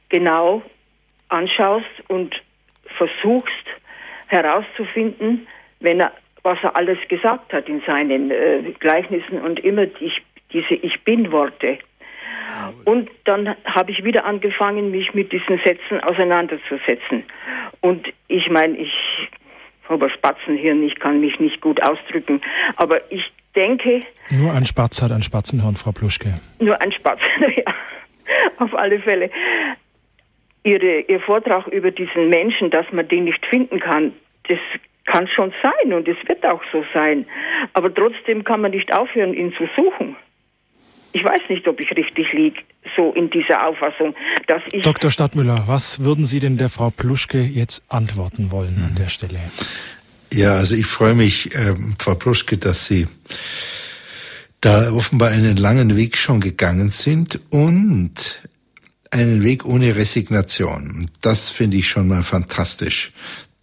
genau 0.09 0.61
anschaust 1.29 1.85
und 2.07 2.41
versuchst 2.97 3.65
herauszufinden, 4.27 5.47
wenn 5.85 6.01
er, 6.01 6.11
was 6.43 6.57
er 6.61 6.75
alles 6.75 6.97
gesagt 7.07 7.53
hat 7.53 7.69
in 7.69 7.81
seinen 7.87 8.29
äh, 8.31 8.73
Gleichnissen 8.79 9.39
und 9.39 9.61
immer 9.61 9.85
die, 9.85 10.11
diese 10.51 10.73
Ich 10.73 11.01
bin-Worte. 11.03 11.77
Und 12.85 13.09
dann 13.25 13.55
habe 13.65 13.91
ich 13.91 14.03
wieder 14.03 14.25
angefangen, 14.25 14.91
mich 14.91 15.13
mit 15.13 15.31
diesen 15.31 15.59
Sätzen 15.63 15.99
auseinanderzusetzen. 16.01 17.23
Und 17.81 18.07
ich 18.27 18.49
meine, 18.49 18.77
ich 18.77 18.91
habe 19.89 20.09
Spatzenhirn, 20.09 20.83
ich 20.83 20.95
kann 20.99 21.19
mich 21.19 21.39
nicht 21.39 21.61
gut 21.61 21.81
ausdrücken, 21.81 22.41
aber 22.77 23.11
ich 23.11 23.23
denke. 23.55 24.03
Nur 24.29 24.53
ein 24.53 24.65
Spatz 24.65 25.01
hat 25.01 25.11
ein 25.11 25.23
Spatzenhirn, 25.23 25.75
Frau 25.75 25.91
Pluschke. 25.91 26.39
Nur 26.59 26.79
ein 26.81 26.91
Spatz, 26.91 27.19
ja, 27.55 27.73
auf 28.57 28.73
alle 28.73 28.99
Fälle. 28.99 29.29
Ihre, 30.63 31.01
Ihr 31.01 31.19
Vortrag 31.19 31.67
über 31.67 31.91
diesen 31.91 32.29
Menschen, 32.29 32.71
dass 32.71 32.91
man 32.91 33.07
den 33.07 33.25
nicht 33.25 33.45
finden 33.45 33.79
kann, 33.79 34.13
das 34.47 34.59
kann 35.05 35.27
schon 35.27 35.53
sein 35.61 35.93
und 35.93 36.07
es 36.07 36.17
wird 36.27 36.45
auch 36.45 36.61
so 36.71 36.83
sein. 36.93 37.25
Aber 37.73 37.93
trotzdem 37.93 38.43
kann 38.43 38.61
man 38.61 38.71
nicht 38.71 38.91
aufhören, 38.93 39.33
ihn 39.33 39.53
zu 39.53 39.67
suchen. 39.75 40.15
Ich 41.13 41.23
weiß 41.23 41.43
nicht, 41.47 41.65
ob 41.67 41.79
ich 41.79 41.89
richtig 41.91 42.33
liege, 42.33 42.61
so 42.97 43.13
in 43.13 43.29
dieser 43.29 43.65
Auffassung, 43.65 44.13
dass 44.47 44.61
ich. 44.73 44.81
Dr. 44.81 45.11
Stadtmüller, 45.11 45.63
was 45.67 46.03
würden 46.03 46.25
Sie 46.25 46.41
denn 46.41 46.57
der 46.57 46.67
Frau 46.67 46.89
Pluschke 46.89 47.39
jetzt 47.39 47.83
antworten 47.87 48.51
wollen 48.51 48.83
an 48.85 48.95
der 48.95 49.07
Stelle? 49.07 49.39
Ja, 50.33 50.55
also 50.55 50.75
ich 50.75 50.87
freue 50.87 51.13
mich, 51.13 51.55
äh, 51.55 51.75
Frau 51.99 52.15
Pluschke, 52.15 52.57
dass 52.57 52.87
Sie 52.87 53.07
da 54.59 54.91
offenbar 54.91 55.29
einen 55.29 55.55
langen 55.55 55.95
Weg 55.95 56.17
schon 56.17 56.41
gegangen 56.41 56.89
sind 56.89 57.39
und 57.49 58.41
einen 59.11 59.43
Weg 59.43 59.65
ohne 59.65 59.95
Resignation. 59.95 61.09
Das 61.21 61.49
finde 61.49 61.77
ich 61.77 61.87
schon 61.87 62.07
mal 62.07 62.23
fantastisch 62.23 63.13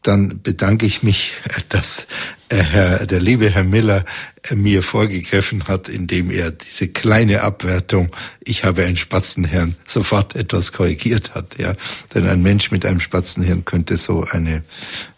dann 0.03 0.43
bedanke 0.43 0.85
ich 0.85 1.03
mich, 1.03 1.33
dass 1.69 2.07
äh, 2.49 2.57
Herr, 2.57 3.07
der 3.07 3.21
liebe 3.21 3.49
Herr 3.51 3.65
Miller 3.65 4.05
äh, 4.49 4.55
mir 4.55 4.83
vorgegriffen 4.83 5.69
hat, 5.69 5.89
indem 5.89 6.31
er 6.31 6.51
diese 6.51 6.89
kleine 6.89 7.43
Abwertung, 7.43 8.11
ich 8.41 8.65
habe 8.65 8.85
ein 8.85 8.97
Spatzenhirn, 8.97 9.77
sofort 9.87 10.35
etwas 10.35 10.73
korrigiert 10.73 11.35
hat. 11.35 11.59
Ja, 11.59 11.75
denn 12.15 12.27
ein 12.27 12.43
Mensch 12.43 12.71
mit 12.71 12.85
einem 12.85 13.01
Spatzenhirn 13.01 13.65
könnte 13.65 13.97
so 13.97 14.25
eine 14.25 14.65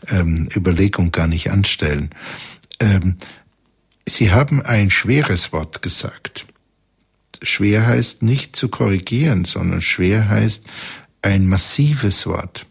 ähm, 0.08 0.48
Überlegung 0.54 1.10
gar 1.12 1.26
nicht 1.26 1.50
anstellen. 1.50 2.10
Ähm, 2.80 3.16
Sie 4.06 4.32
haben 4.32 4.60
ein 4.60 4.90
schweres 4.90 5.52
Wort 5.52 5.80
gesagt. 5.80 6.46
Schwer 7.42 7.86
heißt 7.86 8.22
nicht 8.22 8.54
zu 8.54 8.68
korrigieren, 8.68 9.44
sondern 9.44 9.80
schwer 9.80 10.28
heißt 10.28 10.64
ein 11.22 11.48
massives 11.48 12.26
Wort. 12.26 12.66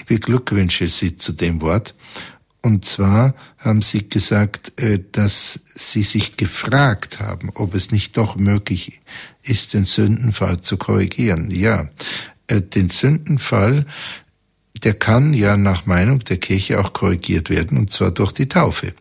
Ich 0.00 0.06
beglückwünsche 0.06 0.88
Sie 0.88 1.18
zu 1.18 1.32
dem 1.32 1.60
Wort. 1.60 1.94
Und 2.62 2.86
zwar 2.86 3.34
haben 3.58 3.82
Sie 3.82 4.08
gesagt, 4.08 4.72
äh, 4.80 4.98
dass 5.12 5.60
Sie 5.66 6.02
sich 6.04 6.38
gefragt 6.38 7.20
haben, 7.20 7.50
ob 7.54 7.74
es 7.74 7.90
nicht 7.90 8.16
doch 8.16 8.34
möglich 8.36 9.00
ist, 9.42 9.74
den 9.74 9.84
Sündenfall 9.84 10.60
zu 10.60 10.78
korrigieren. 10.78 11.50
Ja, 11.50 11.90
äh, 12.46 12.62
den 12.62 12.88
Sündenfall, 12.88 13.84
der 14.82 14.94
kann 14.94 15.34
ja 15.34 15.58
nach 15.58 15.84
Meinung 15.84 16.20
der 16.20 16.38
Kirche 16.38 16.80
auch 16.80 16.94
korrigiert 16.94 17.50
werden, 17.50 17.76
und 17.76 17.90
zwar 17.90 18.10
durch 18.10 18.32
die 18.32 18.48
Taufe. 18.48 18.94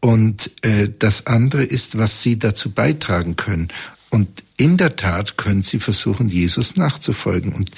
Und 0.00 0.50
äh, 0.62 0.88
das 0.98 1.28
andere 1.28 1.62
ist, 1.62 1.96
was 1.96 2.22
Sie 2.22 2.40
dazu 2.40 2.72
beitragen 2.72 3.36
können. 3.36 3.68
Und 4.10 4.42
in 4.56 4.78
der 4.78 4.96
Tat 4.96 5.36
können 5.36 5.62
Sie 5.62 5.78
versuchen, 5.78 6.28
Jesus 6.28 6.74
nachzufolgen. 6.74 7.52
Und 7.52 7.70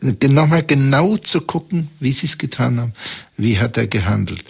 nochmal 0.00 0.64
genau 0.64 1.16
zu 1.16 1.40
gucken, 1.40 1.88
wie 2.00 2.12
sie 2.12 2.26
es 2.26 2.38
getan 2.38 2.80
haben, 2.80 2.92
wie 3.36 3.58
hat 3.58 3.76
er 3.76 3.86
gehandelt. 3.86 4.44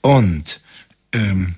Und 0.00 0.60
ähm, 1.12 1.54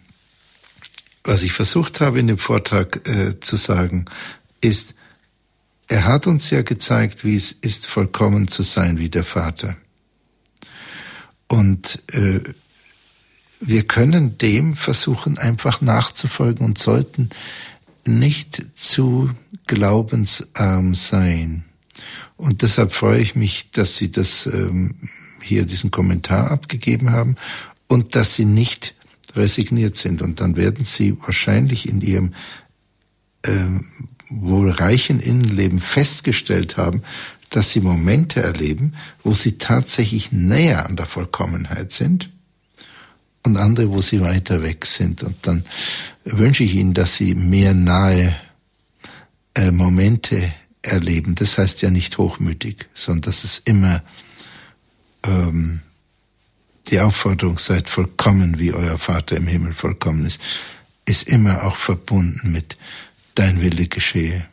was 1.25 1.43
ich 1.43 1.53
versucht 1.53 2.01
habe 2.01 2.21
in 2.21 2.27
dem 2.27 2.39
Vortrag 2.39 3.07
äh, 3.09 3.39
zu 3.41 3.57
sagen, 3.57 4.07
ist, 4.61 4.95
er 5.89 6.05
hat 6.05 6.27
uns 6.27 6.51
ja 6.51 6.63
gezeigt, 6.63 7.25
wie 7.25 7.37
es 7.37 7.53
ist, 7.53 7.87
vollkommen 7.87 8.49
zu 8.49 8.63
sein 8.63 8.99
wie 8.99 9.09
der 9.09 9.25
Vater. 9.25 9.77
Und 11.49 12.03
äh, 12.13 12.41
wir 13.61 13.87
können 13.87 14.39
dem 14.39 14.77
versuchen, 14.77 15.37
einfach 15.37 15.81
nachzufolgen 15.81 16.65
und 16.65 16.79
sollten 16.79 17.31
nicht 18.07 18.65
zu 18.77 19.31
glaubensarm 19.67 20.95
sein. 20.95 21.65
Und 22.37 22.63
deshalb 22.63 22.93
freue 22.93 23.21
ich 23.21 23.35
mich, 23.35 23.71
dass 23.73 23.97
Sie 23.97 24.11
das 24.11 24.47
ähm, 24.47 24.95
hier 25.43 25.67
diesen 25.67 25.91
Kommentar 25.91 26.51
abgegeben 26.51 27.11
haben 27.11 27.37
und 27.89 28.15
dass 28.15 28.35
Sie 28.35 28.45
nicht 28.45 28.95
resigniert 29.35 29.97
sind. 29.97 30.23
Und 30.23 30.41
dann 30.41 30.57
werden 30.57 30.85
Sie 30.85 31.17
wahrscheinlich 31.21 31.89
in 31.89 32.01
Ihrem 32.01 32.35
ähm, 33.45 33.87
wohl 34.29 34.71
reichen 34.71 35.21
Innenleben 35.21 35.81
festgestellt 35.81 36.77
haben, 36.77 37.03
dass 37.51 37.71
Sie 37.71 37.81
Momente 37.81 38.43
erleben, 38.43 38.95
wo 39.23 39.35
Sie 39.35 39.59
tatsächlich 39.59 40.33
näher 40.33 40.87
an 40.87 40.97
der 40.97 41.07
Vollkommenheit 41.07 41.93
sind 41.93 42.31
und 43.45 43.57
andere, 43.57 43.91
wo 43.91 44.01
Sie 44.01 44.21
weiter 44.21 44.63
weg 44.63 44.87
sind. 44.87 45.23
Und 45.23 45.37
dann 45.43 45.65
wünsche 46.25 46.65
ich 46.65 46.75
Ihnen, 46.75 46.95
dass 46.95 47.17
Sie 47.17 47.35
mehr 47.35 47.75
nahe 47.75 48.37
äh, 49.55 49.73
Momente 49.73 50.53
erleben. 50.83 51.35
Das 51.35 51.59
heißt 51.59 51.83
ja 51.83 51.91
nicht 51.91 52.19
hochmütig, 52.19 52.89
sondern 52.95 53.23
dass 53.23 53.45
es 53.45 53.59
immer 53.59 54.03
ähm, 55.25 55.81
die 56.91 57.01
Aufforderung 57.01 57.59
seid 57.59 57.89
vollkommen, 57.89 58.59
wie 58.59 58.73
euer 58.73 58.99
Vater 58.99 59.37
im 59.37 59.47
Himmel 59.47 59.73
vollkommen 59.73 60.27
ist, 60.27 60.41
ist 61.07 61.29
immer 61.29 61.65
auch 61.65 61.77
verbunden 61.77 62.53
mit 62.53 62.77
dein 63.35 63.63
Wille 63.63 63.87
geschehe. 63.87 64.47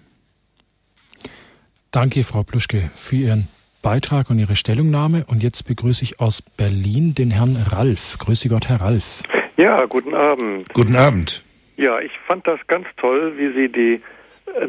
Danke, 1.91 2.23
Frau 2.23 2.43
Pluschke, 2.43 2.91
für 2.95 3.15
Ihren 3.15 3.47
Beitrag 3.81 4.29
und 4.29 4.39
Ihre 4.39 4.55
Stellungnahme. 4.55 5.25
Und 5.25 5.41
jetzt 5.41 5.67
begrüße 5.67 6.03
ich 6.03 6.19
aus 6.19 6.41
Berlin 6.41 7.15
den 7.15 7.31
Herrn 7.31 7.55
Ralf. 7.55 8.17
Grüße 8.19 8.49
Gott, 8.49 8.67
Herr 8.67 8.81
Ralf. 8.81 9.23
Ja, 9.55 9.85
guten 9.85 10.13
Abend. 10.13 10.71
Guten 10.73 10.95
Abend. 10.95 11.43
Ja, 11.77 11.99
ich 11.99 12.11
fand 12.27 12.45
das 12.47 12.59
ganz 12.67 12.85
toll, 12.97 13.33
wie 13.37 13.53
Sie 13.53 13.71
die 13.71 14.01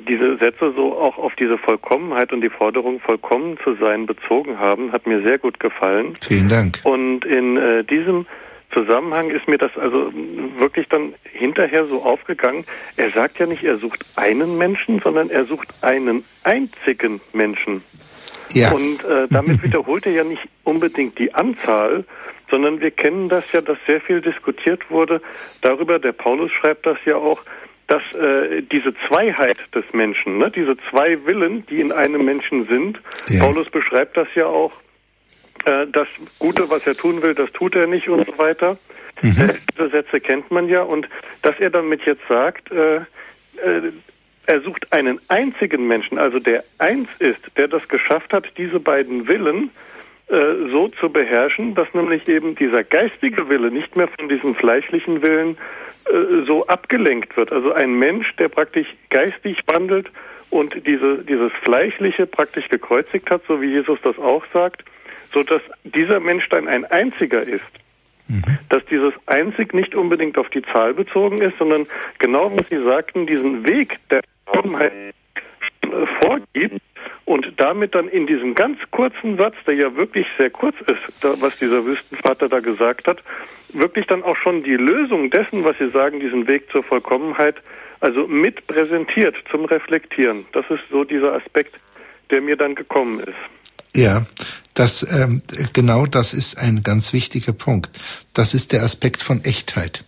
diese 0.08 0.36
Sätze 0.36 0.72
so 0.76 0.96
auch 0.96 1.18
auf 1.18 1.34
diese 1.36 1.58
Vollkommenheit 1.58 2.32
und 2.32 2.40
die 2.40 2.50
Forderung, 2.50 3.00
vollkommen 3.00 3.58
zu 3.62 3.74
sein, 3.76 4.06
bezogen 4.06 4.58
haben, 4.58 4.92
hat 4.92 5.06
mir 5.06 5.22
sehr 5.22 5.38
gut 5.38 5.60
gefallen. 5.60 6.14
Vielen 6.20 6.48
Dank. 6.48 6.80
Und 6.84 7.24
in 7.24 7.56
äh, 7.56 7.84
diesem 7.84 8.26
Zusammenhang 8.72 9.30
ist 9.30 9.48
mir 9.48 9.58
das 9.58 9.70
also 9.76 10.12
wirklich 10.58 10.88
dann 10.88 11.14
hinterher 11.32 11.84
so 11.84 12.02
aufgegangen. 12.02 12.64
Er 12.96 13.10
sagt 13.10 13.38
ja 13.38 13.46
nicht, 13.46 13.64
er 13.64 13.78
sucht 13.78 14.04
einen 14.16 14.58
Menschen, 14.58 15.00
sondern 15.00 15.30
er 15.30 15.44
sucht 15.44 15.68
einen 15.80 16.24
einzigen 16.44 17.20
Menschen. 17.32 17.82
Ja. 18.52 18.72
Und 18.72 19.04
äh, 19.04 19.26
damit 19.30 19.62
wiederholt 19.62 20.06
er 20.06 20.12
ja 20.12 20.24
nicht 20.24 20.42
unbedingt 20.64 21.18
die 21.18 21.34
Anzahl, 21.34 22.04
sondern 22.50 22.80
wir 22.80 22.90
kennen 22.90 23.28
das 23.28 23.50
ja, 23.52 23.60
dass 23.60 23.78
sehr 23.86 24.00
viel 24.00 24.20
diskutiert 24.20 24.90
wurde 24.90 25.22
darüber. 25.62 25.98
Der 25.98 26.12
Paulus 26.12 26.50
schreibt 26.52 26.86
das 26.86 26.98
ja 27.04 27.16
auch, 27.16 27.40
dass 27.88 28.02
äh, 28.14 28.62
diese 28.62 28.94
Zweiheit 29.08 29.58
des 29.74 29.84
Menschen, 29.92 30.38
ne, 30.38 30.50
diese 30.50 30.76
zwei 30.90 31.24
Willen, 31.24 31.66
die 31.66 31.80
in 31.80 31.90
einem 31.90 32.24
Menschen 32.24 32.66
sind, 32.66 33.00
ja. 33.28 33.42
Paulus 33.42 33.68
beschreibt 33.70 34.16
das 34.16 34.28
ja 34.34 34.46
auch, 34.46 34.72
äh, 35.64 35.86
das 35.90 36.06
Gute, 36.38 36.70
was 36.70 36.86
er 36.86 36.94
tun 36.94 37.22
will, 37.22 37.34
das 37.34 37.50
tut 37.52 37.74
er 37.74 37.86
nicht 37.86 38.08
und 38.08 38.26
so 38.26 38.38
weiter. 38.38 38.78
Mhm. 39.22 39.30
Äh, 39.40 39.54
diese 39.72 39.88
Sätze 39.88 40.20
kennt 40.20 40.50
man 40.50 40.68
ja 40.68 40.82
und 40.82 41.08
dass 41.42 41.58
er 41.60 41.70
damit 41.70 42.02
jetzt 42.02 42.22
sagt, 42.28 42.70
äh, 42.70 42.96
äh, 42.96 43.92
er 44.46 44.60
sucht 44.60 44.92
einen 44.92 45.20
einzigen 45.28 45.86
Menschen, 45.86 46.18
also 46.18 46.38
der 46.38 46.64
eins 46.78 47.08
ist, 47.18 47.40
der 47.56 47.68
das 47.68 47.88
geschafft 47.88 48.32
hat, 48.32 48.46
diese 48.56 48.80
beiden 48.80 49.28
Willen 49.28 49.70
äh, 50.28 50.70
so 50.70 50.88
zu 51.00 51.08
beherrschen, 51.10 51.74
dass 51.74 51.92
nämlich 51.94 52.28
eben 52.28 52.54
dieser 52.54 52.84
geistige 52.84 53.48
Wille 53.48 53.70
nicht 53.70 53.96
mehr 53.96 54.08
von 54.08 54.28
diesem 54.28 54.54
fleischlichen 54.54 55.22
Willen 55.22 55.56
äh, 56.06 56.44
so 56.46 56.66
abgelenkt 56.66 57.36
wird. 57.36 57.50
Also 57.50 57.72
ein 57.72 57.98
Mensch, 57.98 58.36
der 58.36 58.48
praktisch 58.48 58.86
geistig 59.08 59.62
wandelt 59.66 60.10
und 60.50 60.86
diese, 60.86 61.24
dieses 61.24 61.50
Fleischliche 61.62 62.26
praktisch 62.26 62.68
gekreuzigt 62.68 63.30
hat, 63.30 63.42
so 63.48 63.62
wie 63.62 63.70
Jesus 63.70 63.98
das 64.02 64.18
auch 64.18 64.44
sagt, 64.52 64.84
so 65.30 65.42
dass 65.42 65.62
dieser 65.84 66.20
Mensch 66.20 66.48
dann 66.50 66.68
ein 66.68 66.84
einziger 66.84 67.42
ist. 67.42 67.64
Mhm. 68.28 68.42
Dass 68.68 68.84
dieses 68.86 69.14
einzig 69.24 69.72
nicht 69.72 69.94
unbedingt 69.94 70.36
auf 70.36 70.50
die 70.50 70.62
Zahl 70.62 70.92
bezogen 70.92 71.40
ist, 71.40 71.56
sondern 71.58 71.86
genau, 72.18 72.54
was 72.54 72.68
Sie 72.68 72.82
sagten, 72.82 73.26
diesen 73.26 73.66
Weg 73.66 73.96
der 74.10 74.20
Vollkommenheit 74.44 74.92
vorgibt, 76.20 76.82
und 77.28 77.46
damit 77.58 77.94
dann 77.94 78.08
in 78.08 78.26
diesem 78.26 78.54
ganz 78.54 78.78
kurzen 78.90 79.36
Satz, 79.36 79.54
der 79.66 79.74
ja 79.74 79.94
wirklich 79.96 80.26
sehr 80.38 80.48
kurz 80.48 80.74
ist, 80.86 81.22
da, 81.22 81.34
was 81.40 81.58
dieser 81.58 81.84
Wüstenvater 81.84 82.48
da 82.48 82.60
gesagt 82.60 83.06
hat, 83.06 83.22
wirklich 83.74 84.06
dann 84.06 84.22
auch 84.22 84.36
schon 84.36 84.62
die 84.62 84.76
Lösung 84.76 85.28
dessen, 85.28 85.62
was 85.62 85.76
Sie 85.78 85.90
sagen, 85.90 86.20
diesen 86.20 86.48
Weg 86.48 86.70
zur 86.72 86.82
Vollkommenheit, 86.82 87.56
also 88.00 88.26
mit 88.26 88.66
präsentiert 88.66 89.36
zum 89.50 89.66
Reflektieren. 89.66 90.46
Das 90.52 90.64
ist 90.70 90.80
so 90.90 91.04
dieser 91.04 91.34
Aspekt, 91.34 91.78
der 92.30 92.40
mir 92.40 92.56
dann 92.56 92.74
gekommen 92.74 93.20
ist. 93.20 93.36
Ja, 93.94 94.24
das 94.72 95.02
ähm, 95.12 95.42
genau 95.74 96.06
das 96.06 96.32
ist 96.32 96.58
ein 96.58 96.82
ganz 96.82 97.12
wichtiger 97.12 97.52
Punkt. 97.52 97.90
Das 98.32 98.54
ist 98.54 98.72
der 98.72 98.82
Aspekt 98.84 99.22
von 99.22 99.44
Echtheit, 99.44 100.02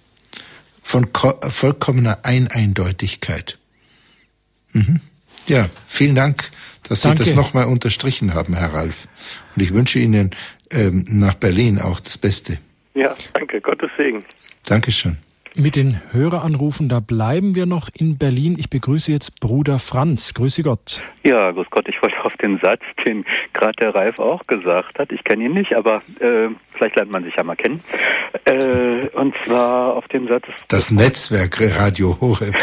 von 0.83 1.07
vollkommener 1.13 2.21
Eineindeutigkeit. 2.23 3.59
Mhm. 4.73 5.01
Ja, 5.49 5.69
vielen 5.87 6.15
Dank 6.15 6.51
dass 6.91 7.03
Danke. 7.03 7.25
Sie 7.25 7.31
das 7.31 7.37
nochmal 7.37 7.67
unterstrichen 7.67 8.35
haben, 8.35 8.55
Herr 8.55 8.75
Ralf. 8.75 9.07
Und 9.55 9.63
ich 9.63 9.73
wünsche 9.73 10.01
Ihnen 10.01 10.31
ähm, 10.73 11.05
nach 11.09 11.35
Berlin 11.35 11.81
auch 11.81 12.01
das 12.01 12.19
Beste. 12.19 12.59
Ja, 12.95 13.17
danke. 13.33 13.61
Gottes 13.61 13.91
Segen. 13.97 14.25
Dankeschön. 14.67 15.17
Mit 15.57 15.75
den 15.75 16.01
Höreranrufen, 16.13 16.89
da 16.89 17.01
bleiben 17.01 17.57
wir 17.57 17.67
noch 17.67 17.89
in 17.93 18.19
Berlin. 18.19 18.57
Ich 18.59 18.71
begrüße 18.71 19.11
jetzt 19.11 19.41
Bruder 19.41 19.81
Franz. 19.81 20.33
Grüße 20.33 20.63
Gott. 20.63 21.03
Ja, 21.25 21.51
grüß 21.51 21.69
Gott. 21.71 21.89
Ich 21.89 22.01
wollte 22.01 22.25
auf 22.25 22.37
den 22.37 22.61
Satz, 22.63 22.83
den 23.05 23.25
gerade 23.53 23.75
der 23.81 23.95
Ralf 23.95 24.21
auch 24.21 24.47
gesagt 24.47 25.01
hat. 25.01 25.11
Ich 25.11 25.25
kenne 25.25 25.47
ihn 25.47 25.53
nicht, 25.53 25.75
aber 25.75 26.03
äh, 26.21 26.51
vielleicht 26.73 26.95
lernt 26.95 27.11
man 27.11 27.25
sich 27.25 27.35
ja 27.35 27.43
mal 27.43 27.57
kennen. 27.57 27.81
Äh, 28.45 29.09
und 29.13 29.35
zwar 29.45 29.97
auf 29.97 30.07
dem 30.09 30.29
Satz. 30.29 30.45
Das 30.69 30.93
Netzwerk 30.93 31.61
Radio 31.61 32.17
Horeb. 32.21 32.55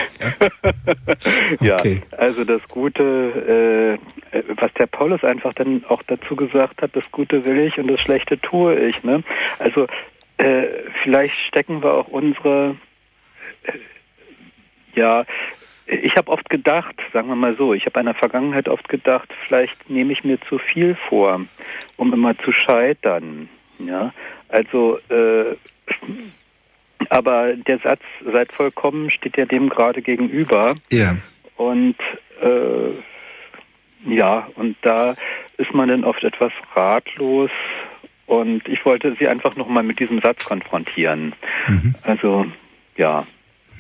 Ja, 1.60 1.76
okay. 1.80 2.02
ja 2.10 2.18
also 2.18 2.46
das 2.46 2.62
Gute, 2.70 4.00
äh, 4.32 4.44
was 4.56 4.74
der 4.76 4.88
Paulus 4.88 5.26
einfach 5.26 5.54
dann 5.54 5.84
auch 5.90 6.04
dazu 6.04 6.38
gesagt 6.38 6.82
hat, 6.82 6.96
das 6.96 7.04
Gute 7.12 7.44
will 7.44 7.60
ich 7.60 7.78
und 7.78 7.88
das 7.88 8.00
Schlechte 8.00 8.40
tue 8.40 8.76
ich. 8.76 9.04
Ne? 9.04 9.24
Also 9.60 9.88
äh, 10.38 10.68
vielleicht 11.04 11.38
stecken 11.48 11.82
wir 11.84 11.94
auch 11.94 12.08
unsere, 12.08 12.76
äh, 13.64 13.74
ja, 14.96 15.26
ich 15.88 16.18
habe 16.18 16.32
oft 16.32 16.50
gedacht, 16.50 16.96
sagen 17.14 17.30
wir 17.30 17.36
mal 17.36 17.56
so, 17.56 17.74
ich 17.74 17.86
habe 17.86 18.00
in 18.00 18.08
der 18.08 18.16
Vergangenheit 18.16 18.68
oft 18.68 18.90
gedacht, 18.90 19.30
vielleicht 19.48 19.90
nehme 19.90 20.12
ich 20.12 20.24
mir 20.24 20.40
zu 20.42 20.58
viel 20.58 20.96
vor, 21.08 21.42
um 21.96 22.14
immer 22.14 22.38
zu 22.40 22.52
scheitern. 22.52 23.48
Ja, 23.80 24.14
also, 24.50 25.00
äh, 25.10 25.56
aber 27.10 27.54
der 27.54 27.80
Satz 27.80 28.02
seid 28.26 28.52
vollkommen 28.52 29.12
steht 29.12 29.38
ja 29.38 29.46
dem 29.46 29.70
gerade 29.70 30.02
gegenüber. 30.02 30.76
Ja. 30.92 31.16
Und 31.56 31.96
äh, 32.42 34.14
ja, 34.14 34.48
und 34.56 34.76
da 34.82 35.16
ist 35.58 35.74
man 35.74 35.90
dann 35.90 36.04
oft 36.04 36.24
etwas 36.24 36.52
ratlos 36.76 37.52
und 38.28 38.68
ich 38.68 38.86
wollte 38.86 39.16
Sie 39.18 39.28
einfach 39.28 39.56
nochmal 39.56 39.84
mit 39.84 40.00
diesem 40.00 40.22
Satz 40.22 40.44
konfrontieren. 40.46 41.34
Mhm. 41.68 41.96
Also, 42.04 42.46
ja. 42.98 43.26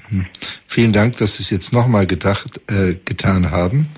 Mhm. 0.09 0.25
Vielen 0.65 0.93
Dank, 0.93 1.17
dass 1.17 1.37
Sie 1.37 1.43
es 1.43 1.49
jetzt 1.49 1.73
nochmal 1.73 2.07
gedacht, 2.07 2.61
äh, 2.71 2.95
getan 3.03 3.51
haben, 3.51 3.89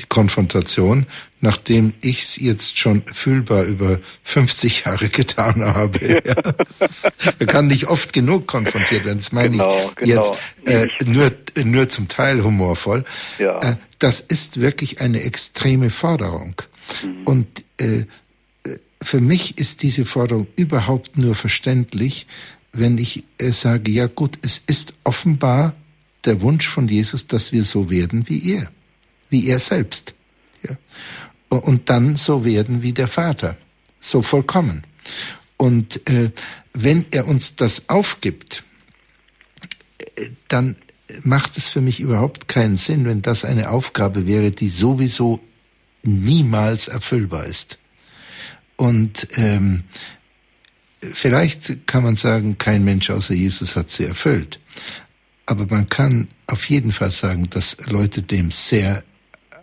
die 0.00 0.06
Konfrontation, 0.08 1.06
nachdem 1.40 1.92
ich 2.02 2.22
es 2.22 2.36
jetzt 2.36 2.78
schon 2.78 3.02
fühlbar 3.06 3.62
über 3.62 4.00
50 4.24 4.84
Jahre 4.86 5.08
getan 5.08 5.64
habe. 5.64 6.20
Ja. 6.24 6.34
man 7.38 7.48
kann 7.48 7.66
nicht 7.68 7.86
oft 7.86 8.12
genug 8.12 8.46
konfrontiert 8.46 9.04
werden, 9.04 9.18
das 9.18 9.32
meine 9.32 9.50
genau, 9.50 9.78
ich 9.78 9.94
genau. 9.96 10.36
jetzt 10.66 11.00
äh, 11.00 11.04
nur, 11.04 11.30
nur 11.64 11.88
zum 11.88 12.08
Teil 12.08 12.42
humorvoll. 12.42 13.04
Ja. 13.38 13.58
Äh, 13.60 13.76
das 13.98 14.20
ist 14.20 14.60
wirklich 14.60 15.00
eine 15.00 15.22
extreme 15.22 15.90
Forderung. 15.90 16.56
Mhm. 17.04 17.22
Und 17.24 17.46
äh, 17.78 18.06
für 19.02 19.20
mich 19.20 19.58
ist 19.58 19.82
diese 19.82 20.04
Forderung 20.04 20.46
überhaupt 20.56 21.16
nur 21.18 21.34
verständlich, 21.34 22.26
wenn 22.72 22.98
ich 22.98 23.24
äh, 23.38 23.50
sage, 23.52 23.90
ja 23.90 24.06
gut, 24.06 24.38
es 24.42 24.62
ist 24.66 24.94
offenbar 25.04 25.74
der 26.24 26.40
Wunsch 26.40 26.66
von 26.66 26.88
Jesus, 26.88 27.26
dass 27.26 27.52
wir 27.52 27.64
so 27.64 27.90
werden 27.90 28.28
wie 28.28 28.54
er, 28.54 28.70
wie 29.28 29.48
er 29.48 29.58
selbst. 29.58 30.14
Ja. 30.66 30.76
Und 31.48 31.90
dann 31.90 32.16
so 32.16 32.44
werden 32.44 32.82
wie 32.82 32.92
der 32.92 33.08
Vater, 33.08 33.56
so 33.98 34.22
vollkommen. 34.22 34.84
Und 35.56 36.08
äh, 36.08 36.30
wenn 36.72 37.06
er 37.10 37.28
uns 37.28 37.56
das 37.56 37.88
aufgibt, 37.88 38.64
äh, 40.16 40.30
dann 40.48 40.76
macht 41.24 41.58
es 41.58 41.68
für 41.68 41.80
mich 41.80 42.00
überhaupt 42.00 42.48
keinen 42.48 42.76
Sinn, 42.76 43.04
wenn 43.04 43.20
das 43.20 43.44
eine 43.44 43.70
Aufgabe 43.70 44.26
wäre, 44.26 44.50
die 44.50 44.68
sowieso 44.68 45.40
niemals 46.02 46.88
erfüllbar 46.88 47.44
ist. 47.44 47.78
Und 48.82 49.28
ähm, 49.36 49.84
vielleicht 51.00 51.86
kann 51.86 52.02
man 52.02 52.16
sagen, 52.16 52.58
kein 52.58 52.82
Mensch 52.82 53.10
außer 53.10 53.32
Jesus 53.32 53.76
hat 53.76 53.90
sie 53.90 54.06
erfüllt. 54.06 54.58
Aber 55.46 55.66
man 55.66 55.88
kann 55.88 56.26
auf 56.48 56.68
jeden 56.68 56.90
Fall 56.90 57.12
sagen, 57.12 57.48
dass 57.48 57.76
Leute 57.86 58.22
dem 58.22 58.50
sehr 58.50 59.04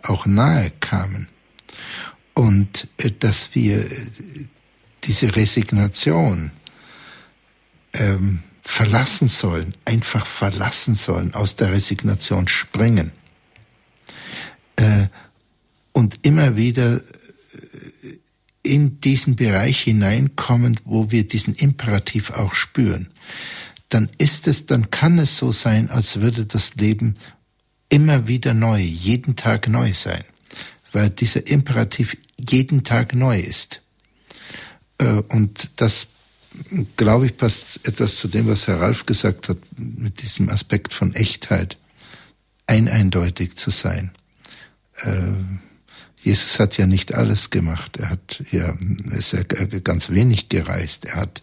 auch 0.04 0.24
nahe 0.24 0.72
kamen 0.80 1.28
und 2.32 2.88
äh, 2.96 3.10
dass 3.10 3.54
wir 3.54 3.92
äh, 3.92 4.06
diese 5.04 5.36
Resignation 5.36 6.52
ähm, 7.92 8.42
verlassen 8.62 9.28
sollen, 9.28 9.74
einfach 9.84 10.24
verlassen 10.24 10.94
sollen, 10.94 11.34
aus 11.34 11.56
der 11.56 11.72
Resignation 11.72 12.48
springen 12.48 13.12
äh, 14.76 15.08
und 15.92 16.20
immer 16.22 16.56
wieder 16.56 17.02
in 18.70 19.00
diesen 19.00 19.34
Bereich 19.34 19.80
hineinkommen, 19.80 20.78
wo 20.84 21.10
wir 21.10 21.26
diesen 21.26 21.54
Imperativ 21.54 22.30
auch 22.30 22.54
spüren, 22.54 23.08
dann 23.88 24.08
ist 24.16 24.46
es, 24.46 24.66
dann 24.66 24.90
kann 24.90 25.18
es 25.18 25.36
so 25.36 25.50
sein, 25.50 25.90
als 25.90 26.20
würde 26.20 26.46
das 26.46 26.76
Leben 26.76 27.16
immer 27.88 28.28
wieder 28.28 28.54
neu, 28.54 28.80
jeden 28.80 29.34
Tag 29.34 29.66
neu 29.66 29.92
sein, 29.92 30.22
weil 30.92 31.10
dieser 31.10 31.48
Imperativ 31.48 32.16
jeden 32.38 32.84
Tag 32.84 33.12
neu 33.12 33.40
ist. 33.40 33.82
Äh, 34.98 35.22
und 35.28 35.72
das, 35.74 36.06
glaube 36.96 37.26
ich, 37.26 37.36
passt 37.36 37.84
etwas 37.88 38.18
zu 38.18 38.28
dem, 38.28 38.46
was 38.46 38.68
Herr 38.68 38.80
Ralf 38.80 39.04
gesagt 39.04 39.48
hat, 39.48 39.58
mit 39.76 40.22
diesem 40.22 40.48
Aspekt 40.48 40.94
von 40.94 41.12
Echtheit, 41.12 41.76
ein 42.68 42.86
eindeutig 42.86 43.56
zu 43.56 43.70
sein. 43.70 44.12
Jesus 46.22 46.60
hat 46.60 46.76
ja 46.76 46.86
nicht 46.86 47.14
alles 47.14 47.50
gemacht. 47.50 47.96
Er 47.96 48.10
hat 48.10 48.42
ja, 48.50 48.76
ist 49.10 49.32
ja 49.32 49.42
ganz 49.42 50.10
wenig 50.10 50.48
gereist. 50.48 51.06
Er 51.06 51.16
hat 51.16 51.42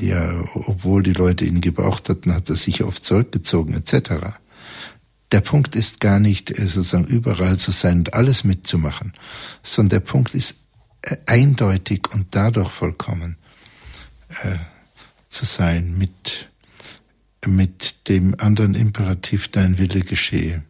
ja, 0.00 0.44
obwohl 0.54 1.02
die 1.02 1.12
Leute 1.12 1.44
ihn 1.44 1.60
gebraucht 1.60 2.08
hatten, 2.08 2.32
hat 2.32 2.48
er 2.48 2.56
sich 2.56 2.82
oft 2.82 3.04
zurückgezogen, 3.04 3.74
etc. 3.74 4.38
Der 5.30 5.42
Punkt 5.42 5.76
ist 5.76 6.00
gar 6.00 6.18
nicht 6.18 6.58
äh, 6.58 6.66
sozusagen 6.66 7.04
überall 7.04 7.58
zu 7.58 7.70
sein 7.70 7.98
und 7.98 8.14
alles 8.14 8.44
mitzumachen, 8.44 9.12
sondern 9.62 10.00
der 10.00 10.00
Punkt 10.00 10.34
ist 10.34 10.54
äh, 11.02 11.16
eindeutig 11.26 12.08
und 12.14 12.28
dadurch 12.30 12.70
vollkommen 12.70 13.36
äh, 14.42 14.56
zu 15.28 15.44
sein 15.44 15.98
mit, 15.98 16.48
mit 17.46 18.08
dem 18.08 18.34
anderen 18.38 18.74
Imperativ, 18.74 19.48
dein 19.48 19.76
Wille 19.76 20.00
geschehe 20.00 20.64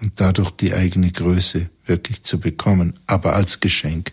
und 0.00 0.12
dadurch 0.16 0.50
die 0.50 0.74
eigene 0.74 1.10
Größe 1.10 1.70
wirklich 1.84 2.22
zu 2.22 2.38
bekommen, 2.38 2.98
aber 3.06 3.34
als 3.34 3.60
Geschenk. 3.60 4.12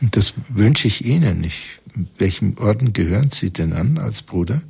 Und 0.00 0.16
das 0.16 0.34
wünsche 0.48 0.88
ich 0.88 1.04
Ihnen. 1.04 1.42
Ich, 1.44 1.80
welchem 2.18 2.58
Orden 2.58 2.92
gehören 2.92 3.30
Sie 3.30 3.50
denn 3.50 3.72
an 3.72 3.98
als 3.98 4.22
Bruder? 4.22 4.62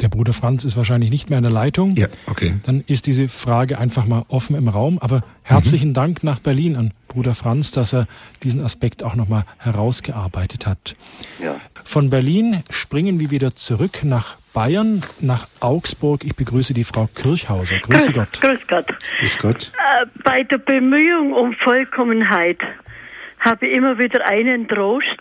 Der 0.00 0.08
Bruder 0.08 0.32
Franz 0.32 0.64
ist 0.64 0.76
wahrscheinlich 0.76 1.10
nicht 1.10 1.28
mehr 1.28 1.38
in 1.38 1.42
der 1.42 1.52
Leitung. 1.52 1.96
Ja, 1.96 2.06
okay. 2.26 2.54
Dann 2.64 2.84
ist 2.86 3.08
diese 3.08 3.26
Frage 3.26 3.78
einfach 3.78 4.06
mal 4.06 4.24
offen 4.28 4.54
im 4.54 4.68
Raum. 4.68 5.00
Aber 5.00 5.24
herzlichen 5.42 5.88
mhm. 5.88 5.94
Dank 5.94 6.22
nach 6.22 6.38
Berlin 6.38 6.76
an 6.76 6.92
Bruder 7.08 7.34
Franz, 7.34 7.72
dass 7.72 7.92
er 7.92 8.06
diesen 8.44 8.62
Aspekt 8.62 9.02
auch 9.02 9.16
nochmal 9.16 9.44
herausgearbeitet 9.58 10.66
hat. 10.68 10.94
Ja. 11.42 11.56
Von 11.82 12.10
Berlin 12.10 12.62
springen 12.70 13.18
wir 13.18 13.32
wieder 13.32 13.56
zurück 13.56 14.04
nach 14.04 14.36
Bayern, 14.54 15.02
nach 15.20 15.48
Augsburg. 15.58 16.24
Ich 16.24 16.36
begrüße 16.36 16.74
die 16.74 16.84
Frau 16.84 17.08
Kirchhauser. 17.12 17.78
Grüße 17.80 18.12
Gott. 18.12 18.40
Grüß 18.40 18.66
Gott. 18.68 18.86
Grüß 19.18 19.38
Gott. 19.38 19.72
Äh, 19.74 20.06
bei 20.22 20.44
der 20.44 20.58
Bemühung 20.58 21.32
um 21.32 21.54
Vollkommenheit 21.54 22.60
habe 23.40 23.66
ich 23.66 23.76
immer 23.76 23.98
wieder 23.98 24.24
einen 24.26 24.68
Trost 24.68 25.18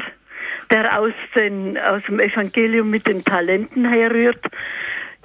der 0.72 1.00
aus, 1.00 1.14
den, 1.36 1.78
aus 1.78 2.04
dem 2.08 2.20
Evangelium 2.20 2.90
mit 2.90 3.08
den 3.08 3.24
Talenten 3.24 3.86
herrührt. 3.86 4.44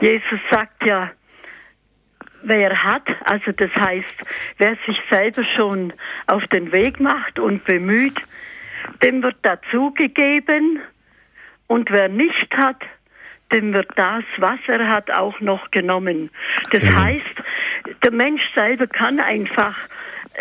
Jesus 0.00 0.40
sagt 0.50 0.84
ja, 0.84 1.10
wer 2.42 2.82
hat, 2.82 3.08
also 3.24 3.52
das 3.52 3.70
heißt, 3.74 4.14
wer 4.58 4.76
sich 4.86 4.98
selber 5.10 5.44
schon 5.56 5.92
auf 6.26 6.46
den 6.48 6.72
Weg 6.72 7.00
macht 7.00 7.38
und 7.38 7.64
bemüht, 7.64 8.18
dem 9.02 9.22
wird 9.22 9.36
dazugegeben 9.42 10.80
und 11.66 11.90
wer 11.90 12.08
nicht 12.08 12.54
hat, 12.56 12.82
dem 13.52 13.72
wird 13.72 13.90
das, 13.96 14.24
was 14.38 14.58
er 14.66 14.88
hat, 14.88 15.10
auch 15.10 15.40
noch 15.40 15.70
genommen. 15.70 16.30
Das 16.70 16.84
heißt, 16.90 17.42
der 18.02 18.10
Mensch 18.10 18.42
selber 18.54 18.86
kann 18.86 19.20
einfach 19.20 19.76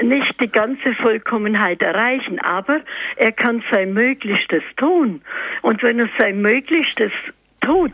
nicht 0.01 0.39
die 0.41 0.51
ganze 0.51 0.93
Vollkommenheit 0.95 1.81
erreichen, 1.81 2.39
aber 2.39 2.81
er 3.15 3.31
kann 3.31 3.63
sein 3.71 3.93
Möglichstes 3.93 4.63
tun. 4.77 5.21
Und 5.61 5.83
wenn 5.83 5.99
er 5.99 6.09
sein 6.17 6.41
Möglichstes 6.41 7.11
tut, 7.61 7.93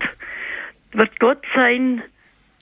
wird 0.94 1.20
Gott 1.20 1.44
sein 1.56 2.02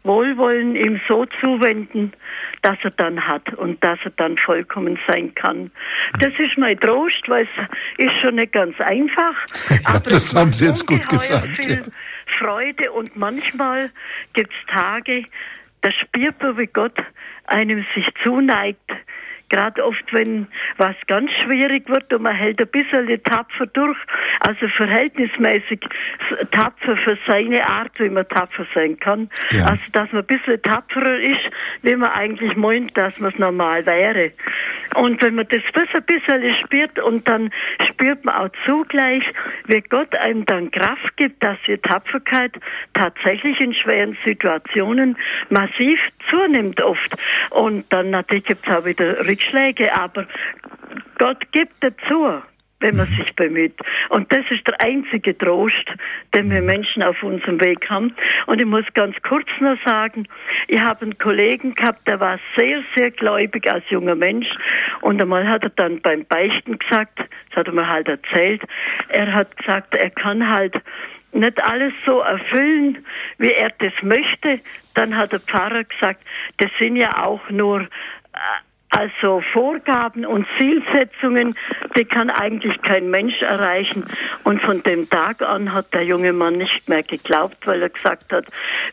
Wohlwollen 0.04 0.76
ihm 0.76 1.02
so 1.08 1.26
zuwenden, 1.42 2.14
dass 2.62 2.78
er 2.84 2.92
dann 2.92 3.28
hat 3.28 3.54
und 3.56 3.84
dass 3.84 4.00
er 4.04 4.12
dann 4.12 4.38
vollkommen 4.38 5.00
sein 5.08 5.34
kann. 5.34 5.72
Das 6.20 6.32
ist 6.38 6.58
mein 6.58 6.80
Trost, 6.80 7.28
weil 7.28 7.48
es 7.98 8.06
ist 8.06 8.14
schon 8.22 8.36
nicht 8.36 8.54
ganz 8.54 8.80
einfach. 8.80 9.36
Ja, 9.70 9.96
aber 9.96 10.10
das 10.12 10.34
haben 10.36 10.54
Sie 10.54 10.66
jetzt 10.66 10.86
gut 10.86 11.08
gesagt. 11.10 11.58
Viel 11.58 11.76
ja. 11.76 11.82
Freude 12.40 12.92
und 12.92 13.16
manchmal 13.16 13.90
gibt 14.34 14.52
es 14.52 14.74
Tage, 14.74 15.26
da 15.82 15.92
spürt 15.92 16.42
man, 16.42 16.58
wie 16.58 16.68
Gott 16.68 16.98
einem 17.46 17.86
sich 17.94 18.08
zuneigt, 18.24 18.92
Gerade 19.50 19.86
oft, 19.86 20.12
wenn 20.12 20.48
was 20.78 20.96
ganz 21.08 21.32
schwierig 21.44 21.88
wird 21.90 22.12
und 22.14 22.24
man 22.24 22.36
hält 22.36 22.60
ein 22.60 22.68
bisschen 22.68 23.08
tapfer 23.24 23.68
durch, 23.68 23.98
also 24.40 24.68
verhältnismäßig 24.68 25.82
tapfer 26.52 26.98
für 26.98 27.18
seine 27.28 27.68
Art, 27.68 27.92
wie 28.00 28.10
man 28.10 28.28
tapfer 28.28 28.66
sein 28.74 29.00
kann. 29.00 29.30
Ja. 29.52 29.66
Also, 29.68 29.84
dass 29.92 30.12
man 30.12 30.24
ein 30.24 30.28
bisschen 30.28 30.62
tapferer 30.62 31.20
ist, 31.20 31.52
wie 31.84 31.96
man 31.96 32.12
eigentlich 32.12 32.56
meint, 32.56 32.98
dass 32.98 33.20
man 33.20 33.32
es 33.32 33.40
normal 33.40 33.86
wäre. 33.86 34.32
Und 34.96 35.22
wenn 35.22 35.36
man 35.36 35.48
das 35.50 35.62
ein 35.94 36.04
bisschen 36.04 36.56
spürt 36.64 37.00
und 37.00 37.28
dann 37.28 37.52
spürt 37.88 38.24
man 38.24 38.36
auch 38.36 38.50
zugleich, 38.66 39.24
wie 39.66 39.82
Gott 39.82 40.16
einem 40.16 40.46
dann 40.46 40.72
Kraft 40.72 41.18
gibt, 41.18 41.44
dass 41.44 41.58
die 41.68 41.78
Tapferkeit 41.78 42.54
tatsächlich 42.94 43.60
in 43.60 43.74
schweren 43.74 44.18
Situationen 44.24 45.18
massiv 45.50 46.00
zunimmt 46.30 46.82
oft. 46.82 47.16
Und 47.50 47.92
dann 47.92 48.10
natürlich 48.10 48.46
gibt 48.46 48.68
es 48.68 48.74
auch 48.74 48.86
wieder 48.86 49.26
Rückschläge, 49.36 49.94
aber 49.94 50.26
Gott 51.18 51.52
gibt 51.52 51.74
dazu 51.82 52.42
wenn 52.82 52.98
man 52.98 53.08
sich 53.08 53.34
bemüht. 53.36 53.74
Und 54.10 54.32
das 54.32 54.46
ist 54.50 54.68
der 54.68 54.80
einzige 54.82 55.36
Trost, 55.36 55.88
den 56.34 56.52
wir 56.52 56.62
Menschen 56.62 57.02
auf 57.02 57.24
unserem 57.24 57.60
Weg 57.62 57.90
haben. 57.90 58.14
Und 58.48 58.60
ich 58.60 58.68
muss 58.68 58.86
ganz 58.94 59.16
kurz 59.28 59.48
noch 59.60 59.78
sagen, 59.86 60.28
ich 60.68 60.80
habe 60.80 61.04
einen 61.04 61.18
Kollegen 61.18 61.74
gehabt, 61.74 62.08
der 62.08 62.20
war 62.20 62.38
sehr, 62.56 62.84
sehr 62.96 63.12
gläubig 63.12 63.72
als 63.72 63.90
junger 63.90 64.16
Mensch. 64.16 64.48
Und 65.02 65.22
einmal 65.22 65.48
hat 65.48 65.64
er 65.64 65.70
dann 65.70 66.02
beim 66.02 66.26
Beichten 66.26 66.78
gesagt, 66.78 67.18
das 67.18 67.56
hat 67.56 67.68
er 67.68 67.74
mir 67.74 67.88
halt 67.88 68.08
erzählt, 68.08 68.62
er 69.08 69.34
hat 69.34 69.56
gesagt, 69.58 69.96
er 69.96 70.10
kann 70.10 70.48
halt 70.48 70.76
nicht 71.32 71.64
alles 71.64 71.94
so 72.06 72.20
erfüllen, 72.20 73.04
wie 73.38 73.52
er 73.52 73.72
das 73.80 73.94
möchte. 74.02 74.60
Dann 74.94 75.16
hat 75.16 75.32
der 75.32 75.40
Pfarrer 75.40 75.86
gesagt, 75.86 76.22
das 76.58 76.70
sind 76.78 76.98
ja 76.98 77.24
auch 77.24 77.50
nur 77.50 77.82
äh, 77.82 77.88
also 78.96 79.42
Vorgaben 79.54 80.26
und 80.26 80.48
Zielsetzungen, 80.58 81.56
die 81.98 82.06
kann 82.06 82.30
eigentlich 82.30 82.82
kein 82.82 83.10
Mensch 83.10 83.42
erreichen. 83.42 84.06
Und 84.44 84.62
von 84.62 84.82
dem 84.84 85.10
Tag 85.10 85.42
an 85.42 85.74
hat 85.74 85.94
der 85.94 86.04
junge 86.04 86.34
Mann 86.34 86.58
nicht 86.58 86.88
mehr 86.88 87.04
geglaubt, 87.04 87.68
weil 87.68 87.82
er 87.82 87.90
gesagt 87.90 88.32
hat, 88.32 88.46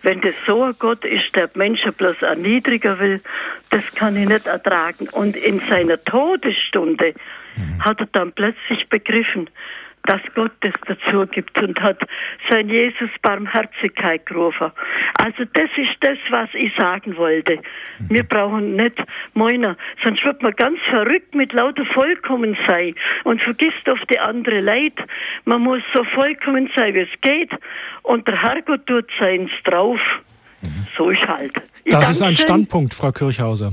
wenn 0.02 0.20
das 0.20 0.34
so 0.46 0.64
ein 0.64 0.74
Gott 0.78 1.04
ist, 1.04 1.36
der 1.36 1.50
Menschen 1.54 1.92
bloß 1.92 2.22
erniedrigen 2.22 2.98
will, 2.98 3.20
das 3.70 3.94
kann 3.94 4.16
ich 4.16 4.28
nicht 4.28 4.46
ertragen. 4.46 5.08
Und 5.08 5.36
in 5.36 5.60
seiner 5.68 6.02
Todesstunde 6.02 7.14
mhm. 7.56 7.84
hat 7.84 8.00
er 8.00 8.08
dann 8.12 8.32
plötzlich 8.32 8.88
begriffen, 8.88 9.48
dass 10.04 10.20
Gott 10.34 10.52
es 10.60 10.72
dazu 10.86 11.26
gibt 11.26 11.56
und 11.62 11.80
hat 11.80 11.98
sein 12.48 12.68
Jesus 12.68 13.10
Barmherzigkeit 13.22 14.26
gerufen. 14.26 14.72
Also 15.14 15.44
das 15.52 15.70
ist 15.76 15.96
das, 16.00 16.18
was 16.30 16.48
ich 16.54 16.72
sagen 16.76 17.16
wollte. 17.16 17.58
Wir 18.08 18.24
brauchen 18.24 18.76
nicht 18.76 18.96
meiner, 19.34 19.76
sonst 20.04 20.24
wird 20.24 20.42
man 20.42 20.52
ganz 20.56 20.78
verrückt 20.90 21.34
mit 21.34 21.52
lauter 21.52 21.84
vollkommen 21.86 22.56
sein 22.66 22.94
und 23.24 23.42
vergisst 23.42 23.88
auf 23.88 24.00
die 24.10 24.18
andere 24.18 24.60
Leid. 24.60 24.94
Man 25.44 25.62
muss 25.62 25.82
so 25.94 26.02
vollkommen 26.04 26.68
sein, 26.76 26.94
wie 26.94 27.00
es 27.00 27.20
geht 27.20 27.50
und 28.02 28.26
der 28.26 28.42
Herrgott 28.42 28.86
tut 28.86 29.08
seins 29.20 29.50
drauf. 29.64 30.00
So 30.96 31.10
ist 31.10 31.26
halt. 31.26 31.52
Ich 31.84 31.92
das 31.92 32.10
ist 32.10 32.22
ein 32.22 32.36
schön. 32.36 32.46
Standpunkt, 32.46 32.94
Frau 32.94 33.10
Kirchhauser. 33.12 33.70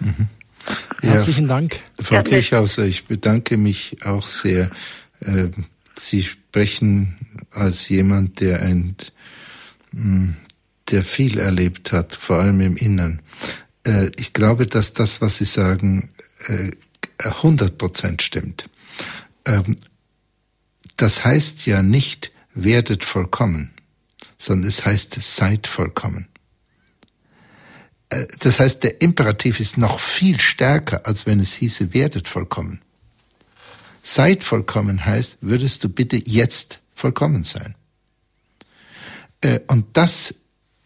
Mhm. 0.00 0.28
Ja, 1.02 1.10
Herzlichen 1.10 1.48
Dank. 1.48 1.80
Frau 2.02 2.22
Kirchhauser, 2.22 2.84
ich 2.84 3.06
bedanke 3.06 3.56
mich 3.56 3.96
auch 4.04 4.22
sehr 4.22 4.70
äh, 5.20 5.48
Sie 5.98 6.22
sprechen 6.22 7.18
als 7.50 7.88
jemand, 7.88 8.40
der 8.40 8.62
ein, 8.62 8.96
hm, 9.92 10.36
der 10.90 11.02
viel 11.02 11.38
erlebt 11.38 11.92
hat, 11.92 12.14
vor 12.14 12.36
allem 12.38 12.60
im 12.60 12.76
Innern. 12.76 13.20
Äh, 13.84 14.10
ich 14.16 14.32
glaube, 14.32 14.66
dass 14.66 14.92
das, 14.92 15.20
was 15.20 15.38
Sie 15.38 15.44
sagen, 15.44 16.10
100 17.18 17.68
äh, 17.68 17.72
Prozent 17.72 18.22
stimmt. 18.22 18.68
ähm, 19.44 19.76
das 20.96 21.24
heißt 21.24 21.64
ja 21.66 21.80
nicht, 21.80 22.32
werdet 22.54 23.04
vollkommen, 23.04 23.70
sondern 24.36 24.68
es 24.68 24.84
heißt, 24.84 25.14
seid 25.14 25.68
vollkommen. 25.68 26.26
Äh, 28.10 28.26
das 28.40 28.58
heißt, 28.58 28.82
der 28.82 29.00
Imperativ 29.00 29.60
ist 29.60 29.78
noch 29.78 30.00
viel 30.00 30.40
stärker, 30.40 31.06
als 31.06 31.26
wenn 31.26 31.40
es 31.40 31.54
hieße, 31.54 31.94
werdet 31.94 32.28
vollkommen. 32.28 32.80
Seid 34.10 34.42
vollkommen 34.42 35.04
heißt, 35.04 35.36
würdest 35.42 35.84
du 35.84 35.90
bitte 35.90 36.16
jetzt 36.24 36.80
vollkommen 36.94 37.44
sein. 37.44 37.74
Äh, 39.42 39.60
und 39.66 39.84
das 39.98 40.34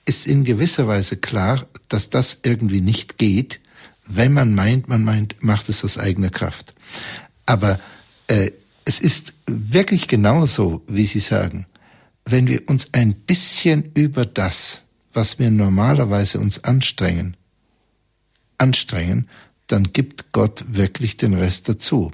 ist 0.05 0.27
in 0.27 0.43
gewisser 0.43 0.89
Weise 0.89 1.17
klar, 1.19 1.65
dass 1.89 2.11
das 2.11 2.39
irgendwie 2.43 2.81
nicht 2.81 3.19
geht, 3.19 3.61
wenn 4.09 4.33
man 4.33 4.57
meint, 4.57 4.89
man 4.89 5.05
meint, 5.05 5.37
macht 5.41 5.69
es 5.69 5.85
aus 5.85 5.99
eigener 5.99 6.31
Kraft. 6.31 6.75
Aber 7.47 7.79
äh, 8.27 8.51
es 8.85 8.99
ist 8.99 9.35
wirklich 9.47 10.09
genauso, 10.09 10.83
wie 10.89 11.05
Sie 11.05 11.21
sagen, 11.21 11.67
wenn 12.25 12.49
wir 12.49 12.69
uns 12.69 12.89
ein 12.91 13.15
bisschen 13.15 13.93
über 13.95 14.27
das, 14.27 14.83
was 15.13 15.39
wir 15.39 15.53
normalerweise 15.53 16.41
uns 16.41 16.65
anstrengen, 16.65 17.37
anstrengen, 18.59 19.29
dann 19.69 19.93
gibt 19.93 20.33
Gott 20.33 20.65
wirklich 20.67 21.19
den 21.19 21.35
Rest 21.35 21.69
dazu. 21.69 22.11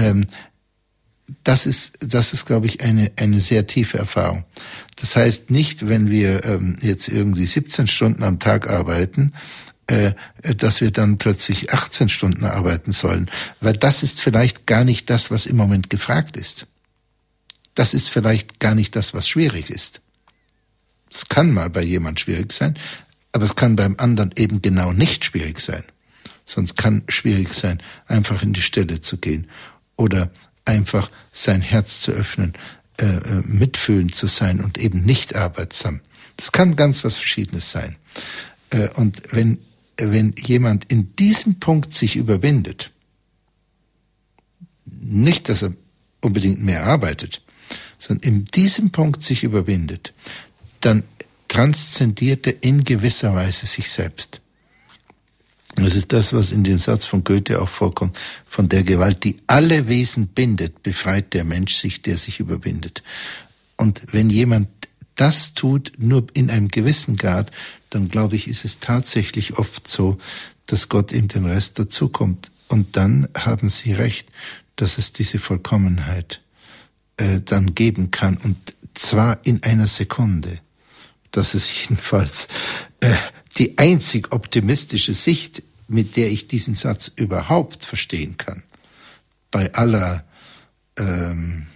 Ähm, 0.00 0.26
das 1.44 1.66
ist, 1.66 1.92
das 2.00 2.32
ist, 2.32 2.46
glaube 2.46 2.66
ich, 2.66 2.82
eine, 2.82 3.12
eine 3.16 3.40
sehr 3.40 3.66
tiefe 3.66 3.98
Erfahrung. 3.98 4.44
Das 4.96 5.14
heißt 5.14 5.50
nicht, 5.50 5.88
wenn 5.88 6.10
wir 6.10 6.44
ähm, 6.44 6.76
jetzt 6.80 7.08
irgendwie 7.08 7.46
17 7.46 7.86
Stunden 7.86 8.24
am 8.24 8.38
Tag 8.40 8.68
arbeiten, 8.68 9.32
äh, 9.86 10.12
dass 10.42 10.80
wir 10.80 10.90
dann 10.90 11.18
plötzlich 11.18 11.72
18 11.72 12.08
Stunden 12.08 12.44
arbeiten 12.44 12.92
sollen, 12.92 13.30
weil 13.60 13.74
das 13.74 14.02
ist 14.02 14.20
vielleicht 14.20 14.66
gar 14.66 14.84
nicht 14.84 15.08
das, 15.08 15.30
was 15.30 15.46
im 15.46 15.56
Moment 15.56 15.88
gefragt 15.88 16.36
ist. 16.36 16.66
Das 17.74 17.94
ist 17.94 18.08
vielleicht 18.08 18.58
gar 18.58 18.74
nicht 18.74 18.96
das, 18.96 19.14
was 19.14 19.28
schwierig 19.28 19.70
ist. 19.70 20.00
Es 21.12 21.28
kann 21.28 21.52
mal 21.52 21.70
bei 21.70 21.82
jemand 21.82 22.20
schwierig 22.20 22.52
sein, 22.52 22.76
aber 23.32 23.44
es 23.44 23.54
kann 23.54 23.76
beim 23.76 23.94
anderen 23.98 24.32
eben 24.36 24.62
genau 24.62 24.92
nicht 24.92 25.24
schwierig 25.24 25.60
sein. 25.60 25.84
Sonst 26.44 26.76
kann 26.76 27.02
schwierig 27.08 27.54
sein, 27.54 27.80
einfach 28.06 28.42
in 28.42 28.52
die 28.52 28.62
Stelle 28.62 29.00
zu 29.00 29.18
gehen 29.18 29.46
oder 30.00 30.30
einfach 30.64 31.10
sein 31.30 31.60
Herz 31.60 32.00
zu 32.00 32.12
öffnen, 32.12 32.54
äh, 33.00 33.04
äh, 33.04 33.42
mitfühlend 33.44 34.14
zu 34.14 34.26
sein 34.26 34.60
und 34.60 34.78
eben 34.78 35.02
nicht 35.02 35.36
arbeitsam. 35.36 36.00
Das 36.36 36.52
kann 36.52 36.74
ganz 36.74 37.04
was 37.04 37.18
Verschiedenes 37.18 37.70
sein. 37.70 37.96
Äh, 38.70 38.88
und 38.94 39.22
wenn, 39.30 39.58
wenn 39.98 40.34
jemand 40.38 40.90
in 40.90 41.14
diesem 41.16 41.60
Punkt 41.60 41.92
sich 41.92 42.16
überwindet, 42.16 42.92
nicht, 44.86 45.50
dass 45.50 45.62
er 45.62 45.74
unbedingt 46.22 46.62
mehr 46.62 46.86
arbeitet, 46.86 47.42
sondern 47.98 48.26
in 48.26 48.44
diesem 48.46 48.90
Punkt 48.90 49.22
sich 49.22 49.44
überwindet, 49.44 50.14
dann 50.80 51.02
transzendiert 51.48 52.46
er 52.46 52.62
in 52.62 52.84
gewisser 52.84 53.34
Weise 53.34 53.66
sich 53.66 53.90
selbst. 53.90 54.40
Das 55.76 55.94
ist 55.94 56.12
das, 56.12 56.32
was 56.32 56.52
in 56.52 56.64
dem 56.64 56.78
Satz 56.78 57.04
von 57.04 57.22
Goethe 57.22 57.60
auch 57.60 57.68
vorkommt. 57.68 58.18
Von 58.46 58.68
der 58.68 58.82
Gewalt, 58.82 59.24
die 59.24 59.36
alle 59.46 59.88
Wesen 59.88 60.26
bindet, 60.28 60.82
befreit 60.82 61.32
der 61.32 61.44
Mensch 61.44 61.74
sich, 61.76 62.02
der 62.02 62.16
sich 62.16 62.40
überwindet. 62.40 63.02
Und 63.76 64.02
wenn 64.12 64.30
jemand 64.30 64.68
das 65.16 65.54
tut, 65.54 65.92
nur 65.98 66.26
in 66.34 66.50
einem 66.50 66.68
gewissen 66.68 67.16
Grad, 67.16 67.50
dann 67.90 68.08
glaube 68.08 68.36
ich, 68.36 68.48
ist 68.48 68.64
es 68.64 68.78
tatsächlich 68.78 69.58
oft 69.58 69.86
so, 69.88 70.18
dass 70.66 70.88
Gott 70.88 71.12
ihm 71.12 71.28
den 71.28 71.44
Rest 71.44 71.78
dazukommt. 71.78 72.50
Und 72.68 72.96
dann 72.96 73.28
haben 73.36 73.68
Sie 73.68 73.92
recht, 73.92 74.28
dass 74.76 74.98
es 74.98 75.12
diese 75.12 75.38
Vollkommenheit 75.38 76.40
äh, 77.16 77.40
dann 77.44 77.74
geben 77.74 78.10
kann. 78.10 78.38
Und 78.38 78.56
zwar 78.94 79.38
in 79.44 79.62
einer 79.62 79.86
Sekunde. 79.86 80.60
Das 81.32 81.54
ist 81.54 81.72
jedenfalls 81.72 82.48
äh, 83.00 83.14
die 83.58 83.78
einzig 83.78 84.32
optimistische 84.32 85.14
Sicht, 85.14 85.62
mit 85.88 86.16
der 86.16 86.30
ich 86.30 86.46
diesen 86.46 86.74
Satz 86.74 87.10
überhaupt 87.14 87.84
verstehen 87.84 88.36
kann. 88.36 88.62
Bei 89.50 89.74
aller, 89.74 90.24
ähm, 90.96 91.66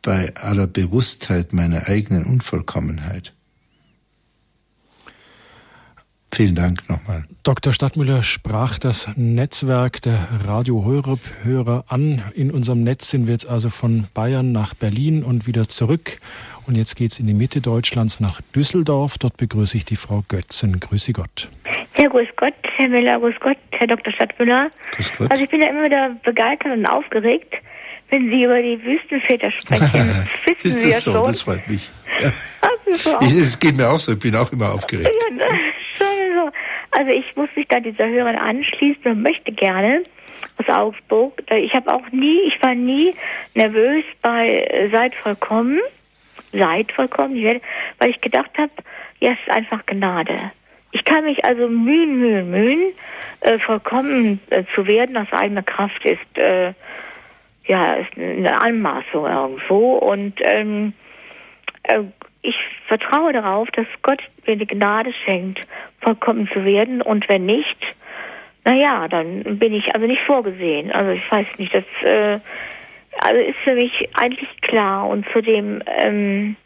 bei 0.00 0.34
aller 0.36 0.66
Bewusstheit 0.66 1.52
meiner 1.52 1.88
eigenen 1.88 2.24
Unvollkommenheit. 2.24 3.34
Vielen 6.34 6.54
Dank 6.54 6.88
nochmal. 6.88 7.26
Dr. 7.42 7.74
Stadtmüller 7.74 8.22
sprach 8.22 8.78
das 8.78 9.06
Netzwerk 9.16 10.00
der 10.00 10.46
Radio 10.46 10.82
Horeb-Hörer 10.82 11.84
an. 11.88 12.22
In 12.34 12.50
unserem 12.50 12.82
Netz 12.82 13.10
sind 13.10 13.26
wir 13.26 13.34
jetzt 13.34 13.44
also 13.44 13.68
von 13.68 14.06
Bayern 14.14 14.50
nach 14.50 14.72
Berlin 14.72 15.24
und 15.24 15.46
wieder 15.46 15.68
zurück. 15.68 16.20
Und 16.66 16.76
jetzt 16.76 16.96
geht 16.96 17.12
es 17.12 17.18
in 17.18 17.26
die 17.26 17.34
Mitte 17.34 17.60
Deutschlands 17.60 18.20
nach 18.20 18.40
Düsseldorf. 18.54 19.18
Dort 19.18 19.36
begrüße 19.36 19.76
ich 19.76 19.84
die 19.84 19.96
Frau 19.96 20.22
Götzen. 20.28 20.78
Grüße 20.78 21.12
Gott. 21.12 21.48
Ja, 21.98 22.08
grüß 22.08 22.28
Gott, 22.36 22.54
Herr 22.76 22.88
Müller, 22.88 23.18
grüß 23.18 23.34
Gott, 23.40 23.56
Herr 23.72 23.86
Dr. 23.86 24.12
Stadtmüller. 24.12 24.70
Grüß 24.92 25.12
Gott. 25.18 25.30
Also 25.30 25.44
ich 25.44 25.50
bin 25.50 25.60
ja 25.60 25.68
immer 25.68 25.84
wieder 25.84 26.10
begeistert 26.22 26.72
und 26.72 26.86
aufgeregt, 26.86 27.54
wenn 28.10 28.30
Sie 28.30 28.44
über 28.44 28.60
die 28.62 28.82
Wüstenväter 28.84 29.50
sprechen. 29.50 30.26
Wissen 30.44 30.66
ist 30.66 30.82
Sie 30.82 30.90
das 30.90 31.04
so? 31.04 31.12
Schon. 31.12 31.26
Das 31.26 31.42
freut 31.42 31.68
mich. 31.68 31.90
Ja. 32.20 32.32
Es 33.20 33.58
geht 33.58 33.76
mir 33.76 33.88
auch 33.88 33.98
so, 33.98 34.12
ich 34.12 34.18
bin 34.18 34.36
auch 34.36 34.52
immer 34.52 34.72
aufgeregt. 34.72 35.10
Ja, 35.36 35.46
also 36.90 37.10
ich 37.10 37.34
muss 37.36 37.48
mich 37.56 37.66
da 37.68 37.80
dieser 37.80 38.06
Hörerin 38.06 38.36
anschließen 38.36 39.10
und 39.10 39.22
möchte 39.22 39.50
gerne 39.52 40.04
aus 40.58 40.68
Augsburg. 40.68 41.42
Äh, 41.50 41.60
ich 41.60 41.74
habe 41.74 41.92
auch 41.92 42.10
nie, 42.12 42.40
ich 42.46 42.62
war 42.62 42.74
nie 42.74 43.14
nervös 43.54 44.04
bei 44.20 44.64
äh, 44.64 44.90
Seid 44.90 45.14
vollkommen, 45.14 45.80
Seid 46.52 46.92
vollkommen, 46.92 47.34
weil 47.98 48.10
ich 48.10 48.20
gedacht 48.20 48.50
habe, 48.58 48.72
ja, 49.20 49.32
es 49.32 49.38
ist 49.46 49.50
einfach 49.50 49.86
Gnade. 49.86 50.52
Ich 50.92 51.04
kann 51.04 51.24
mich 51.24 51.44
also 51.44 51.68
mühen, 51.68 52.20
mühen, 52.20 52.50
mühen, 52.50 52.92
äh, 53.40 53.58
vollkommen 53.58 54.40
äh, 54.50 54.64
zu 54.74 54.86
werden 54.86 55.16
aus 55.16 55.32
eigener 55.32 55.62
Kraft 55.62 56.04
ist, 56.04 56.38
äh, 56.38 56.74
ja, 57.64 57.94
ist 57.94 58.16
eine 58.16 58.60
Anmaßung 58.60 59.26
irgendwo 59.26 59.94
und 59.94 60.34
ähm, 60.42 60.92
äh, 61.84 62.00
ich 62.42 62.56
vertraue 62.88 63.32
darauf, 63.32 63.70
dass 63.70 63.86
Gott 64.02 64.20
mir 64.46 64.56
die 64.56 64.66
Gnade 64.66 65.12
schenkt, 65.24 65.60
vollkommen 66.00 66.48
zu 66.52 66.64
werden. 66.64 67.00
Und 67.00 67.28
wenn 67.28 67.46
nicht, 67.46 67.78
naja, 68.64 69.06
dann 69.08 69.58
bin 69.58 69.72
ich 69.72 69.94
also 69.94 70.06
nicht 70.06 70.22
vorgesehen. 70.22 70.90
Also 70.90 71.12
ich 71.12 71.30
weiß 71.30 71.46
nicht, 71.58 71.72
das 71.72 71.84
äh, 72.02 72.40
also 73.18 73.40
ist 73.40 73.58
für 73.64 73.74
mich 73.74 74.08
eigentlich 74.14 74.60
klar. 74.62 75.08
Und 75.08 75.26
zudem, 75.32 75.82
ähm, 75.98 76.56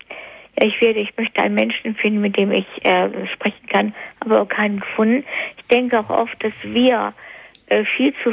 ja, 0.58 0.66
ich 0.66 0.80
werde, 0.80 1.00
ich 1.00 1.16
möchte 1.16 1.40
einen 1.42 1.54
Menschen 1.54 1.94
finden, 1.96 2.20
mit 2.20 2.36
dem 2.36 2.52
ich 2.52 2.66
äh, 2.84 3.08
sprechen 3.32 3.66
kann, 3.68 3.94
aber 4.20 4.42
auch 4.42 4.48
keinen 4.48 4.80
gefunden. 4.80 5.24
Ich 5.58 5.66
denke 5.68 5.98
auch 5.98 6.10
oft, 6.10 6.42
dass 6.42 6.54
wir 6.62 7.12
äh, 7.68 7.84
viel 7.96 8.14
zu 8.22 8.32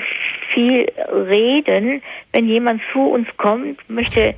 viel 0.54 0.92
reden, 1.12 2.02
wenn 2.32 2.48
jemand 2.48 2.82
zu 2.92 3.00
uns 3.00 3.28
kommt, 3.38 3.90
möchte 3.90 4.36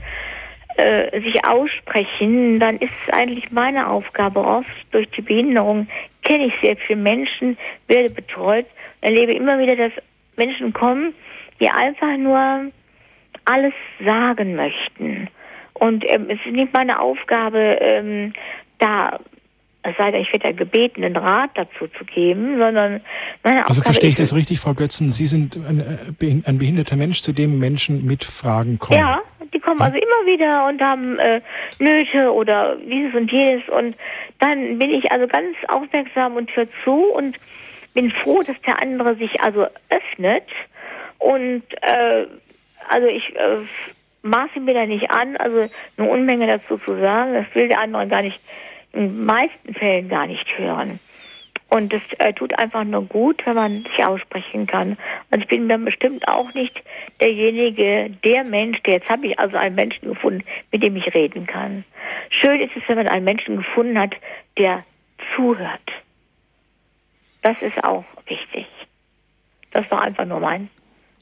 äh, 0.77 1.22
sich 1.22 1.45
aussprechen, 1.45 2.60
dann 2.60 2.77
ist 2.77 2.91
es 3.06 3.14
eigentlich 3.14 3.52
meine 3.52 3.89
Aufgabe 3.89 4.39
oft. 4.41 4.69
Durch 4.91 5.10
die 5.11 5.22
Behinderung 5.22 5.88
kenne 6.23 6.47
ich 6.47 6.53
sehr 6.61 6.76
viele 6.77 6.99
Menschen, 6.99 7.57
werde 7.88 8.14
betreut, 8.14 8.65
erlebe 9.02 9.34
immer 9.34 9.60
wieder, 9.60 9.76
dass 9.76 9.91
Menschen 10.35 10.73
kommen, 10.73 11.14
die 11.60 11.69
einfach 11.69 12.18
nur 12.18 12.72
alles 13.46 13.74
sagen 14.04 14.56
möchten. 14.56 15.30
Und 15.74 16.04
ähm, 16.08 16.30
es 16.30 16.40
ist 16.46 16.54
nicht 16.54 16.74
meine 16.74 17.00
Aufgabe, 17.00 17.60
ähm, 17.60 18.34
da 18.80 19.20
es 19.88 19.96
sei 19.98 20.10
denn, 20.10 20.22
ich 20.22 20.34
werde 20.34 20.54
gebeten, 20.56 21.04
einen 21.04 21.16
Rat 21.16 21.52
dazu 21.54 21.88
zu 21.98 22.06
geben, 22.06 22.58
sondern 22.58 23.02
meine 23.44 23.68
Also 23.68 23.82
Aufgabe 23.82 23.86
verstehe 23.86 24.10
ich 24.10 24.16
das 24.16 24.34
richtig, 24.34 24.60
Frau 24.60 24.74
Götzen? 24.74 25.12
Sie 25.12 25.28
sind 25.28 25.58
ein, 25.58 25.80
äh, 25.80 26.42
ein 26.46 26.58
behinderter 26.58 26.96
Mensch, 26.96 27.22
zu 27.22 27.34
dem 27.34 27.60
Menschen 27.60 28.04
mit 28.04 28.26
Fragen 28.26 28.80
kommen. 28.80 29.00
Ja, 29.00 29.22
die 29.54 29.60
kommen 29.60 29.82
also 29.82 29.96
immer 29.96 30.26
wieder 30.26 30.68
und 30.68 30.82
haben 30.82 31.20
äh, 31.20 31.40
Nöte 31.78 32.34
oder 32.34 32.78
dieses 32.78 33.14
und 33.14 33.32
jenes 33.32 33.68
und 33.70 33.96
dann 34.40 34.80
bin 34.80 34.90
ich 34.90 35.12
also 35.12 35.28
ganz 35.28 35.56
aufmerksam 35.68 36.36
und 36.36 36.54
höre 36.56 36.68
zu 36.84 37.14
und 37.14 37.38
bin 37.94 38.10
froh, 38.10 38.42
dass 38.42 38.60
der 38.62 38.82
andere 38.82 39.16
sich 39.16 39.40
also 39.40 39.68
öffnet 39.90 40.50
und 41.20 41.64
äh, 41.82 42.26
also 42.90 43.07
ich 43.07 43.36
äh, 43.36 43.57
maße 44.22 44.60
mir 44.60 44.74
da 44.74 44.86
nicht 44.86 45.10
an, 45.12 45.38
also 45.38 45.70
eine 45.98 46.10
Unmenge 46.10 46.48
dazu 46.48 46.78
zu 46.78 46.99
sagen, 46.99 47.34
das 47.34 47.45
will 47.53 47.68
der 47.68 47.80
andere 47.80 48.07
gar 48.07 48.22
nicht, 48.22 48.40
in 48.94 49.26
meisten 49.26 49.74
Fällen 49.74 50.10
gar 50.10 50.28
nicht 50.28 50.57
hören. 50.57 50.99
Und 51.70 51.94
es 51.94 52.02
äh, 52.20 52.32
tut 52.34 52.57
einfach 52.57 52.84
nur 52.84 53.03
gut, 53.06 53.45
wenn 53.45 53.56
man 53.56 53.84
sich 53.84 54.06
aussprechen 54.06 54.68
kann. 54.68 54.98
Und 55.32 55.41
ich 55.41 55.48
bin 55.48 55.68
dann 55.68 55.84
bestimmt 55.84 56.28
auch 56.28 56.53
nicht 56.53 56.82
derjenige, 57.22 58.12
der 58.24 58.44
Mensch, 58.45 58.82
der 58.84 58.95
jetzt 58.95 59.10
habe 59.10 59.28
ich 59.28 59.40
also 59.40 59.57
einen 59.57 59.76
Menschen 59.76 60.10
gefunden, 60.10 60.44
mit 60.72 60.84
dem 60.84 60.95
ich 60.95 61.14
reden 61.14 61.48
kann. 61.48 61.84
Schön 62.30 62.62
ist 62.62 62.76
es, 62.76 62.84
wenn 62.88 62.98
man 62.98 63.07
einen 63.07 63.26
Menschen 63.26 63.57
gefunden 63.57 63.99
hat, 63.99 64.14
der 64.57 64.84
zuhört. 65.36 65.82
Das 67.41 67.57
ist 67.62 67.84
auch 67.84 68.06
wichtig. 68.28 68.68
Das 69.72 69.90
war 69.91 70.02
einfach 70.02 70.26
nur 70.26 70.40
mein. 70.40 70.70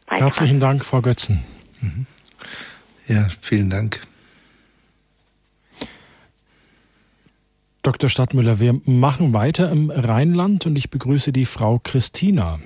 Herzlichen 0.07 0.59
Dank, 0.59 0.85
Frau 0.85 1.01
Götzen. 1.01 1.43
Mhm. 1.81 2.05
Ja, 3.07 3.27
vielen 3.41 3.69
Dank. 3.69 4.01
Dr. 7.81 8.09
Stadtmüller, 8.09 8.61
wir 8.61 8.79
machen 8.85 9.33
weiter 9.33 9.69
im 9.69 9.89
Rheinland 9.89 10.65
und 10.65 10.77
ich 10.77 10.89
begrüße 10.89 11.33
die 11.33 11.45
Frau 11.45 11.79
Christina. 11.83 12.59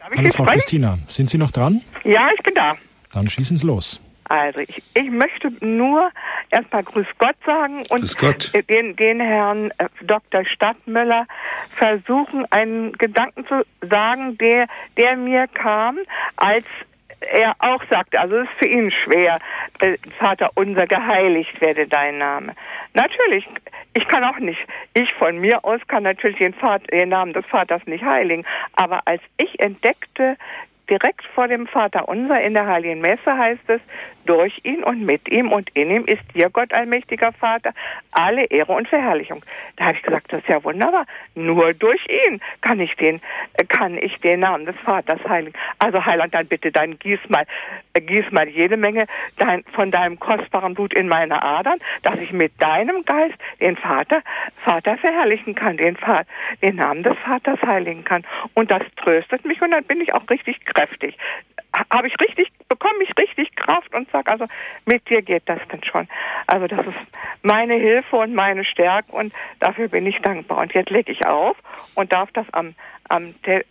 Hallo 0.00 0.30
Frau 0.30 0.44
sprechen? 0.44 0.60
Christina, 0.60 0.98
sind 1.08 1.30
Sie 1.30 1.38
noch 1.38 1.50
dran? 1.50 1.82
Ja, 2.04 2.28
ich 2.36 2.42
bin 2.44 2.54
da. 2.54 2.76
Dann 3.10 3.28
schießen 3.28 3.56
Sie 3.56 3.66
los. 3.66 3.98
Also 4.32 4.60
ich, 4.60 4.82
ich 4.94 5.10
möchte 5.10 5.52
nur 5.60 6.10
erstmal 6.48 6.82
Grüß 6.84 7.06
Gott 7.18 7.36
sagen 7.44 7.82
und 7.90 8.16
Gott. 8.16 8.50
Den, 8.70 8.96
den 8.96 9.20
Herrn 9.20 9.70
äh, 9.76 9.88
Dr. 10.00 10.46
Stadtmüller 10.46 11.26
versuchen, 11.76 12.50
einen 12.50 12.92
Gedanken 12.92 13.44
zu 13.46 13.62
sagen, 13.82 14.38
der, 14.38 14.68
der 14.96 15.16
mir 15.16 15.48
kam, 15.48 15.98
als 16.36 16.64
er 17.20 17.56
auch 17.58 17.84
sagte, 17.90 18.18
also 18.18 18.36
es 18.38 18.48
ist 18.48 18.58
für 18.58 18.68
ihn 18.68 18.90
schwer, 18.90 19.38
äh, 19.80 19.98
Vater 20.18 20.48
unser, 20.54 20.86
geheiligt 20.86 21.60
werde 21.60 21.86
dein 21.86 22.16
Name. 22.16 22.54
Natürlich, 22.94 23.46
ich 23.92 24.08
kann 24.08 24.24
auch 24.24 24.38
nicht, 24.38 24.60
ich 24.94 25.12
von 25.12 25.40
mir 25.40 25.62
aus 25.62 25.80
kann 25.88 26.04
natürlich 26.04 26.38
den, 26.38 26.54
Vater, 26.54 26.86
den 26.86 27.10
Namen 27.10 27.34
des 27.34 27.44
Vaters 27.44 27.86
nicht 27.86 28.02
heiligen, 28.02 28.46
aber 28.76 29.06
als 29.06 29.20
ich 29.36 29.60
entdeckte, 29.60 30.38
direkt 30.92 31.24
vor 31.34 31.48
dem 31.48 31.66
Vater 31.66 32.06
unser 32.06 32.42
in 32.42 32.52
der 32.52 32.66
Heiligen 32.66 33.00
Messe 33.00 33.36
heißt 33.36 33.68
es, 33.68 33.80
durch 34.26 34.60
ihn 34.62 34.84
und 34.84 35.02
mit 35.02 35.28
ihm 35.28 35.50
und 35.50 35.70
in 35.74 35.90
ihm 35.90 36.04
ist 36.04 36.22
dir, 36.34 36.50
Gott 36.50 36.72
allmächtiger 36.72 37.32
Vater, 37.32 37.72
alle 38.12 38.44
Ehre 38.44 38.72
und 38.72 38.86
Verherrlichung. 38.86 39.44
Da 39.76 39.86
habe 39.86 39.96
ich 39.96 40.02
gesagt, 40.02 40.32
das 40.32 40.42
ist 40.42 40.48
ja 40.48 40.62
wunderbar. 40.62 41.06
Nur 41.34 41.74
durch 41.74 42.00
ihn 42.08 42.40
kann 42.60 42.78
ich 42.78 42.94
den, 42.96 43.20
kann 43.68 43.98
ich 43.98 44.20
den 44.20 44.40
Namen 44.40 44.66
des 44.66 44.76
Vaters 44.84 45.18
heiligen. 45.28 45.58
Also 45.78 46.04
Heiland, 46.04 46.34
dann 46.34 46.46
bitte, 46.46 46.70
dann 46.70 46.98
gieß 46.98 47.20
mal, 47.28 47.46
gieß 47.94 48.30
mal 48.30 48.48
jede 48.48 48.76
Menge 48.76 49.06
dein, 49.38 49.64
von 49.72 49.90
deinem 49.90 50.20
kostbaren 50.20 50.74
Blut 50.74 50.94
in 50.94 51.08
meine 51.08 51.42
Adern, 51.42 51.78
dass 52.02 52.20
ich 52.20 52.32
mit 52.32 52.52
deinem 52.62 53.04
Geist 53.04 53.34
den 53.60 53.76
Vater, 53.76 54.22
Vater 54.62 54.98
verherrlichen 54.98 55.54
kann, 55.54 55.76
den 55.78 55.96
den 56.62 56.76
Namen 56.76 57.02
des 57.02 57.18
Vaters 57.18 57.60
heiligen 57.62 58.04
kann. 58.04 58.24
Und 58.54 58.70
das 58.70 58.82
tröstet 58.96 59.44
mich 59.44 59.60
und 59.62 59.70
dann 59.70 59.84
bin 59.84 60.00
ich 60.00 60.14
auch 60.14 60.28
richtig 60.30 60.64
kräftig 60.64 60.81
habe 61.90 62.06
ich 62.06 62.14
richtig, 62.20 62.48
bekomme 62.68 63.02
ich 63.02 63.10
richtig 63.18 63.54
Kraft 63.56 63.94
und 63.94 64.10
sage, 64.10 64.30
also 64.30 64.46
mit 64.84 65.08
dir 65.08 65.22
geht 65.22 65.42
das 65.46 65.60
denn 65.70 65.82
schon. 65.84 66.08
Also 66.46 66.66
das 66.66 66.86
ist 66.86 66.96
meine 67.42 67.74
Hilfe 67.74 68.16
und 68.16 68.34
meine 68.34 68.64
Stärke 68.64 69.12
und 69.12 69.32
dafür 69.60 69.88
bin 69.88 70.06
ich 70.06 70.18
dankbar. 70.18 70.58
Und 70.58 70.74
jetzt 70.74 70.90
lege 70.90 71.12
ich 71.12 71.26
auf 71.26 71.56
und 71.94 72.12
darf 72.12 72.30
das 72.32 72.46
am, 72.52 72.74
am 73.08 73.34
äh, 73.44 73.62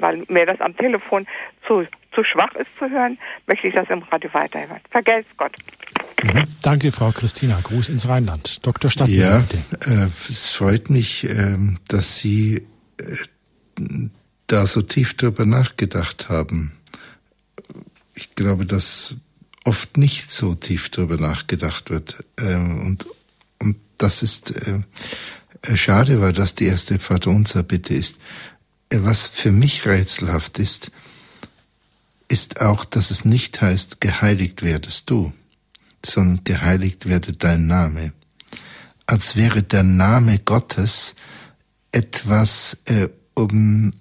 weil 0.00 0.24
mir 0.28 0.46
das 0.46 0.60
am 0.60 0.76
Telefon 0.76 1.26
zu, 1.66 1.86
zu 2.12 2.24
schwach 2.24 2.54
ist 2.54 2.74
zu 2.78 2.90
hören, 2.90 3.18
möchte 3.46 3.68
ich 3.68 3.74
das 3.74 3.88
im 3.90 4.02
Radio 4.02 4.32
weiterhören. 4.32 4.80
Vergelt's 4.90 5.30
Gott. 5.36 5.54
Mhm. 6.22 6.44
Danke, 6.62 6.90
Frau 6.90 7.12
Christina. 7.12 7.60
Gruß 7.62 7.88
ins 7.88 8.08
Rheinland. 8.08 8.66
Dr. 8.66 8.90
Stadtmann. 8.90 9.16
Ja, 9.16 9.38
äh, 9.86 10.06
es 10.28 10.48
freut 10.52 10.90
mich, 10.90 11.24
äh, 11.24 11.56
dass 11.88 12.18
Sie 12.18 12.66
äh, 12.98 13.14
da 14.48 14.66
so 14.66 14.82
tief 14.82 15.14
drüber 15.14 15.46
nachgedacht 15.46 16.28
haben 16.28 16.72
ich 18.18 18.34
glaube, 18.34 18.66
dass 18.66 19.14
oft 19.64 19.96
nicht 19.96 20.32
so 20.32 20.54
tief 20.54 20.88
darüber 20.88 21.16
nachgedacht 21.16 21.88
wird. 21.88 22.16
Ähm, 22.36 22.80
und, 22.86 23.06
und 23.60 23.76
das 23.96 24.22
ist 24.22 24.50
äh, 24.50 24.80
äh, 25.62 25.76
schade, 25.76 26.20
weil 26.20 26.32
das 26.32 26.54
die 26.54 26.66
erste 26.66 26.98
Vaterunser 26.98 27.62
Bitte 27.62 27.94
ist. 27.94 28.16
Äh, 28.90 28.98
was 29.02 29.28
für 29.28 29.52
mich 29.52 29.86
rätselhaft 29.86 30.58
ist, 30.58 30.90
ist 32.26 32.60
auch, 32.60 32.84
dass 32.84 33.10
es 33.10 33.24
nicht 33.24 33.60
heißt, 33.60 34.00
geheiligt 34.00 34.62
werdest 34.62 35.08
du, 35.10 35.32
sondern 36.04 36.42
geheiligt 36.42 37.06
werde 37.06 37.32
dein 37.32 37.66
Name. 37.68 38.12
Als 39.06 39.36
wäre 39.36 39.62
der 39.62 39.84
Name 39.84 40.40
Gottes 40.40 41.14
etwas, 41.92 42.76
äh, 42.86 43.08
um 43.34 43.92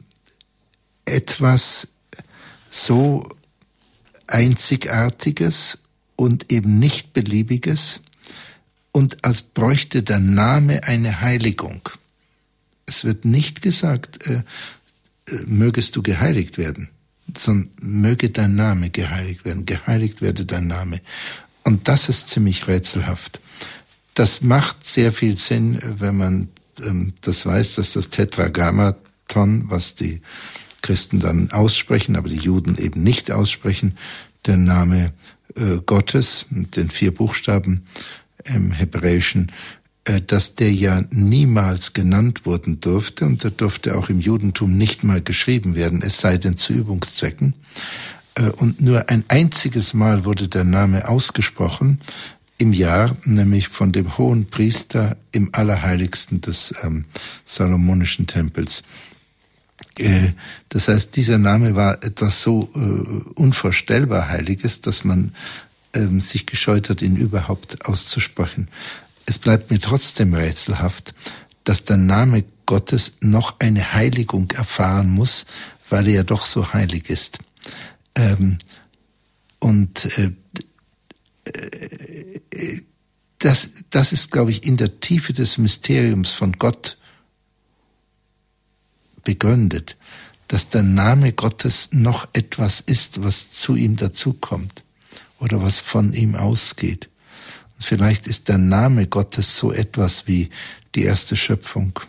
etwas 1.08 1.88
so 2.70 3.28
Einzigartiges 4.28 5.78
und 6.16 6.52
eben 6.52 6.80
nicht 6.80 7.14
Beliebiges 7.14 8.02
und 8.92 9.24
als 9.24 9.42
bräuchte 9.42 10.04
der 10.04 10.20
Name 10.20 10.84
eine 10.84 11.22
Heiligung. 11.22 11.90
Es 12.86 13.04
wird 13.04 13.26
nicht 13.26 13.62
gesagt, 13.62 14.26
äh, 14.28 14.44
äh, 15.28 15.44
mögest 15.46 15.96
du 15.96 16.02
geheiligt 16.02 16.58
werden, 16.58 16.90
sondern 17.38 17.72
möge 17.80 18.30
dein 18.30 18.56
Name 18.56 18.90
geheiligt 18.90 19.46
werden, 19.46 19.66
geheiligt 19.66 20.22
werde 20.22 20.46
dein 20.46 20.68
Name. 20.68 21.02
Und 21.64 21.88
das 21.88 22.10
ist 22.10 22.30
ziemlich 22.30 22.68
rätselhaft. 22.68 23.40
Das 24.14 24.42
macht 24.42 24.86
sehr 24.86 25.12
viel 25.12 25.38
Sinn, 25.38 25.80
wenn 25.84 26.18
man 26.18 26.50
ähm, 26.84 27.14
das 27.22 27.46
weiß, 27.46 27.76
dass 27.76 27.94
das 27.94 28.10
Tetragrammaton, 28.10 29.70
was 29.70 29.96
die 29.96 30.22
Christen 30.88 31.20
dann 31.20 31.52
aussprechen, 31.52 32.16
aber 32.16 32.30
die 32.30 32.38
Juden 32.38 32.78
eben 32.78 33.04
nicht 33.04 33.30
aussprechen, 33.30 33.98
der 34.46 34.56
Name 34.56 35.12
äh, 35.56 35.80
Gottes 35.86 36.46
mit 36.50 36.78
den 36.78 36.90
vier 36.90 37.14
Buchstaben 37.14 37.84
im 38.46 38.72
Hebräischen, 38.72 39.52
äh, 40.06 40.22
dass 40.22 40.56
der 40.56 40.72
ja 40.72 41.04
niemals 41.12 41.92
genannt 41.92 42.46
worden 42.46 42.80
durfte 42.80 43.26
und 43.26 43.44
der 43.44 43.52
durfte 43.52 43.98
auch 43.98 44.08
im 44.08 44.22
Judentum 44.22 44.78
nicht 44.78 45.04
mal 45.04 45.22
geschrieben 45.22 45.76
werden, 45.76 46.02
es 46.02 46.22
sei 46.22 46.38
denn 46.38 46.56
zu 46.56 46.72
Übungszwecken. 46.72 47.54
Äh, 48.36 48.44
und 48.52 48.80
nur 48.80 49.10
ein 49.10 49.26
einziges 49.28 49.94
Mal 49.94 50.24
wurde 50.24 50.48
der 50.48 50.64
Name 50.64 51.10
ausgesprochen 51.10 52.00
im 52.58 52.72
Jahr, 52.72 53.18
nämlich 53.26 53.68
von 53.68 53.92
dem 53.92 54.18
hohen 54.18 54.46
Priester 54.46 55.18
im 55.34 55.50
Allerheiligsten 55.52 56.40
des 56.40 56.74
ähm, 56.82 57.04
Salomonischen 57.44 58.26
Tempels. 58.26 58.84
Äh, 60.00 60.34
das 60.70 60.88
heißt, 60.88 61.16
dieser 61.16 61.38
Name 61.38 61.76
war 61.76 62.04
etwas 62.04 62.42
so 62.42 62.70
äh, 62.76 63.40
unvorstellbar 63.40 64.30
Heiliges, 64.30 64.82
dass 64.82 65.04
man 65.04 65.34
ähm, 65.94 66.22
sich 66.22 66.46
gescheut 66.46 66.90
hat, 66.90 67.02
ihn 67.02 67.16
überhaupt 67.16 67.86
auszusprechen. 67.86 68.70
Es 69.26 69.40
bleibt 69.40 69.72
mir 69.72 69.80
trotzdem 69.80 70.34
rätselhaft, 70.34 71.14
dass 71.64 71.84
der 71.84 71.98
Name 71.98 72.44
Gottes 72.66 73.14
noch 73.22 73.60
eine 73.60 73.94
Heiligung 73.94 74.52
erfahren 74.52 75.10
muss, 75.10 75.46
weil 75.90 76.08
er 76.08 76.16
ja 76.16 76.24
doch 76.24 76.46
so 76.46 76.74
heilig 76.74 77.10
ist. 77.10 77.40
Ähm, 78.16 78.58
und 79.60 80.06
äh, 80.18 80.32
das, 83.40 83.70
das 83.90 84.12
ist, 84.12 84.32
glaube 84.32 84.52
ich, 84.52 84.66
in 84.66 84.78
der 84.78 85.00
Tiefe 85.00 85.34
des 85.34 85.58
Mysteriums 85.58 86.32
von 86.32 86.54
Gott 86.54 86.97
begründet, 89.28 89.98
dass 90.48 90.70
der 90.70 90.84
Name 90.84 91.34
Gottes 91.34 91.90
noch 91.92 92.30
etwas 92.32 92.80
ist, 92.80 93.22
was 93.26 93.52
zu 93.52 93.76
ihm 93.76 93.98
dazukommt 93.98 94.84
oder 95.40 95.62
was 95.62 95.80
von 95.80 96.14
ihm 96.14 96.36
ausgeht. 96.36 97.10
Und 97.76 97.84
vielleicht 97.84 98.26
ist 98.26 98.48
der 98.48 98.58
Name 98.58 99.06
Gottes 99.06 99.58
so 99.58 99.74
etwas 99.74 100.28
wie 100.28 100.50
die 100.96 101.04
erste 101.04 101.36
Schöpfung. 101.36 102.00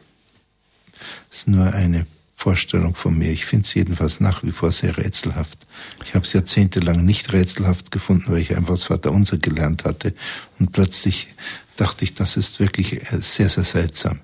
Das 1.28 1.40
ist 1.40 1.48
nur 1.48 1.72
eine 1.72 2.06
Vorstellung 2.36 2.94
von 2.94 3.18
mir. 3.18 3.32
Ich 3.32 3.46
finde 3.46 3.64
es 3.64 3.74
jedenfalls 3.74 4.20
nach 4.20 4.44
wie 4.44 4.52
vor 4.52 4.70
sehr 4.70 4.96
rätselhaft. 4.96 5.66
Ich 6.04 6.14
habe 6.14 6.24
es 6.24 6.32
jahrzehntelang 6.34 7.04
nicht 7.04 7.32
rätselhaft 7.32 7.90
gefunden, 7.90 8.30
weil 8.30 8.42
ich 8.42 8.56
einfach 8.56 8.74
das 8.74 8.84
Vaterunser 8.84 9.38
gelernt 9.38 9.82
hatte. 9.82 10.14
Und 10.60 10.70
plötzlich 10.70 11.26
dachte 11.74 12.04
ich, 12.04 12.14
das 12.14 12.36
ist 12.36 12.60
wirklich 12.60 13.00
sehr, 13.10 13.48
sehr 13.48 13.64
seltsam. 13.64 14.20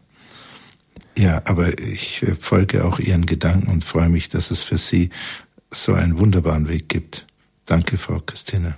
Ja, 1.16 1.42
aber 1.44 1.78
ich 1.78 2.22
äh, 2.22 2.34
folge 2.34 2.84
auch 2.84 2.98
Ihren 2.98 3.26
Gedanken 3.26 3.70
und 3.70 3.84
freue 3.84 4.08
mich, 4.08 4.28
dass 4.28 4.50
es 4.50 4.62
für 4.62 4.78
Sie 4.78 5.10
so 5.70 5.92
einen 5.94 6.18
wunderbaren 6.18 6.68
Weg 6.68 6.88
gibt. 6.88 7.26
Danke, 7.66 7.98
Frau 7.98 8.20
Christine. 8.20 8.74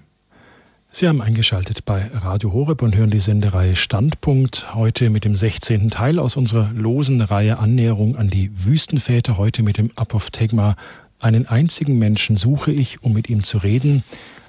Sie 0.93 1.09
haben 1.09 1.21
eingeschaltet 1.21 1.85
bei 1.85 2.11
Radio 2.15 2.53
Horeb 2.53 2.81
und 2.81 2.97
hören 2.97 3.11
die 3.11 3.21
Sendereihe 3.21 3.77
Standpunkt. 3.77 4.75
Heute 4.75 5.11
mit 5.11 5.25
dem 5.25 5.35
16. 5.35 5.91
Teil 5.91 6.19
aus 6.19 6.37
unserer 6.37 6.71
losen 6.73 7.21
Reihe 7.21 7.59
Annäherung 7.59 8.17
an 8.17 8.31
die 8.31 8.51
Wüstenväter. 8.65 9.37
Heute 9.37 9.63
mit 9.63 9.77
dem 9.77 9.91
Apophthegma. 9.97 10.77
Einen 11.19 11.47
einzigen 11.47 11.99
Menschen 11.99 12.37
suche 12.37 12.71
ich, 12.71 13.03
um 13.03 13.13
mit 13.13 13.29
ihm 13.29 13.45
zu 13.45 13.59
reden 13.59 14.05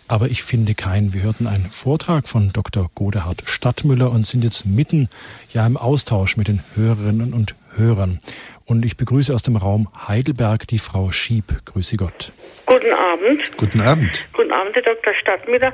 aber 0.08 0.30
ich 0.30 0.44
finde 0.44 0.74
keinen. 0.74 1.14
Wir 1.14 1.24
hörten 1.24 1.48
einen 1.48 1.66
Vortrag 1.66 2.28
von 2.28 2.54
Dr. 2.54 2.90
Godehard 2.96 3.44
Stadtmüller 3.46 4.12
und 4.12 4.26
sind 4.26 4.44
jetzt 4.44 4.66
mitten 4.66 5.10
ja 5.54 5.66
im 5.68 5.78
Austausch 5.78 6.38
mit 6.38 6.48
den 6.48 6.62
Hörerinnen 6.76 7.34
und 7.34 7.56
Hörern. 7.78 8.20
Und 8.66 8.86
ich 8.86 8.98
begrüße 8.98 9.34
aus 9.34 9.44
dem 9.44 9.56
Raum 9.56 9.88
Heidelberg 10.08 10.68
die 10.68 10.80
Frau 10.80 11.12
Schieb. 11.12 11.46
Grüße 11.66 11.96
Gott. 11.98 12.32
Guten 12.66 12.92
Abend. 12.92 13.58
Guten 13.58 13.82
Abend. 13.82 14.28
Guten 14.34 14.52
Abend, 14.52 14.76
Herr 14.76 14.82
Dr. 14.82 15.14
Stadtmüller. 15.14 15.74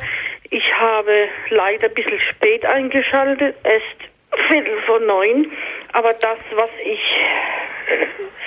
Ich 0.52 0.72
habe 0.74 1.28
leider 1.50 1.88
ein 1.88 1.94
bisschen 1.94 2.20
spät 2.20 2.66
eingeschaltet, 2.66 3.56
erst 3.64 4.48
Viertel 4.48 4.82
vor 4.86 5.00
neun. 5.00 5.52
Aber 5.94 6.14
das, 6.14 6.38
was 6.56 6.70
ich 6.86 7.00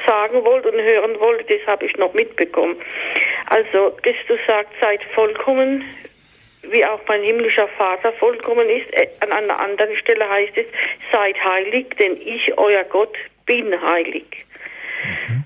sagen 0.07 0.45
wollte 0.45 0.71
und 0.71 0.81
hören 0.81 1.19
wollte, 1.19 1.59
das 1.59 1.67
habe 1.67 1.87
ich 1.87 1.97
noch 1.97 2.15
mitbekommen. 2.15 2.77
Also 3.47 3.97
Christus 4.03 4.39
sagt, 4.47 4.73
seid 4.81 5.03
vollkommen, 5.15 5.85
wie 6.71 6.85
auch 6.85 7.01
mein 7.09 7.23
himmlischer 7.23 7.69
Vater 7.69 8.13
vollkommen 8.15 8.69
ist. 8.69 8.93
Äh, 8.93 9.09
an 9.21 9.33
einer 9.33 9.59
anderen 9.59 9.97
Stelle 9.97 10.29
heißt 10.29 10.57
es, 10.57 10.67
seid 11.13 11.37
heilig, 11.43 11.87
denn 11.99 12.17
ich, 12.17 12.57
euer 12.59 12.85
Gott, 12.85 13.17
bin 13.47 13.81
heilig. 13.81 14.27
Mhm. 15.05 15.45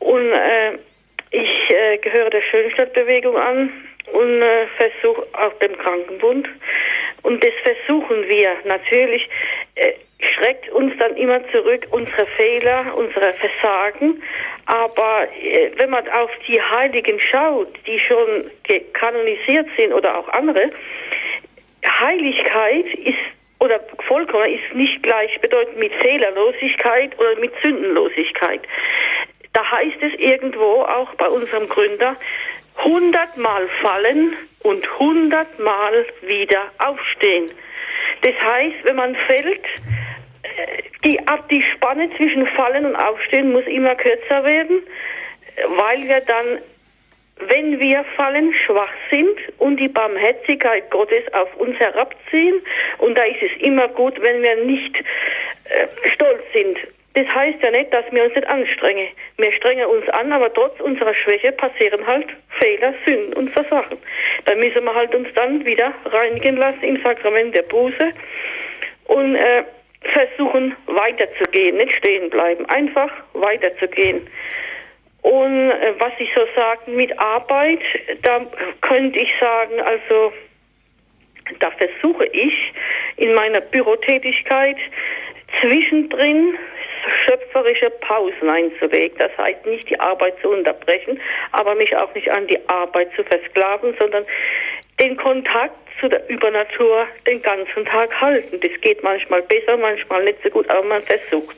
Und 0.00 0.32
äh, 0.32 0.78
ich 1.30 1.70
äh, 1.70 1.98
gehöre 1.98 2.30
der 2.30 2.42
Schönstadtbewegung 2.42 3.36
an 3.36 3.70
und 4.12 4.42
äh, 4.42 4.66
versuche 4.76 5.26
auch 5.32 5.52
dem 5.60 5.76
Krankenbund. 5.78 6.48
Und 7.22 7.44
das 7.44 7.52
versuchen 7.62 8.28
wir 8.28 8.56
natürlich. 8.64 9.28
Äh, 9.76 9.92
schreckt 10.20 10.68
uns 10.70 10.92
dann 10.98 11.16
immer 11.16 11.40
zurück 11.50 11.86
unsere 11.90 12.26
Fehler, 12.36 12.94
unsere 12.96 13.32
Versagen. 13.32 14.22
Aber 14.66 15.28
äh, 15.42 15.70
wenn 15.76 15.90
man 15.90 16.08
auf 16.08 16.30
die 16.46 16.60
Heiligen 16.60 17.18
schaut, 17.20 17.68
die 17.86 17.98
schon 17.98 18.50
kanonisiert 18.92 19.66
sind 19.76 19.92
oder 19.92 20.18
auch 20.18 20.28
andere, 20.28 20.70
Heiligkeit 21.84 22.86
ist 23.04 23.18
oder 23.60 23.80
vollkommen 24.08 24.52
ist 24.52 24.74
nicht 24.74 25.02
gleichbedeutend 25.02 25.78
mit 25.78 25.92
Fehlerlosigkeit 25.94 27.18
oder 27.18 27.38
mit 27.40 27.52
Sündenlosigkeit. 27.62 28.62
Da 29.52 29.70
heißt 29.70 30.02
es 30.02 30.18
irgendwo 30.18 30.82
auch 30.82 31.14
bei 31.14 31.28
unserem 31.28 31.68
Gründer, 31.68 32.16
hundertmal 32.82 33.68
fallen 33.82 34.34
und 34.62 34.98
hundertmal 34.98 36.06
wieder 36.22 36.62
aufstehen. 36.78 37.46
Das 38.22 38.34
heißt, 38.42 38.76
wenn 38.84 38.96
man 38.96 39.16
fällt, 39.26 39.64
äh, 40.42 40.82
die, 41.04 41.20
die 41.50 41.62
Spanne 41.74 42.10
zwischen 42.16 42.46
Fallen 42.48 42.86
und 42.86 42.96
Aufstehen 42.96 43.52
muss 43.52 43.64
immer 43.66 43.94
kürzer 43.94 44.44
werden, 44.44 44.82
weil 45.76 46.08
wir 46.08 46.20
dann, 46.20 46.58
wenn 47.48 47.78
wir 47.80 48.04
fallen, 48.16 48.52
schwach 48.52 48.92
sind 49.10 49.36
und 49.58 49.78
die 49.78 49.88
Barmherzigkeit 49.88 50.90
Gottes 50.90 51.32
auf 51.32 51.54
uns 51.56 51.78
herabziehen. 51.78 52.60
Und 52.98 53.16
da 53.16 53.24
ist 53.24 53.42
es 53.42 53.62
immer 53.62 53.88
gut, 53.88 54.20
wenn 54.20 54.42
wir 54.42 54.56
nicht 54.64 54.96
äh, 54.96 56.08
stolz 56.10 56.42
sind 56.52 56.78
das 57.14 57.26
heißt 57.26 57.60
ja 57.60 57.70
nicht, 57.72 57.92
dass 57.92 58.04
wir 58.12 58.22
uns 58.24 58.34
nicht 58.34 58.46
anstrengen. 58.46 59.08
Wir 59.36 59.52
strengen 59.52 59.86
uns 59.86 60.08
an, 60.10 60.32
aber 60.32 60.52
trotz 60.52 60.78
unserer 60.80 61.14
Schwäche 61.14 61.50
passieren 61.52 62.06
halt 62.06 62.26
Fehler, 62.60 62.94
Sünden 63.04 63.34
und 63.34 63.50
Versachen. 63.50 63.98
Da 64.44 64.54
müssen 64.54 64.84
wir 64.84 64.94
halt 64.94 65.12
uns 65.14 65.28
dann 65.34 65.64
wieder 65.64 65.92
reinigen 66.04 66.56
lassen 66.56 66.82
im 66.82 67.02
Sakrament 67.02 67.54
der 67.56 67.62
Buße 67.62 68.12
und 69.06 69.34
äh, 69.34 69.64
versuchen 70.02 70.76
weiterzugehen, 70.86 71.78
nicht 71.78 71.92
stehen 71.96 72.30
bleiben, 72.30 72.64
einfach 72.66 73.10
weiterzugehen. 73.32 74.28
Und 75.22 75.70
äh, 75.70 75.94
was 75.98 76.12
ich 76.18 76.30
so 76.34 76.42
sagen 76.54 76.96
mit 76.96 77.18
Arbeit, 77.18 77.80
da 78.22 78.40
könnte 78.80 79.18
ich 79.18 79.30
sagen, 79.38 79.80
also 79.80 80.32
da 81.58 81.70
versuche 81.72 82.26
ich 82.26 82.72
in 83.16 83.34
meiner 83.34 83.60
Bürotätigkeit 83.60 84.76
zwischendrin 85.60 86.56
schöpferische 87.24 87.90
Pausen 87.90 88.48
einzulegen. 88.48 89.18
Das 89.18 89.36
heißt 89.36 89.66
nicht 89.66 89.88
die 89.88 89.98
Arbeit 89.98 90.34
zu 90.40 90.50
unterbrechen, 90.50 91.20
aber 91.52 91.74
mich 91.74 91.94
auch 91.96 92.14
nicht 92.14 92.30
an 92.30 92.46
die 92.46 92.58
Arbeit 92.68 93.10
zu 93.14 93.24
versklaven, 93.24 93.94
sondern 93.98 94.24
den 95.00 95.16
Kontakt 95.16 95.74
zu 95.98 96.08
der 96.08 96.28
Übernatur 96.28 97.06
den 97.26 97.42
ganzen 97.42 97.84
Tag 97.84 98.18
halten. 98.20 98.60
Das 98.60 98.80
geht 98.80 99.02
manchmal 99.02 99.42
besser, 99.42 99.76
manchmal 99.76 100.24
nicht 100.24 100.42
so 100.42 100.50
gut, 100.50 100.68
aber 100.70 100.82
man 100.82 101.02
versucht 101.02 101.56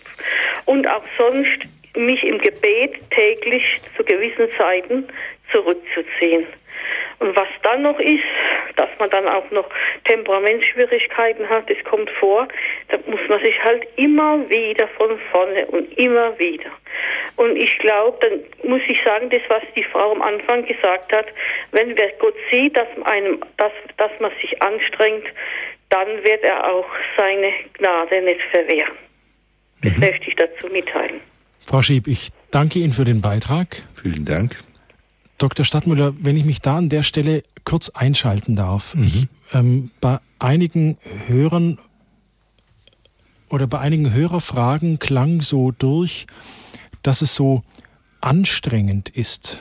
Und 0.64 0.86
auch 0.88 1.04
sonst 1.18 1.58
mich 1.94 2.22
im 2.24 2.38
Gebet 2.38 2.94
täglich 3.10 3.80
zu 3.96 4.04
gewissen 4.04 4.48
Zeiten 4.58 5.08
zurückzuziehen. 5.50 6.46
Und 7.18 7.36
was 7.36 7.48
dann 7.62 7.82
noch 7.82 8.00
ist, 8.00 8.24
dass 8.74 8.88
man 8.98 9.08
dann 9.10 9.28
auch 9.28 9.48
noch 9.52 9.68
Temperamentsschwierigkeiten 10.06 11.48
hat, 11.48 11.70
das 11.70 11.76
kommt 11.84 12.10
vor, 12.10 12.48
da 12.88 12.98
muss 13.06 13.20
man 13.28 13.40
sich 13.40 13.62
halt 13.62 13.86
immer 13.96 14.48
wieder 14.50 14.88
von 14.88 15.16
vorne 15.30 15.66
und 15.66 15.96
immer 15.96 16.36
wieder. 16.38 16.70
Und 17.36 17.56
ich 17.56 17.78
glaube, 17.78 18.18
dann 18.20 18.68
muss 18.68 18.82
ich 18.88 19.00
sagen, 19.04 19.30
das, 19.30 19.42
was 19.48 19.62
die 19.76 19.84
Frau 19.84 20.12
am 20.12 20.22
Anfang 20.22 20.66
gesagt 20.66 21.12
hat, 21.12 21.26
wenn 21.70 21.96
wer 21.96 22.10
Gott 22.18 22.34
sieht, 22.50 22.76
dass, 22.76 22.88
einem, 23.04 23.40
dass, 23.56 23.72
dass 23.98 24.10
man 24.18 24.32
sich 24.40 24.60
anstrengt, 24.60 25.26
dann 25.90 26.24
wird 26.24 26.42
er 26.42 26.72
auch 26.72 26.88
seine 27.16 27.52
Gnade 27.74 28.20
nicht 28.22 28.42
verwehren. 28.50 28.96
Das 29.82 29.94
mhm. 29.96 30.00
möchte 30.00 30.28
ich 30.28 30.34
dazu 30.34 30.66
mitteilen. 30.68 31.20
Frau 31.66 31.82
Schieb, 31.82 32.06
ich 32.06 32.32
danke 32.50 32.80
Ihnen 32.80 32.92
für 32.92 33.04
den 33.04 33.20
Beitrag. 33.20 33.82
Vielen 33.94 34.24
Dank. 34.24 34.62
Dr. 35.38 35.64
Stadtmüller, 35.64 36.14
wenn 36.20 36.36
ich 36.36 36.44
mich 36.44 36.60
da 36.60 36.76
an 36.76 36.88
der 36.88 37.02
Stelle 37.02 37.42
kurz 37.64 37.88
einschalten 37.88 38.56
darf. 38.56 38.94
Mhm. 38.94 39.04
Ich, 39.04 39.28
ähm, 39.52 39.90
bei 40.00 40.20
einigen 40.38 40.98
Hörern 41.26 41.78
oder 43.48 43.66
bei 43.66 43.78
einigen 43.78 44.12
Hörerfragen 44.12 44.98
klang 44.98 45.42
so 45.42 45.72
durch, 45.72 46.26
dass 47.02 47.22
es 47.22 47.34
so 47.34 47.62
anstrengend 48.20 49.08
ist. 49.08 49.60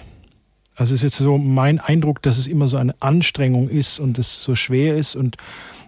Also 0.75 0.93
es 0.93 1.03
ist 1.03 1.03
jetzt 1.03 1.17
so 1.17 1.37
mein 1.37 1.79
Eindruck, 1.79 2.21
dass 2.21 2.37
es 2.37 2.47
immer 2.47 2.67
so 2.67 2.77
eine 2.77 2.95
Anstrengung 3.01 3.69
ist 3.69 3.99
und 3.99 4.17
es 4.17 4.41
so 4.41 4.55
schwer 4.55 4.97
ist. 4.97 5.15
Und 5.15 5.37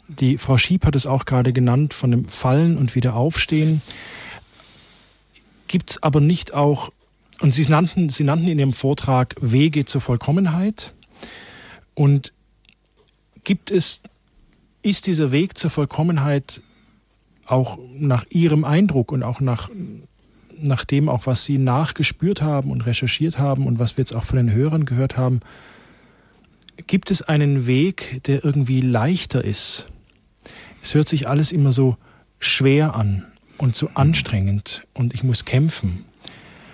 die 0.08 0.38
Frau 0.38 0.58
Schieb 0.58 0.86
hat 0.86 0.96
es 0.96 1.06
auch 1.06 1.26
gerade 1.26 1.54
genannt, 1.54 1.94
von 1.94 2.12
dem 2.12 2.26
Fallen 2.26 2.78
und 2.78 2.94
wieder 2.96 3.16
Aufstehen. 3.16 3.82
Gibt 5.74 5.90
es 5.90 6.04
aber 6.04 6.22
nicht 6.22 6.54
auch 6.54 6.92
und 7.42 7.56
Sie 7.56 7.66
nannten, 7.66 8.10
Sie 8.10 8.24
nannten 8.24 8.48
in 8.48 8.60
Ihrem 8.60 8.74
Vortrag 8.74 9.34
Wege 9.42 9.86
zur 9.86 10.02
Vollkommenheit. 10.02 10.94
Und 11.96 12.32
gibt 13.44 13.72
es, 13.72 14.00
ist 14.84 15.08
dieser 15.08 15.32
Weg 15.32 15.58
zur 15.58 15.72
Vollkommenheit 15.72 16.62
auch 17.48 17.80
nach 17.98 18.24
Ihrem 18.30 18.66
Eindruck 18.66 19.12
und 19.12 19.24
auch 19.24 19.40
nach, 19.40 19.72
nach 20.56 20.86
dem, 20.86 21.10
auch 21.10 21.26
was 21.26 21.44
Sie 21.44 21.58
nachgespürt 21.58 22.44
haben 22.44 22.70
und 22.70 22.82
recherchiert 22.82 23.40
haben 23.40 23.66
und 23.66 23.80
was 23.80 23.98
wir 23.98 24.04
jetzt 24.04 24.14
auch 24.14 24.26
von 24.26 24.38
den 24.38 24.52
Hörern 24.52 24.86
gehört 24.86 25.18
haben, 25.18 25.40
gibt 26.86 27.10
es 27.10 27.24
einen 27.24 27.66
Weg, 27.66 28.22
der 28.26 28.46
irgendwie 28.46 28.82
leichter 28.82 29.44
ist? 29.44 29.88
Es 30.84 30.94
hört 30.94 31.10
sich 31.10 31.28
alles 31.28 31.52
immer 31.52 31.72
so 31.72 31.98
schwer 32.38 32.94
an 32.94 33.26
und 33.58 33.76
so 33.76 33.90
anstrengend 33.94 34.86
und 34.94 35.14
ich 35.14 35.24
muss 35.24 35.46
kämpfen. 35.46 36.06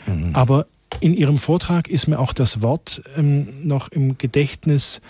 Mhm. 0.06 0.35
Aber 0.35 0.68
in 0.99 1.14
Ihrem 1.14 1.38
Vortrag 1.38 1.88
ist 1.88 2.07
mir 2.07 2.19
auch 2.19 2.34
das 2.34 2.61
Wort 2.61 3.01
ähm, 3.15 3.68
noch 3.68 3.89
im 3.89 4.18
Gedächtnis, 4.18 5.01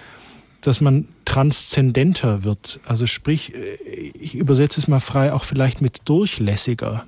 dass 0.61 0.81
man 0.81 1.07
transzendenter 1.25 2.43
wird. 2.43 2.79
Also 2.85 3.05
sprich, 3.05 3.53
äh, 3.55 3.75
ich 4.19 4.35
übersetze 4.35 4.79
es 4.79 4.87
mal 4.87 4.99
frei, 4.99 5.33
auch 5.33 5.43
vielleicht 5.43 5.81
mit 5.81 6.01
durchlässiger. 6.05 7.05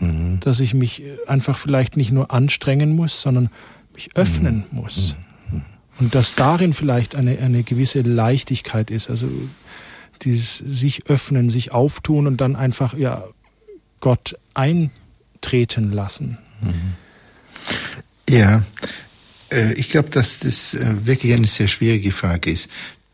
Mhm. 0.00 0.40
Dass 0.40 0.60
ich 0.60 0.74
mich 0.74 1.02
einfach 1.26 1.58
vielleicht 1.58 1.96
nicht 1.96 2.12
nur 2.12 2.30
anstrengen 2.30 2.94
muss, 2.94 3.20
sondern 3.20 3.50
mich 3.94 4.16
öffnen 4.16 4.64
mhm. 4.70 4.78
muss. 4.78 5.16
Mhm. 5.50 5.62
Und 6.00 6.14
dass 6.14 6.34
darin 6.34 6.72
vielleicht 6.72 7.16
eine, 7.16 7.38
eine 7.38 7.62
gewisse 7.64 8.02
Leichtigkeit 8.02 8.90
ist. 8.90 9.10
Also 9.10 9.28
dieses 10.22 10.58
sich 10.58 11.06
öffnen, 11.06 11.50
sich 11.50 11.72
auftun 11.72 12.26
und 12.26 12.40
dann 12.40 12.56
einfach 12.56 12.96
ja 12.96 13.24
Gott 14.00 14.38
eintreten 14.54 15.92
lassen. 15.92 16.38
Ja, 18.28 18.62
äh, 19.50 19.72
ich 19.74 19.90
glaube, 19.90 20.10
dass 20.10 20.38
das 20.40 20.74
äh, 20.74 21.06
wirklich 21.06 21.32
eine 21.32 21.46
sehr 21.46 21.68
schwierige 21.68 22.12
Frage 22.12 22.50
ist. 22.50 22.68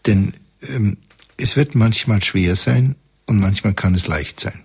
Denn 0.07 0.35
ähm, 0.63 0.97
es 1.37 1.57
wird 1.57 1.75
manchmal 1.75 2.23
schwer 2.23 2.57
sein 2.57 2.97
und 3.27 3.41
manchmal 3.41 3.75
kann 3.75 3.95
es 3.95 4.07
leicht 4.07 4.41
sein. 4.41 4.65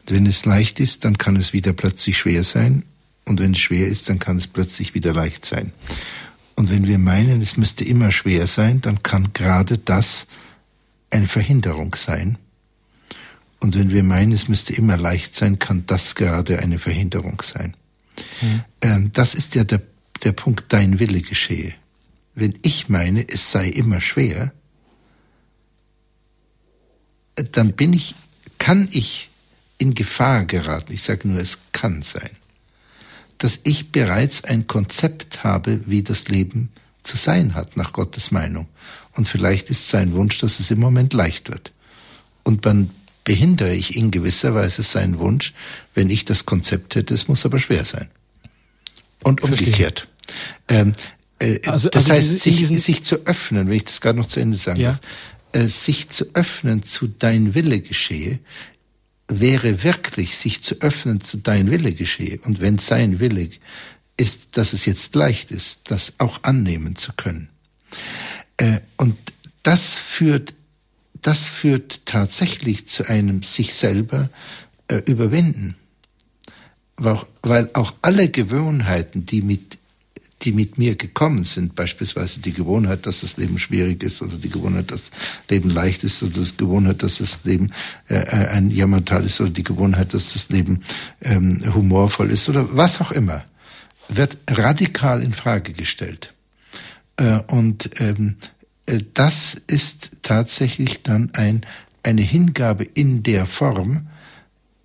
Und 0.00 0.12
wenn 0.14 0.26
es 0.26 0.44
leicht 0.44 0.80
ist, 0.80 1.04
dann 1.04 1.18
kann 1.18 1.36
es 1.36 1.52
wieder 1.52 1.72
plötzlich 1.72 2.18
schwer 2.18 2.44
sein. 2.44 2.84
Und 3.24 3.40
wenn 3.40 3.52
es 3.52 3.58
schwer 3.58 3.88
ist, 3.88 4.08
dann 4.08 4.18
kann 4.18 4.38
es 4.38 4.46
plötzlich 4.46 4.94
wieder 4.94 5.12
leicht 5.12 5.44
sein. 5.44 5.72
Und 6.54 6.70
wenn 6.70 6.86
wir 6.86 6.98
meinen, 6.98 7.42
es 7.42 7.56
müsste 7.56 7.84
immer 7.84 8.12
schwer 8.12 8.46
sein, 8.46 8.80
dann 8.80 9.02
kann 9.02 9.32
gerade 9.32 9.78
das 9.78 10.26
eine 11.10 11.28
Verhinderung 11.28 11.94
sein. 11.96 12.38
Und 13.60 13.76
wenn 13.76 13.90
wir 13.90 14.02
meinen, 14.02 14.32
es 14.32 14.48
müsste 14.48 14.74
immer 14.74 14.96
leicht 14.96 15.34
sein, 15.34 15.58
kann 15.58 15.86
das 15.86 16.14
gerade 16.14 16.58
eine 16.58 16.78
Verhinderung 16.78 17.42
sein. 17.42 17.74
Mhm. 18.42 18.64
Ähm, 18.82 19.12
das 19.12 19.34
ist 19.34 19.54
ja 19.54 19.64
der, 19.64 19.82
der 20.22 20.32
Punkt, 20.32 20.66
dein 20.68 20.98
Wille 20.98 21.20
geschehe. 21.20 21.74
Wenn 22.34 22.58
ich 22.62 22.88
meine, 22.88 23.26
es 23.28 23.50
sei 23.50 23.68
immer 23.68 24.00
schwer, 24.00 24.52
dann 27.52 27.72
bin 27.72 27.92
ich, 27.92 28.14
kann 28.58 28.88
ich 28.92 29.30
in 29.78 29.94
Gefahr 29.94 30.44
geraten, 30.44 30.92
ich 30.92 31.02
sage 31.02 31.28
nur, 31.28 31.38
es 31.38 31.58
kann 31.72 32.02
sein, 32.02 32.30
dass 33.38 33.60
ich 33.64 33.92
bereits 33.92 34.44
ein 34.44 34.66
Konzept 34.66 35.44
habe, 35.44 35.80
wie 35.86 36.02
das 36.02 36.28
Leben 36.28 36.70
zu 37.02 37.16
sein 37.16 37.54
hat, 37.54 37.76
nach 37.76 37.92
Gottes 37.92 38.30
Meinung. 38.30 38.66
Und 39.12 39.28
vielleicht 39.28 39.70
ist 39.70 39.88
sein 39.88 40.12
Wunsch, 40.12 40.38
dass 40.38 40.60
es 40.60 40.70
im 40.70 40.80
Moment 40.80 41.12
leicht 41.12 41.50
wird. 41.50 41.72
Und 42.42 42.64
man 42.64 42.90
behindere 43.26 43.74
ich 43.74 43.96
in 43.96 44.10
gewisser 44.10 44.54
Weise 44.54 44.82
seinen 44.82 45.18
Wunsch, 45.18 45.52
wenn 45.94 46.08
ich 46.08 46.24
das 46.24 46.46
Konzept 46.46 46.94
hätte, 46.94 47.12
es 47.12 47.28
muss 47.28 47.44
aber 47.44 47.58
schwer 47.58 47.84
sein. 47.84 48.08
Und 49.24 49.42
umgekehrt. 49.42 50.06
Ähm, 50.68 50.92
äh, 51.40 51.58
also, 51.66 51.90
das 51.90 52.08
also 52.08 52.12
heißt, 52.14 52.38
sich, 52.38 52.68
sich 52.80 53.02
zu 53.02 53.26
öffnen, 53.26 53.68
wenn 53.68 53.74
ich 53.74 53.84
das 53.84 54.00
gerade 54.00 54.16
noch 54.16 54.28
zu 54.28 54.38
Ende 54.38 54.56
sagen 54.56 54.80
ja. 54.80 54.92
darf, 54.92 55.64
äh, 55.64 55.68
sich 55.68 56.08
zu 56.08 56.26
öffnen 56.34 56.84
zu 56.84 57.08
dein 57.08 57.54
Wille 57.54 57.80
geschehe, 57.80 58.38
wäre 59.26 59.82
wirklich, 59.82 60.36
sich 60.38 60.62
zu 60.62 60.76
öffnen 60.76 61.20
zu 61.20 61.38
dein 61.38 61.68
Wille 61.68 61.92
geschehe. 61.92 62.38
Und 62.44 62.60
wenn 62.60 62.78
sein 62.78 63.18
Wille 63.18 63.48
ist, 64.16 64.56
dass 64.56 64.72
es 64.72 64.86
jetzt 64.86 65.16
leicht 65.16 65.50
ist, 65.50 65.80
das 65.90 66.14
auch 66.18 66.44
annehmen 66.44 66.94
zu 66.94 67.12
können. 67.12 67.48
Äh, 68.56 68.80
und 68.96 69.16
das 69.64 69.98
führt, 69.98 70.54
das 71.26 71.48
führt 71.48 72.06
tatsächlich 72.06 72.86
zu 72.86 73.08
einem 73.08 73.42
sich 73.42 73.74
selber 73.74 74.30
äh, 74.86 75.02
überwinden. 75.06 75.74
Weil 76.96 77.68
auch 77.74 77.94
alle 78.00 78.28
Gewohnheiten, 78.28 79.26
die 79.26 79.42
mit 79.42 79.78
die 80.42 80.52
mit 80.52 80.76
mir 80.76 80.96
gekommen 80.96 81.44
sind, 81.44 81.74
beispielsweise 81.74 82.40
die 82.40 82.52
Gewohnheit, 82.52 83.06
dass 83.06 83.22
das 83.22 83.38
Leben 83.38 83.58
schwierig 83.58 84.02
ist 84.02 84.20
oder 84.20 84.36
die 84.36 84.50
Gewohnheit, 84.50 84.90
dass 84.90 85.10
das 85.10 85.20
Leben 85.48 85.70
leicht 85.70 86.04
ist 86.04 86.22
oder 86.22 86.44
die 86.44 86.56
Gewohnheit, 86.56 87.02
dass 87.02 87.18
das 87.18 87.42
Leben 87.44 87.72
äh, 88.08 88.18
ein 88.18 88.70
Jammertal 88.70 89.24
ist 89.24 89.40
oder 89.40 89.50
die 89.50 89.62
Gewohnheit, 89.62 90.12
dass 90.12 90.34
das 90.34 90.50
Leben 90.50 90.82
ähm, 91.22 91.62
humorvoll 91.74 92.30
ist 92.30 92.48
oder 92.50 92.76
was 92.76 93.00
auch 93.00 93.12
immer, 93.12 93.44
wird 94.08 94.36
radikal 94.48 95.22
in 95.22 95.32
Frage 95.32 95.72
gestellt. 95.72 96.34
Äh, 97.16 97.40
und 97.48 97.90
ähm, 97.98 98.36
äh, 98.38 98.55
das 99.14 99.56
ist 99.66 100.10
tatsächlich 100.22 101.02
dann 101.02 101.30
ein, 101.34 101.66
eine 102.02 102.22
Hingabe 102.22 102.84
in 102.84 103.22
der 103.22 103.46
Form, 103.46 104.08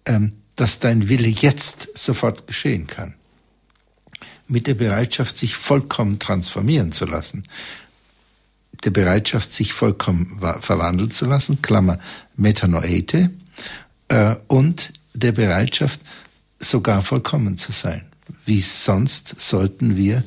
ähm, 0.05 0.33
dass 0.55 0.79
dein 0.79 1.07
Wille 1.07 1.27
jetzt 1.27 1.89
sofort 1.95 2.47
geschehen 2.47 2.87
kann 2.87 3.15
mit 4.51 4.67
der 4.67 4.73
Bereitschaft, 4.73 5.37
sich 5.37 5.55
vollkommen 5.55 6.19
transformieren 6.19 6.91
zu 6.91 7.05
lassen. 7.05 7.43
Der 8.83 8.91
Bereitschaft, 8.91 9.53
sich 9.53 9.73
vollkommen 9.73 10.39
verwandeln 10.59 11.09
zu 11.09 11.25
lassen, 11.25 11.61
Klammer 11.61 11.99
Metanoete, 12.35 13.31
äh, 14.09 14.35
und 14.47 14.91
der 15.13 15.31
Bereitschaft, 15.31 16.01
sogar 16.59 17.01
vollkommen 17.01 17.57
zu 17.57 17.71
sein. 17.71 18.05
Wie 18.45 18.61
sonst 18.61 19.39
sollten 19.39 19.95
wir 19.95 20.23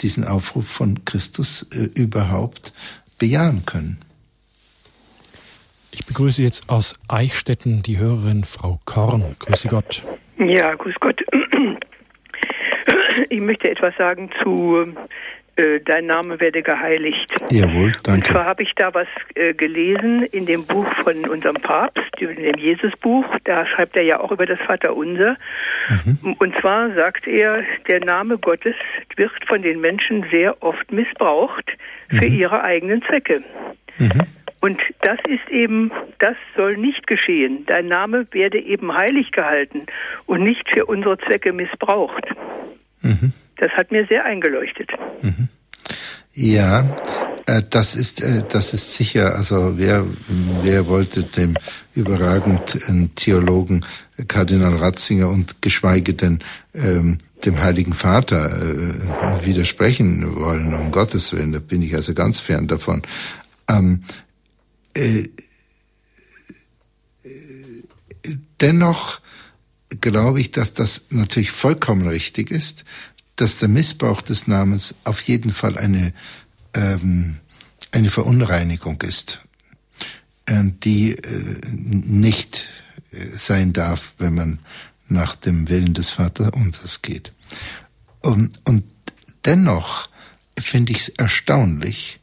diesen 0.00 0.24
Aufruf 0.24 0.66
von 0.66 1.04
Christus 1.04 1.66
äh, 1.72 1.88
überhaupt 1.94 2.72
bejahen 3.18 3.64
können? 3.66 3.98
Ich 5.90 6.04
begrüße 6.04 6.42
jetzt 6.42 6.68
aus 6.68 6.98
Eichstätten 7.08 7.82
die 7.82 7.98
Hörerin 7.98 8.44
Frau 8.44 8.80
Korn. 8.84 9.36
Grüße 9.38 9.68
Gott. 9.68 10.04
Ja, 10.38 10.74
grüß 10.74 10.94
Gott. 11.00 11.20
Ich 13.30 13.40
möchte 13.40 13.70
etwas 13.70 13.94
sagen 13.96 14.30
zu 14.42 14.86
äh, 15.56 15.80
Dein 15.80 16.04
Name 16.04 16.38
werde 16.40 16.62
geheiligt. 16.62 17.32
Jawohl, 17.50 17.92
danke. 18.02 18.10
Und 18.18 18.26
zwar 18.26 18.44
habe 18.44 18.62
ich 18.62 18.72
da 18.76 18.92
was 18.94 19.08
äh, 19.34 19.54
gelesen 19.54 20.22
in 20.24 20.46
dem 20.46 20.64
Buch 20.64 20.86
von 21.02 21.26
unserem 21.28 21.56
Papst, 21.56 22.20
in 22.20 22.36
dem 22.36 22.58
Jesusbuch. 22.58 23.24
Da 23.44 23.66
schreibt 23.66 23.96
er 23.96 24.02
ja 24.02 24.20
auch 24.20 24.32
über 24.32 24.46
das 24.46 24.58
Vaterunser. 24.60 25.36
Mhm. 26.04 26.36
Und 26.38 26.54
zwar 26.60 26.92
sagt 26.94 27.26
er, 27.26 27.62
der 27.88 28.04
Name 28.04 28.38
Gottes 28.38 28.74
wird 29.16 29.32
von 29.46 29.62
den 29.62 29.80
Menschen 29.80 30.26
sehr 30.30 30.62
oft 30.62 30.92
missbraucht 30.92 31.70
für 32.08 32.26
mhm. 32.26 32.36
ihre 32.36 32.62
eigenen 32.62 33.02
Zwecke. 33.02 33.42
Mhm. 33.98 34.22
Und 34.60 34.80
das 35.02 35.18
ist 35.28 35.48
eben, 35.50 35.92
das 36.18 36.36
soll 36.56 36.76
nicht 36.76 37.06
geschehen. 37.06 37.64
Dein 37.66 37.86
Name 37.88 38.26
werde 38.32 38.58
eben 38.58 38.92
heilig 38.92 39.30
gehalten 39.32 39.86
und 40.26 40.42
nicht 40.42 40.68
für 40.70 40.86
unsere 40.86 41.18
Zwecke 41.18 41.52
missbraucht. 41.52 42.26
Mhm. 43.02 43.32
Das 43.56 43.70
hat 43.72 43.90
mir 43.90 44.06
sehr 44.06 44.24
eingeleuchtet. 44.24 44.90
Mhm. 45.22 45.48
Ja, 46.32 46.96
äh, 47.46 47.62
das 47.68 47.94
ist 47.94 48.22
äh, 48.22 48.42
das 48.48 48.74
ist 48.74 48.92
sicher. 48.92 49.36
Also 49.36 49.78
wer 49.78 50.04
wer 50.62 50.86
wollte 50.86 51.22
dem 51.22 51.54
überragenden 51.94 53.14
Theologen 53.14 53.86
Kardinal 54.28 54.74
Ratzinger 54.74 55.28
und 55.28 55.62
geschweige 55.62 56.12
denn 56.12 56.40
ähm, 56.74 57.18
dem 57.44 57.62
Heiligen 57.62 57.94
Vater 57.94 58.50
äh, 58.60 59.46
widersprechen 59.46 60.36
wollen? 60.36 60.74
Um 60.74 60.90
Gottes 60.90 61.32
willen, 61.32 61.52
da 61.52 61.58
bin 61.58 61.80
ich 61.80 61.94
also 61.94 62.12
ganz 62.12 62.40
fern 62.40 62.66
davon. 62.66 63.00
Ähm, 63.70 64.02
äh, 64.94 65.24
dennoch 68.60 69.20
glaube 70.00 70.40
ich, 70.40 70.50
dass 70.50 70.72
das 70.72 71.02
natürlich 71.10 71.50
vollkommen 71.50 72.06
richtig 72.08 72.50
ist, 72.50 72.84
dass 73.36 73.58
der 73.58 73.68
Missbrauch 73.68 74.22
des 74.22 74.46
Namens 74.46 74.94
auf 75.04 75.22
jeden 75.22 75.52
Fall 75.52 75.78
eine, 75.78 76.12
ähm, 76.74 77.38
eine 77.92 78.10
Verunreinigung 78.10 79.00
ist, 79.02 79.40
äh, 80.46 80.62
die 80.64 81.12
äh, 81.12 81.60
nicht 81.70 82.66
äh, 83.12 83.24
sein 83.26 83.72
darf, 83.72 84.14
wenn 84.18 84.34
man 84.34 84.58
nach 85.08 85.36
dem 85.36 85.68
Willen 85.68 85.94
des 85.94 86.10
Vaterunsers 86.10 87.02
geht. 87.02 87.32
Und, 88.20 88.58
und 88.64 88.84
dennoch 89.44 90.08
finde 90.58 90.92
ich 90.92 91.00
es 91.00 91.08
erstaunlich, 91.10 92.20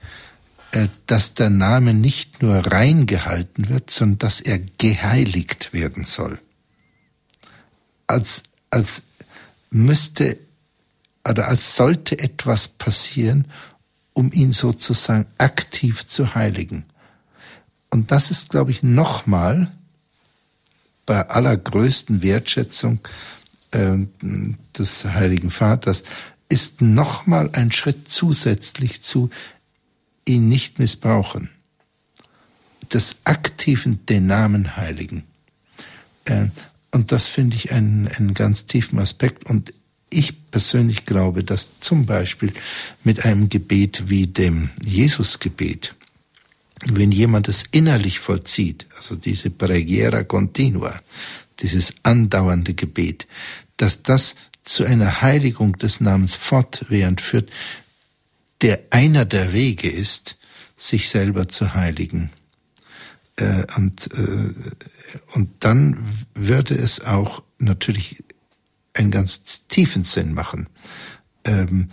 äh, 0.71 0.87
dass 1.05 1.33
der 1.33 1.49
Name 1.49 1.93
nicht 1.93 2.41
nur 2.41 2.57
rein 2.57 3.05
gehalten 3.05 3.69
wird, 3.69 3.89
sondern 3.89 4.19
dass 4.19 4.41
er 4.41 4.59
geheiligt 4.59 5.71
werden 5.71 6.05
soll 6.05 6.39
als, 8.07 8.43
als 8.69 9.03
müsste 9.71 10.37
oder 11.27 11.47
als 11.47 11.75
sollte 11.75 12.19
etwas 12.19 12.67
passieren, 12.67 13.47
um 14.13 14.31
ihn 14.31 14.51
sozusagen 14.51 15.25
aktiv 15.37 16.05
zu 16.05 16.35
heiligen. 16.35 16.85
Und 17.89 18.11
das 18.11 18.31
ist, 18.31 18.49
glaube 18.49 18.71
ich, 18.71 18.83
nochmal 18.83 19.71
bei 21.05 21.27
allergrößten 21.29 22.21
Wertschätzung 22.21 22.99
äh, 23.71 23.97
des 24.77 25.05
Heiligen 25.05 25.51
Vaters, 25.51 26.03
ist 26.49 26.81
nochmal 26.81 27.49
ein 27.53 27.71
Schritt 27.71 28.09
zusätzlich 28.09 29.01
zu 29.01 29.29
ihn 30.27 30.47
nicht 30.47 30.79
missbrauchen. 30.79 31.49
Des 32.91 33.17
aktiven 33.23 34.05
den 34.05 34.27
Namen 34.27 34.75
heiligen. 34.75 35.23
Äh, 36.25 36.47
und 36.91 37.11
das 37.11 37.27
finde 37.27 37.55
ich 37.55 37.71
einen, 37.71 38.07
einen 38.07 38.33
ganz 38.33 38.65
tiefen 38.65 38.99
Aspekt. 38.99 39.45
Und 39.49 39.73
ich 40.13 40.51
persönlich 40.51 41.05
glaube, 41.05 41.43
dass 41.43 41.71
zum 41.79 42.05
Beispiel 42.05 42.53
mit 43.03 43.25
einem 43.25 43.49
Gebet 43.49 44.09
wie 44.09 44.27
dem 44.27 44.69
Jesusgebet, 44.85 45.95
wenn 46.85 47.11
jemand 47.11 47.47
es 47.47 47.63
innerlich 47.71 48.19
vollzieht, 48.19 48.87
also 48.95 49.15
diese 49.15 49.49
Preghiera 49.49 50.23
continua, 50.23 50.99
dieses 51.59 51.93
andauernde 52.03 52.73
Gebet, 52.73 53.27
dass 53.77 54.03
das 54.03 54.35
zu 54.63 54.83
einer 54.85 55.21
Heiligung 55.21 55.77
des 55.77 55.99
Namens 55.99 56.35
fortwährend 56.35 57.21
führt, 57.21 57.49
der 58.61 58.81
einer 58.91 59.25
der 59.25 59.53
Wege 59.53 59.89
ist, 59.89 60.37
sich 60.77 61.09
selber 61.09 61.47
zu 61.47 61.73
heiligen. 61.73 62.31
Äh, 63.35 63.65
und, 63.75 64.07
äh, 64.13 64.53
und 65.33 65.49
dann 65.59 65.97
würde 66.33 66.75
es 66.75 67.03
auch 67.03 67.43
natürlich 67.59 68.23
einen 68.93 69.11
ganz 69.11 69.67
tiefen 69.67 70.03
Sinn 70.03 70.33
machen. 70.33 70.67
Ähm, 71.45 71.89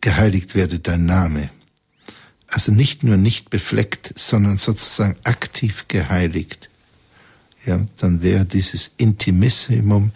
geheiligt 0.00 0.54
werde 0.54 0.78
dein 0.78 1.06
Name. 1.06 1.50
Also 2.48 2.72
nicht 2.72 3.02
nur 3.02 3.16
nicht 3.16 3.50
befleckt, 3.50 4.12
sondern 4.16 4.56
sozusagen 4.56 5.16
aktiv 5.24 5.86
geheiligt. 5.88 6.68
Ja, 7.66 7.86
dann 7.96 8.22
wäre 8.22 8.44
dieses 8.44 8.90
Intimissimum 8.96 10.12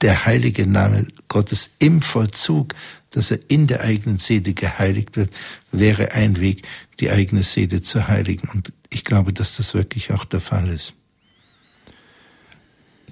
der 0.00 0.24
heilige 0.24 0.66
Name 0.66 1.06
Gottes 1.28 1.70
im 1.78 2.02
Vollzug 2.02 2.74
dass 3.12 3.30
er 3.30 3.38
in 3.48 3.66
der 3.66 3.82
eigenen 3.82 4.18
Seele 4.18 4.54
geheiligt 4.54 5.16
wird, 5.16 5.32
wäre 5.70 6.12
ein 6.12 6.40
Weg, 6.40 6.66
die 6.98 7.10
eigene 7.10 7.42
Seele 7.42 7.82
zu 7.82 8.08
heiligen. 8.08 8.48
Und 8.48 8.72
ich 8.90 9.04
glaube, 9.04 9.32
dass 9.32 9.56
das 9.56 9.74
wirklich 9.74 10.12
auch 10.12 10.24
der 10.24 10.40
Fall 10.40 10.68
ist. 10.68 10.94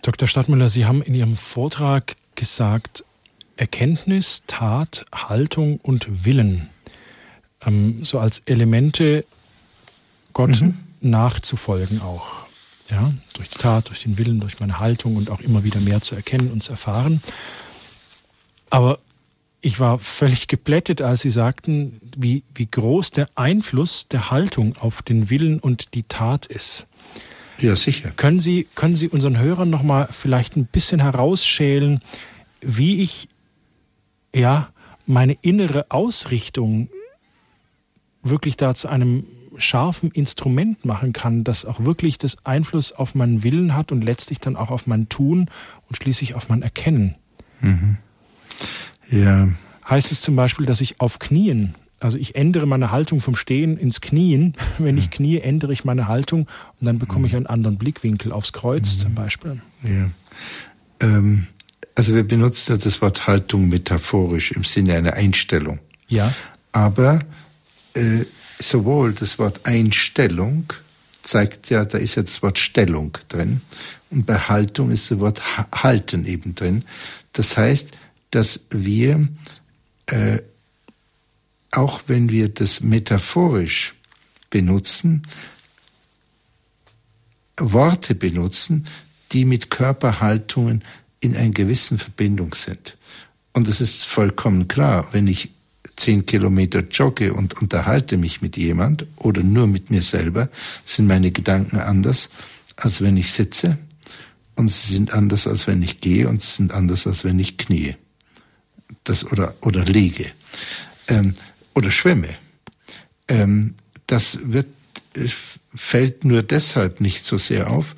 Dr. 0.03 0.29
Stadtmüller, 0.29 0.71
Sie 0.71 0.87
haben 0.87 1.03
in 1.03 1.15
Ihrem 1.15 1.37
Vortrag 1.37 2.17
gesagt, 2.35 3.05
Erkenntnis, 3.57 4.43
Tat, 4.47 5.05
Haltung 5.15 5.79
und 5.79 6.25
Willen, 6.25 6.71
ähm, 7.61 8.05
so 8.05 8.19
als 8.19 8.41
Elemente 8.47 9.25
Gott 10.33 10.61
mhm. 10.61 10.79
nachzufolgen 11.01 12.01
auch. 12.01 12.47
Ja, 12.89 13.13
durch 13.35 13.51
die 13.51 13.59
Tat, 13.59 13.89
durch 13.89 14.03
den 14.03 14.19
Willen, 14.19 14.41
durch 14.41 14.59
meine 14.59 14.81
Haltung 14.81 15.17
und 15.17 15.31
auch 15.31 15.41
immer 15.41 15.63
wieder 15.63 15.79
mehr 15.81 16.01
zu 16.01 16.17
erkennen 16.17 16.51
und 16.51 16.63
zu 16.63 16.73
erfahren. 16.73 17.23
Aber 18.69 18.99
ich 19.61 19.79
war 19.79 19.99
völlig 19.99 20.49
geplättet, 20.49 21.03
als 21.03 21.21
Sie 21.21 21.31
sagten, 21.31 22.01
wie, 22.17 22.43
wie 22.55 22.67
groß 22.67 23.11
der 23.11 23.29
Einfluss 23.35 24.09
der 24.09 24.31
Haltung 24.31 24.77
auf 24.79 25.03
den 25.03 25.31
Willen 25.31 25.61
und 25.61 25.95
die 25.95 26.05
Tat 26.05 26.47
ist. 26.47 26.87
Ja, 27.61 27.77
sicher. 27.77 28.11
Können 28.17 28.41
Sie, 28.41 28.67
können 28.75 28.97
Sie 28.97 29.09
unseren 29.09 29.39
Hörern 29.39 29.71
noch 29.71 29.83
mal 29.83 30.09
vielleicht 30.11 30.57
ein 30.57 30.67
bisschen 30.67 31.01
herausschälen, 31.01 32.01
wie 32.61 33.03
ich 33.03 33.29
ja 34.35 34.69
meine 35.07 35.37
innere 35.43 35.91
Ausrichtung 35.91 36.89
wirklich 38.23 38.57
da 38.57 38.75
zu 38.75 38.89
einem 38.89 39.25
scharfen 39.57 40.11
Instrument 40.11 40.85
machen 40.85 41.13
kann, 41.13 41.45
das 41.45 41.65
auch 41.65 41.81
wirklich 41.81 42.19
das 42.19 42.45
Einfluss 42.47 42.93
auf 42.93 43.15
meinen 43.15 43.43
Willen 43.43 43.75
hat 43.75 43.93
und 43.93 44.03
letztlich 44.03 44.39
dann 44.39 44.57
auch 44.57 44.71
auf 44.71 44.87
mein 44.87 45.09
Tun 45.09 45.51
und 45.89 45.97
schließlich 45.97 46.35
auf 46.35 46.49
mein 46.49 46.63
Erkennen. 46.63 47.17
Mhm. 47.61 47.99
Ja. 49.11 49.49
Heißt 49.89 50.13
es 50.13 50.21
zum 50.21 50.37
Beispiel, 50.37 50.67
dass 50.67 50.81
ich 50.81 51.01
auf 51.01 51.19
Knien, 51.19 51.75
also 52.01 52.19
ich 52.19 52.35
ändere 52.35 52.67
meine 52.67 52.91
Haltung 52.91 53.21
vom 53.21 53.37
Stehen 53.37 53.77
ins 53.77 54.01
Knien. 54.01 54.55
Wenn 54.79 54.99
ich 54.99 55.11
knie, 55.11 55.39
ändere 55.39 55.73
ich 55.73 55.85
meine 55.85 56.09
Haltung 56.09 56.49
und 56.81 56.87
dann 56.87 56.99
bekomme 56.99 57.27
ich 57.27 57.37
einen 57.37 57.47
anderen 57.47 57.79
Blickwinkel 57.79 58.33
aufs 58.33 58.53
Kreuz 58.53 58.99
zum 58.99 59.15
Beispiel. 59.15 59.61
Ja. 59.83 60.11
Ähm, 61.01 61.47
also 61.95 62.15
wir 62.15 62.25
benutzen 62.25 62.79
das 62.83 63.03
Wort 63.03 63.27
Haltung 63.27 63.69
metaphorisch 63.69 64.53
im 64.53 64.65
Sinne 64.65 64.95
einer 64.95 65.15
Einstellung. 65.15 65.79
Ja. 66.09 66.33
Aber 66.73 67.21
äh, 67.95 68.25
sowohl 68.59 69.13
das 69.13 69.39
Wort 69.39 69.61
Einstellung 69.65 70.73
zeigt 71.23 71.71
ja, 71.71 71.85
da 71.85 71.99
ist 71.99 72.15
ja 72.15 72.23
das 72.23 72.43
Wort 72.43 72.59
Stellung 72.59 73.17
drin 73.29 73.61
und 74.11 74.27
bei 74.27 74.37
Haltung 74.37 74.91
ist 74.91 75.11
das 75.11 75.19
Wort 75.19 75.43
Halten 75.73 76.25
eben 76.25 76.55
drin. 76.55 76.85
Das 77.33 77.57
heißt, 77.57 77.91
dass 78.31 78.61
wir, 78.71 79.29
äh, 80.07 80.39
auch 81.73 82.03
wenn 82.07 82.31
wir 82.31 82.49
das 82.49 82.81
metaphorisch 82.81 83.95
benutzen, 84.51 85.23
Worte 87.59 88.15
benutzen, 88.15 88.87
die 89.33 89.45
mit 89.45 89.71
Körperhaltungen 89.71 90.83
in 91.21 91.37
einer 91.37 91.51
gewissen 91.51 91.99
Verbindung 91.99 92.55
sind. 92.55 92.97
Und 93.53 93.69
es 93.69 93.81
ist 93.81 94.05
vollkommen 94.05 94.67
klar, 94.69 95.09
wenn 95.13 95.27
ich 95.27 95.51
zehn 95.97 96.25
Kilometer 96.25 96.81
jogge 96.81 97.35
und 97.35 97.61
unterhalte 97.61 98.17
mich 98.17 98.41
mit 98.41 98.57
jemand 98.57 99.07
oder 99.17 99.43
nur 99.43 99.67
mit 99.67 99.91
mir 99.91 100.03
selber, 100.03 100.49
sind 100.85 101.07
meine 101.07 101.31
Gedanken 101.31 101.77
anders, 101.77 102.31
als 102.77 103.03
wenn 103.03 103.17
ich 103.17 103.33
sitze. 103.33 103.77
Und 104.57 104.69
sie 104.69 104.95
sind 104.95 105.13
anders, 105.13 105.47
als 105.47 105.67
wenn 105.67 105.83
ich 105.83 106.01
gehe 106.01 106.29
und 106.29 106.41
sie 106.41 106.51
sind 106.51 106.73
anders, 106.73 107.07
als 107.07 107.25
wenn 107.25 107.39
ich 107.39 107.59
knie 107.59 107.97
das, 109.05 109.25
oder, 109.25 109.55
oder 109.61 109.85
liege 109.85 110.33
ähm, 111.11 111.35
oder 111.81 111.91
schwimme. 111.91 112.29
Ähm, 113.29 113.75
das 114.07 114.39
wird, 114.43 114.67
fällt 115.75 116.25
nur 116.25 116.43
deshalb 116.43 117.01
nicht 117.01 117.25
so 117.25 117.39
sehr 117.39 117.71
auf, 117.71 117.97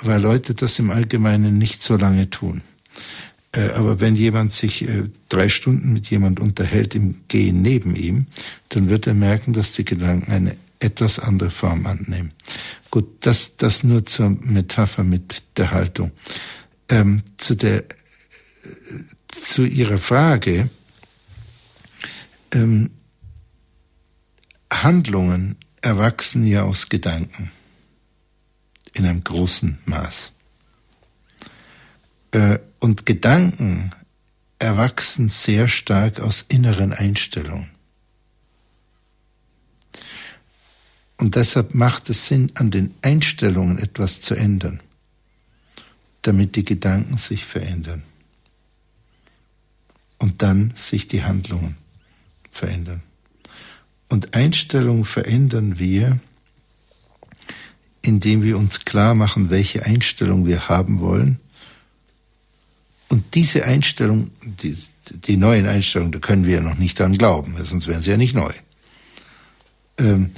weil 0.00 0.20
Leute 0.20 0.54
das 0.54 0.78
im 0.78 0.90
Allgemeinen 0.90 1.58
nicht 1.58 1.82
so 1.82 1.96
lange 1.96 2.30
tun. 2.30 2.62
Äh, 3.52 3.70
aber 3.70 4.00
wenn 4.00 4.14
jemand 4.14 4.52
sich 4.52 4.86
äh, 4.88 5.04
drei 5.28 5.48
Stunden 5.48 5.92
mit 5.92 6.10
jemand 6.10 6.38
unterhält 6.38 6.94
im 6.94 7.16
Gehen 7.28 7.60
neben 7.60 7.96
ihm, 7.96 8.26
dann 8.68 8.88
wird 8.88 9.06
er 9.06 9.14
merken, 9.14 9.52
dass 9.52 9.72
die 9.72 9.84
Gedanken 9.84 10.30
eine 10.30 10.56
etwas 10.78 11.18
andere 11.18 11.50
Form 11.50 11.86
annehmen. 11.86 12.32
Gut, 12.90 13.06
das, 13.20 13.56
das 13.56 13.82
nur 13.82 14.06
zur 14.06 14.30
Metapher 14.30 15.02
mit 15.02 15.42
der 15.56 15.72
Haltung. 15.72 16.12
Ähm, 16.88 17.22
zu 17.36 17.54
der 17.54 17.84
zu 19.42 19.64
Ihrer 19.64 19.98
Frage, 19.98 20.70
ähm, 22.52 22.90
Handlungen 24.72 25.56
erwachsen 25.82 26.46
ja 26.46 26.64
aus 26.64 26.88
Gedanken 26.88 27.50
in 28.94 29.06
einem 29.06 29.22
großen 29.22 29.78
Maß. 29.84 30.32
Äh, 32.32 32.58
und 32.78 33.06
Gedanken 33.06 33.92
erwachsen 34.58 35.28
sehr 35.28 35.68
stark 35.68 36.20
aus 36.20 36.44
inneren 36.48 36.92
Einstellungen. 36.92 37.70
Und 41.16 41.36
deshalb 41.36 41.74
macht 41.74 42.10
es 42.10 42.26
Sinn, 42.26 42.50
an 42.54 42.70
den 42.70 42.94
Einstellungen 43.02 43.78
etwas 43.78 44.20
zu 44.20 44.34
ändern, 44.34 44.80
damit 46.22 46.56
die 46.56 46.64
Gedanken 46.64 47.18
sich 47.18 47.44
verändern 47.44 48.02
und 50.18 50.42
dann 50.42 50.72
sich 50.76 51.06
die 51.06 51.24
Handlungen 51.24 51.76
verändern. 52.50 53.02
Und 54.14 54.32
Einstellungen 54.32 55.04
verändern 55.04 55.80
wir, 55.80 56.20
indem 58.00 58.44
wir 58.44 58.56
uns 58.56 58.84
klar 58.84 59.16
machen, 59.16 59.50
welche 59.50 59.84
Einstellung 59.84 60.46
wir 60.46 60.68
haben 60.68 61.00
wollen. 61.00 61.40
Und 63.08 63.34
diese 63.34 63.64
Einstellung, 63.64 64.30
die, 64.44 64.78
die 65.08 65.36
neuen 65.36 65.66
Einstellungen, 65.66 66.12
da 66.12 66.20
können 66.20 66.46
wir 66.46 66.54
ja 66.54 66.60
noch 66.60 66.78
nicht 66.78 66.96
dran 66.96 67.18
glauben, 67.18 67.56
sonst 67.64 67.88
wären 67.88 68.02
sie 68.02 68.12
ja 68.12 68.16
nicht 68.16 68.36
neu. 68.36 68.52
Ähm, 69.98 70.30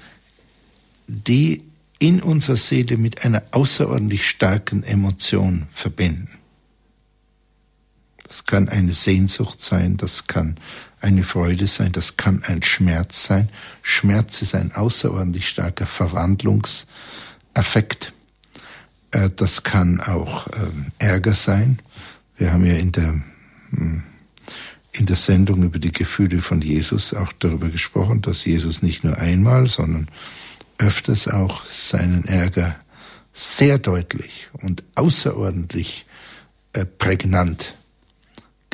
die 1.07 1.63
in 1.99 2.23
unserer 2.23 2.57
Seele 2.57 2.97
mit 2.97 3.27
einer 3.27 3.43
außerordentlich 3.51 4.27
starken 4.27 4.85
Emotion 4.85 5.67
verbinden. 5.71 6.31
Das 8.23 8.47
kann 8.47 8.71
eine 8.71 8.95
Sehnsucht 8.95 9.61
sein, 9.61 9.99
das 9.99 10.27
kann 10.27 10.59
eine 11.01 11.25
Freude 11.25 11.67
sein, 11.67 11.93
das 11.93 12.17
kann 12.17 12.43
ein 12.45 12.63
Schmerz 12.63 13.27
sein. 13.27 13.51
Schmerz 13.83 14.41
ist 14.43 14.55
ein 14.55 14.73
außerordentlich 14.73 15.49
starker 15.49 15.87
Verwandlungseffekt. 15.87 18.13
Äh, 19.11 19.31
das 19.35 19.63
kann 19.63 20.01
auch 20.01 20.47
ähm, 20.57 20.93
Ärger 20.99 21.35
sein. 21.35 21.79
Wir 22.37 22.53
haben 22.53 22.67
ja 22.67 22.75
in 22.75 22.93
der, 22.93 23.23
hm, 23.71 24.03
in 24.93 25.07
der 25.07 25.17
Sendung 25.17 25.63
über 25.63 25.79
die 25.79 25.93
Gefühle 25.93 26.41
von 26.41 26.61
Jesus 26.61 27.15
auch 27.15 27.33
darüber 27.39 27.69
gesprochen, 27.69 28.23
dass 28.23 28.45
Jesus 28.45 28.83
nicht 28.83 29.05
nur 29.05 29.17
einmal, 29.19 29.69
sondern 29.69 30.09
öfters 30.79 31.29
auch 31.29 31.65
seinen 31.67 32.25
Ärger 32.25 32.77
sehr 33.33 33.79
deutlich 33.79 34.49
und 34.63 34.83
außerordentlich 34.95 36.07
äh, 36.73 36.85
prägnant 36.85 37.77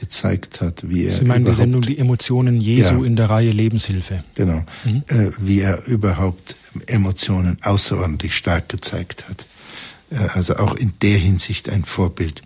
gezeigt 0.02 0.60
hat, 0.60 0.88
wie 0.88 1.04
er. 1.04 1.12
Sie 1.12 1.24
meinen 1.24 1.44
die 1.44 1.54
Sendung 1.54 1.80
Die 1.80 1.96
Emotionen 1.96 2.60
Jesu 2.60 3.02
ja, 3.02 3.04
in 3.04 3.14
der 3.14 3.30
Reihe 3.30 3.52
Lebenshilfe. 3.52 4.18
Genau. 4.34 4.64
Mhm. 4.84 5.04
Äh, 5.06 5.30
wie 5.38 5.60
er 5.60 5.86
überhaupt 5.86 6.56
Emotionen 6.86 7.56
außerordentlich 7.62 8.36
stark 8.36 8.68
gezeigt 8.68 9.28
hat. 9.28 9.46
Äh, 10.10 10.16
also 10.34 10.56
auch 10.56 10.74
in 10.74 10.92
der 11.02 11.18
Hinsicht 11.18 11.68
ein 11.68 11.84
Vorbild 11.84 12.42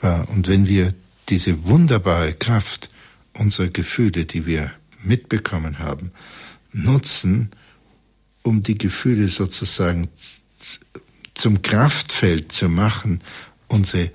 war. 0.00 0.30
Und 0.30 0.48
wenn 0.48 0.66
wir 0.66 0.94
diese 1.28 1.64
wunderbare 1.64 2.32
Kraft 2.32 2.88
unserer 3.34 3.68
Gefühle, 3.68 4.24
die 4.24 4.46
wir 4.46 4.72
mitbekommen 5.02 5.80
haben, 5.80 6.10
nutzen, 6.72 7.50
um 8.42 8.62
die 8.62 8.78
Gefühle 8.78 9.28
sozusagen 9.28 10.08
zum 11.34 11.60
Kraftfeld 11.60 12.50
zu 12.50 12.70
machen, 12.70 13.20
unsere 13.68 14.10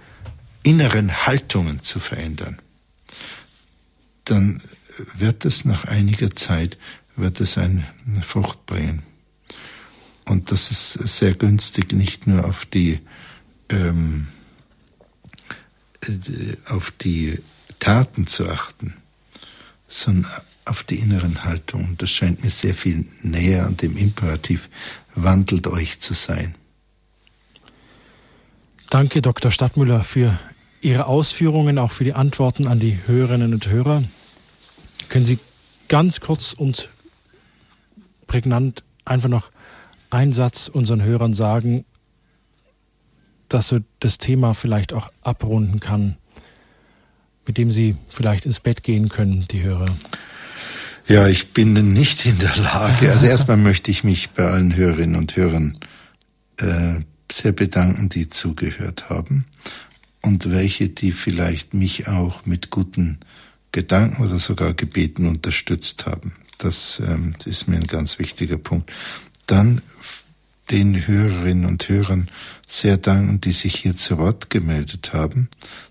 inneren 0.63 1.27
Haltungen 1.27 1.83
zu 1.83 1.99
verändern 1.99 2.57
dann 4.29 4.61
wird 5.17 5.45
es 5.45 5.65
nach 5.65 5.85
einiger 5.85 6.35
Zeit, 6.35 6.77
wird 7.15 7.39
es 7.39 7.57
eine 7.57 7.85
Frucht 8.21 8.65
bringen. 8.65 9.03
Und 10.25 10.51
das 10.51 10.71
ist 10.71 10.93
sehr 10.93 11.33
günstig, 11.33 11.91
nicht 11.93 12.27
nur 12.27 12.45
auf 12.45 12.65
die, 12.65 12.99
ähm, 13.69 14.27
auf 16.65 16.91
die 16.91 17.39
Taten 17.79 18.27
zu 18.27 18.47
achten, 18.47 18.93
sondern 19.87 20.31
auf 20.65 20.83
die 20.83 20.99
inneren 20.99 21.43
Haltungen. 21.43 21.97
Das 21.97 22.11
scheint 22.11 22.43
mir 22.43 22.51
sehr 22.51 22.75
viel 22.75 23.05
näher 23.23 23.65
an 23.65 23.77
dem 23.77 23.97
Imperativ, 23.97 24.69
wandelt 25.15 25.65
euch 25.67 25.99
zu 25.99 26.13
sein. 26.13 26.55
Danke, 28.89 29.21
Dr. 29.21 29.51
Stadtmüller, 29.51 30.03
für 30.03 30.39
Ihre 30.81 31.07
Ausführungen, 31.07 31.77
auch 31.77 31.91
für 31.91 32.03
die 32.03 32.13
Antworten 32.13 32.67
an 32.67 32.79
die 32.79 32.99
Hörerinnen 33.05 33.53
und 33.53 33.67
Hörer. 33.67 34.03
Können 35.09 35.25
Sie 35.25 35.39
ganz 35.87 36.19
kurz 36.19 36.53
und 36.53 36.89
prägnant 38.27 38.83
einfach 39.05 39.29
noch 39.29 39.49
einen 40.09 40.33
Satz 40.33 40.67
unseren 40.67 41.03
Hörern 41.03 41.33
sagen, 41.33 41.85
dass 43.47 43.67
so 43.67 43.79
das 43.99 44.19
Thema 44.19 44.53
vielleicht 44.53 44.93
auch 44.93 45.11
abrunden 45.21 45.79
kann, 45.79 46.17
mit 47.45 47.57
dem 47.57 47.71
Sie 47.71 47.97
vielleicht 48.09 48.45
ins 48.45 48.59
Bett 48.59 48.83
gehen 48.83 49.09
können, 49.09 49.47
die 49.49 49.63
Hörer? 49.63 49.87
Ja, 51.07 51.27
ich 51.27 51.53
bin 51.53 51.73
nicht 51.93 52.27
in 52.27 52.37
der 52.37 52.55
Lage. 52.55 53.11
Also 53.11 53.25
erstmal 53.27 53.57
möchte 53.57 53.89
ich 53.89 54.03
mich 54.03 54.29
bei 54.29 54.47
allen 54.47 54.75
Hörerinnen 54.75 55.15
und 55.15 55.35
Hörern 55.35 55.79
äh, 56.57 57.01
sehr 57.31 57.51
bedanken, 57.51 58.09
die 58.09 58.29
zugehört 58.29 59.09
haben 59.09 59.45
und 60.21 60.51
welche, 60.51 60.89
die 60.89 61.11
vielleicht 61.11 61.73
mich 61.73 62.07
auch 62.07 62.45
mit 62.45 62.69
guten 62.69 63.19
Gedanken 63.71 64.23
oder 64.23 64.39
sogar 64.39 64.73
Gebeten 64.73 65.27
unterstützt 65.27 66.05
haben. 66.05 66.33
Das 66.57 67.01
ähm, 67.05 67.35
ist 67.45 67.67
mir 67.67 67.77
ein 67.77 67.87
ganz 67.87 68.19
wichtiger 68.19 68.57
Punkt. 68.57 68.91
Dann 69.47 69.81
den 70.71 71.07
Hörerinnen 71.07 71.65
und 71.65 71.87
Hörern 71.89 72.29
sehr 72.67 72.97
danken, 72.97 73.41
die 73.41 73.53
sich 73.53 73.75
hier 73.75 73.95
zu 73.95 74.17
Wort 74.17 74.49
gemeldet 74.49 75.13
haben, 75.13 75.49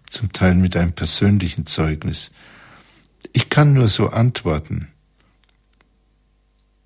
zum 0.09 0.33
Teil 0.33 0.55
mit 0.55 0.77
einem 0.77 0.93
persönlichen 0.93 1.67
Zeugnis. 1.67 2.31
Ich 3.33 3.51
kann 3.51 3.73
nur 3.73 3.89
so 3.89 4.11
antworten, 4.11 4.89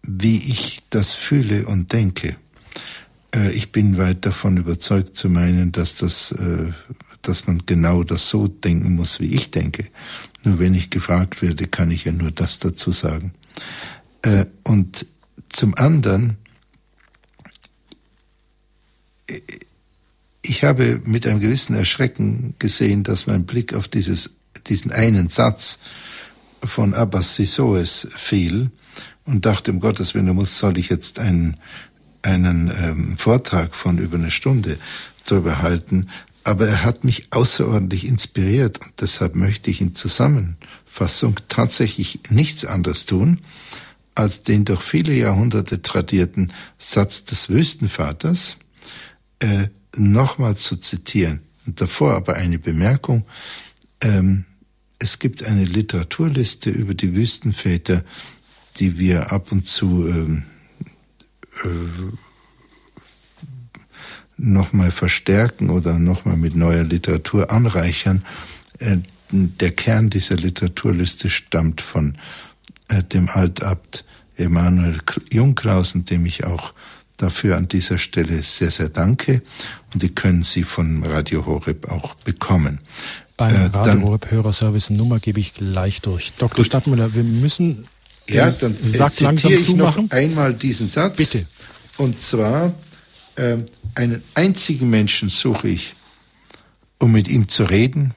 wie 0.02 0.38
ich 0.38 0.80
das 0.90 1.12
fühle 1.12 1.66
und 1.66 1.92
denke. 1.92 2.36
Äh, 3.34 3.52
ich 3.52 3.72
bin 3.72 3.98
weit 3.98 4.26
davon 4.26 4.56
überzeugt 4.56 5.16
zu 5.16 5.28
meinen, 5.28 5.72
dass 5.72 5.96
das, 5.96 6.32
äh, 6.32 6.72
dass 7.22 7.46
man 7.46 7.62
genau 7.66 8.02
das 8.02 8.28
so 8.28 8.48
denken 8.48 8.94
muss, 8.94 9.20
wie 9.20 9.34
ich 9.34 9.50
denke. 9.50 9.86
Nur 10.44 10.58
wenn 10.58 10.74
ich 10.74 10.90
gefragt 10.90 11.42
werde, 11.42 11.66
kann 11.66 11.90
ich 11.90 12.04
ja 12.04 12.12
nur 12.12 12.30
das 12.30 12.58
dazu 12.58 12.92
sagen. 12.92 13.32
Äh, 14.22 14.46
und 14.64 15.06
zum 15.48 15.74
anderen, 15.76 16.36
ich 20.42 20.64
habe 20.64 21.00
mit 21.04 21.26
einem 21.26 21.40
gewissen 21.40 21.74
Erschrecken 21.74 22.54
gesehen, 22.58 23.02
dass 23.02 23.26
mein 23.26 23.44
Blick 23.44 23.74
auf 23.74 23.88
dieses, 23.88 24.30
diesen 24.66 24.90
einen 24.90 25.28
Satz 25.28 25.78
von 26.64 26.94
Abbas 26.94 27.36
Sisoes 27.36 28.08
fiel 28.16 28.70
und 29.24 29.46
dachte, 29.46 29.70
um 29.70 29.80
Gottes 29.80 30.14
Willen, 30.14 30.34
muss, 30.34 30.58
soll 30.58 30.78
ich 30.78 30.88
jetzt 30.88 31.18
einen 31.18 31.56
einen 32.22 32.72
ähm, 32.80 33.16
Vortrag 33.18 33.74
von 33.74 33.98
über 33.98 34.16
eine 34.16 34.30
Stunde 34.30 34.78
darüber 35.24 35.60
halten, 35.60 36.08
aber 36.44 36.66
er 36.66 36.84
hat 36.84 37.04
mich 37.04 37.32
außerordentlich 37.32 38.06
inspiriert 38.06 38.78
und 38.84 38.92
deshalb 39.00 39.34
möchte 39.34 39.70
ich 39.70 39.80
in 39.80 39.94
Zusammenfassung 39.94 41.36
tatsächlich 41.48 42.20
nichts 42.30 42.64
anderes 42.64 43.06
tun, 43.06 43.40
als 44.14 44.40
den 44.40 44.64
durch 44.64 44.82
viele 44.82 45.14
Jahrhunderte 45.14 45.82
tradierten 45.82 46.52
Satz 46.78 47.24
des 47.24 47.48
Wüstenvaters 47.48 48.56
äh, 49.38 49.68
nochmal 49.96 50.56
zu 50.56 50.76
zitieren. 50.76 51.40
Und 51.66 51.80
davor 51.80 52.14
aber 52.14 52.34
eine 52.34 52.58
Bemerkung. 52.58 53.24
Ähm, 54.00 54.44
es 54.98 55.18
gibt 55.18 55.44
eine 55.44 55.64
Literaturliste 55.64 56.70
über 56.70 56.94
die 56.94 57.14
Wüstenväter, 57.14 58.04
die 58.76 58.98
wir 58.98 59.32
ab 59.32 59.52
und 59.52 59.66
zu 59.66 60.06
ähm, 60.08 60.44
äh, 61.64 61.68
nochmal 64.42 64.90
verstärken 64.90 65.70
oder 65.70 65.98
nochmal 65.98 66.36
mit 66.36 66.56
neuer 66.56 66.84
Literatur 66.84 67.50
anreichern. 67.50 68.24
Äh, 68.78 68.98
der 69.30 69.70
Kern 69.70 70.10
dieser 70.10 70.36
Literaturliste 70.36 71.30
stammt 71.30 71.80
von 71.80 72.16
äh, 72.88 73.02
dem 73.02 73.28
Altabt 73.28 74.04
Emanuel 74.36 74.98
Jungklausen, 75.30 76.04
dem 76.04 76.26
ich 76.26 76.44
auch 76.44 76.74
dafür 77.16 77.56
an 77.56 77.68
dieser 77.68 77.98
Stelle 77.98 78.42
sehr, 78.42 78.70
sehr 78.70 78.88
danke. 78.88 79.42
Und 79.92 80.02
die 80.02 80.08
können 80.10 80.42
Sie 80.42 80.64
von 80.64 81.04
Radio 81.04 81.46
Horeb 81.46 81.90
auch 81.90 82.14
bekommen. 82.16 82.80
Beim 83.36 83.54
äh, 83.54 83.64
Radio 83.66 84.02
Horeb 84.02 84.30
Hörerservice 84.30 84.90
Nummer 84.90 85.20
gebe 85.20 85.40
ich 85.40 85.54
gleich 85.54 86.00
durch. 86.00 86.32
Dr. 86.38 86.56
Gut. 86.56 86.66
Stadtmüller, 86.66 87.14
wir 87.14 87.24
müssen 87.24 87.86
ja, 88.28 88.50
dann 88.50 88.76
Sagt 88.92 89.16
zitiere 89.16 89.54
ich 89.54 89.66
zumachen. 89.66 90.04
noch 90.04 90.12
einmal 90.12 90.54
diesen 90.54 90.88
Satz. 90.88 91.16
Bitte. 91.16 91.46
Und 91.96 92.20
zwar, 92.20 92.72
äh, 93.36 93.58
einen 93.94 94.22
einzigen 94.34 94.90
Menschen 94.90 95.28
suche 95.28 95.68
ich, 95.68 95.94
um 96.98 97.12
mit 97.12 97.28
ihm 97.28 97.48
zu 97.48 97.64
reden, 97.64 98.14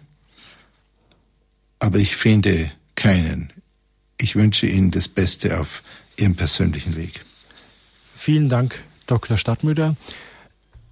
aber 1.80 1.98
ich 2.00 2.16
finde 2.16 2.72
keinen. 2.96 3.52
Ich 4.18 4.36
wünsche 4.36 4.68
Ihnen 4.68 4.92
das 4.92 5.08
Beste 5.08 5.60
auf 5.60 5.84
Ihrem 6.18 6.36
persönlichen 6.36 6.96
Weg. 6.96 7.22
Vielen 8.18 8.50
Dank, 8.50 8.82
Dr. 9.08 9.38
Stadtmüller. 9.38 9.96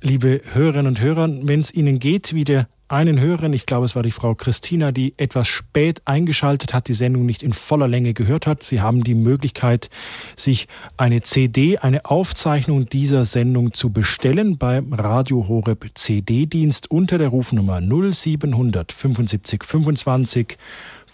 Liebe 0.02 0.42
Hörerinnen 0.52 0.88
und 0.88 1.02
Hörer, 1.02 1.30
wenn 1.48 1.62
es 1.62 1.74
Ihnen 1.74 2.00
geht 2.00 2.34
wie 2.34 2.44
der 2.44 2.68
einen 2.94 3.20
Hörerin, 3.20 3.54
ich 3.54 3.66
glaube 3.66 3.86
es 3.86 3.96
war 3.96 4.04
die 4.04 4.12
Frau 4.12 4.36
Christina, 4.36 4.92
die 4.92 5.16
etwas 5.18 5.48
spät 5.48 6.04
eingeschaltet 6.06 6.74
hat, 6.74 6.88
die 6.88 6.94
Sendung 6.94 7.26
nicht 7.26 7.42
in 7.42 7.52
voller 7.52 7.88
Länge 7.88 8.14
gehört 8.14 8.46
hat. 8.46 8.62
Sie 8.62 8.82
haben 8.82 9.04
die 9.04 9.16
Möglichkeit, 9.16 9.90
sich 10.36 10.68
eine 10.96 11.24
CD, 11.24 11.80
eine 11.80 12.06
Aufzeichnung 12.06 12.88
dieser 12.88 13.26
Sendung 13.26 13.74
zu 13.74 13.92
bestellen 13.92 14.58
beim 14.60 14.94
Radio 14.94 15.48
Horeb 15.48 15.90
CD-Dienst 15.96 16.92
unter 16.92 17.18
der 17.18 17.30
Rufnummer 17.30 17.82
0700 17.82 18.92
75 18.92 19.64
25 19.64 20.58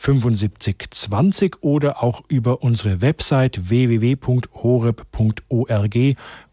7520 0.01 1.57
oder 1.61 2.01
auch 2.01 2.23
über 2.29 2.63
unsere 2.63 3.01
Website 3.01 3.69
www.horeb.org 3.69 4.57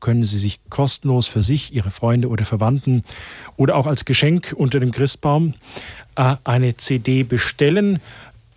können 0.00 0.24
Sie 0.24 0.38
sich 0.38 0.58
kostenlos 0.68 1.28
für 1.28 1.44
sich, 1.44 1.72
Ihre 1.72 1.92
Freunde 1.92 2.28
oder 2.28 2.44
Verwandten 2.44 3.04
oder 3.56 3.76
auch 3.76 3.86
als 3.86 4.04
Geschenk 4.04 4.52
unter 4.56 4.80
dem 4.80 4.90
Christbaum 4.90 5.54
äh, 6.16 6.34
eine 6.42 6.76
CD 6.76 7.22
bestellen. 7.22 8.00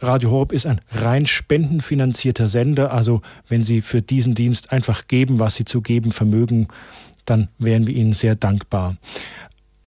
Radio 0.02 0.32
Horeb 0.32 0.54
ist 0.54 0.66
ein 0.66 0.82
rein 0.92 1.28
spendenfinanzierter 1.28 2.50
Sender, 2.50 2.92
also 2.92 3.22
wenn 3.48 3.64
Sie 3.64 3.82
für 3.82 4.02
diesen 4.02 4.34
Dienst 4.34 4.72
einfach 4.72 5.08
geben, 5.08 5.38
was 5.38 5.56
Sie 5.56 5.66
zu 5.66 5.82
geben 5.82 6.12
vermögen, 6.12 6.68
dann 7.26 7.50
wären 7.60 7.86
wir 7.86 7.94
Ihnen 7.94 8.14
sehr 8.14 8.36
dankbar. 8.36 8.98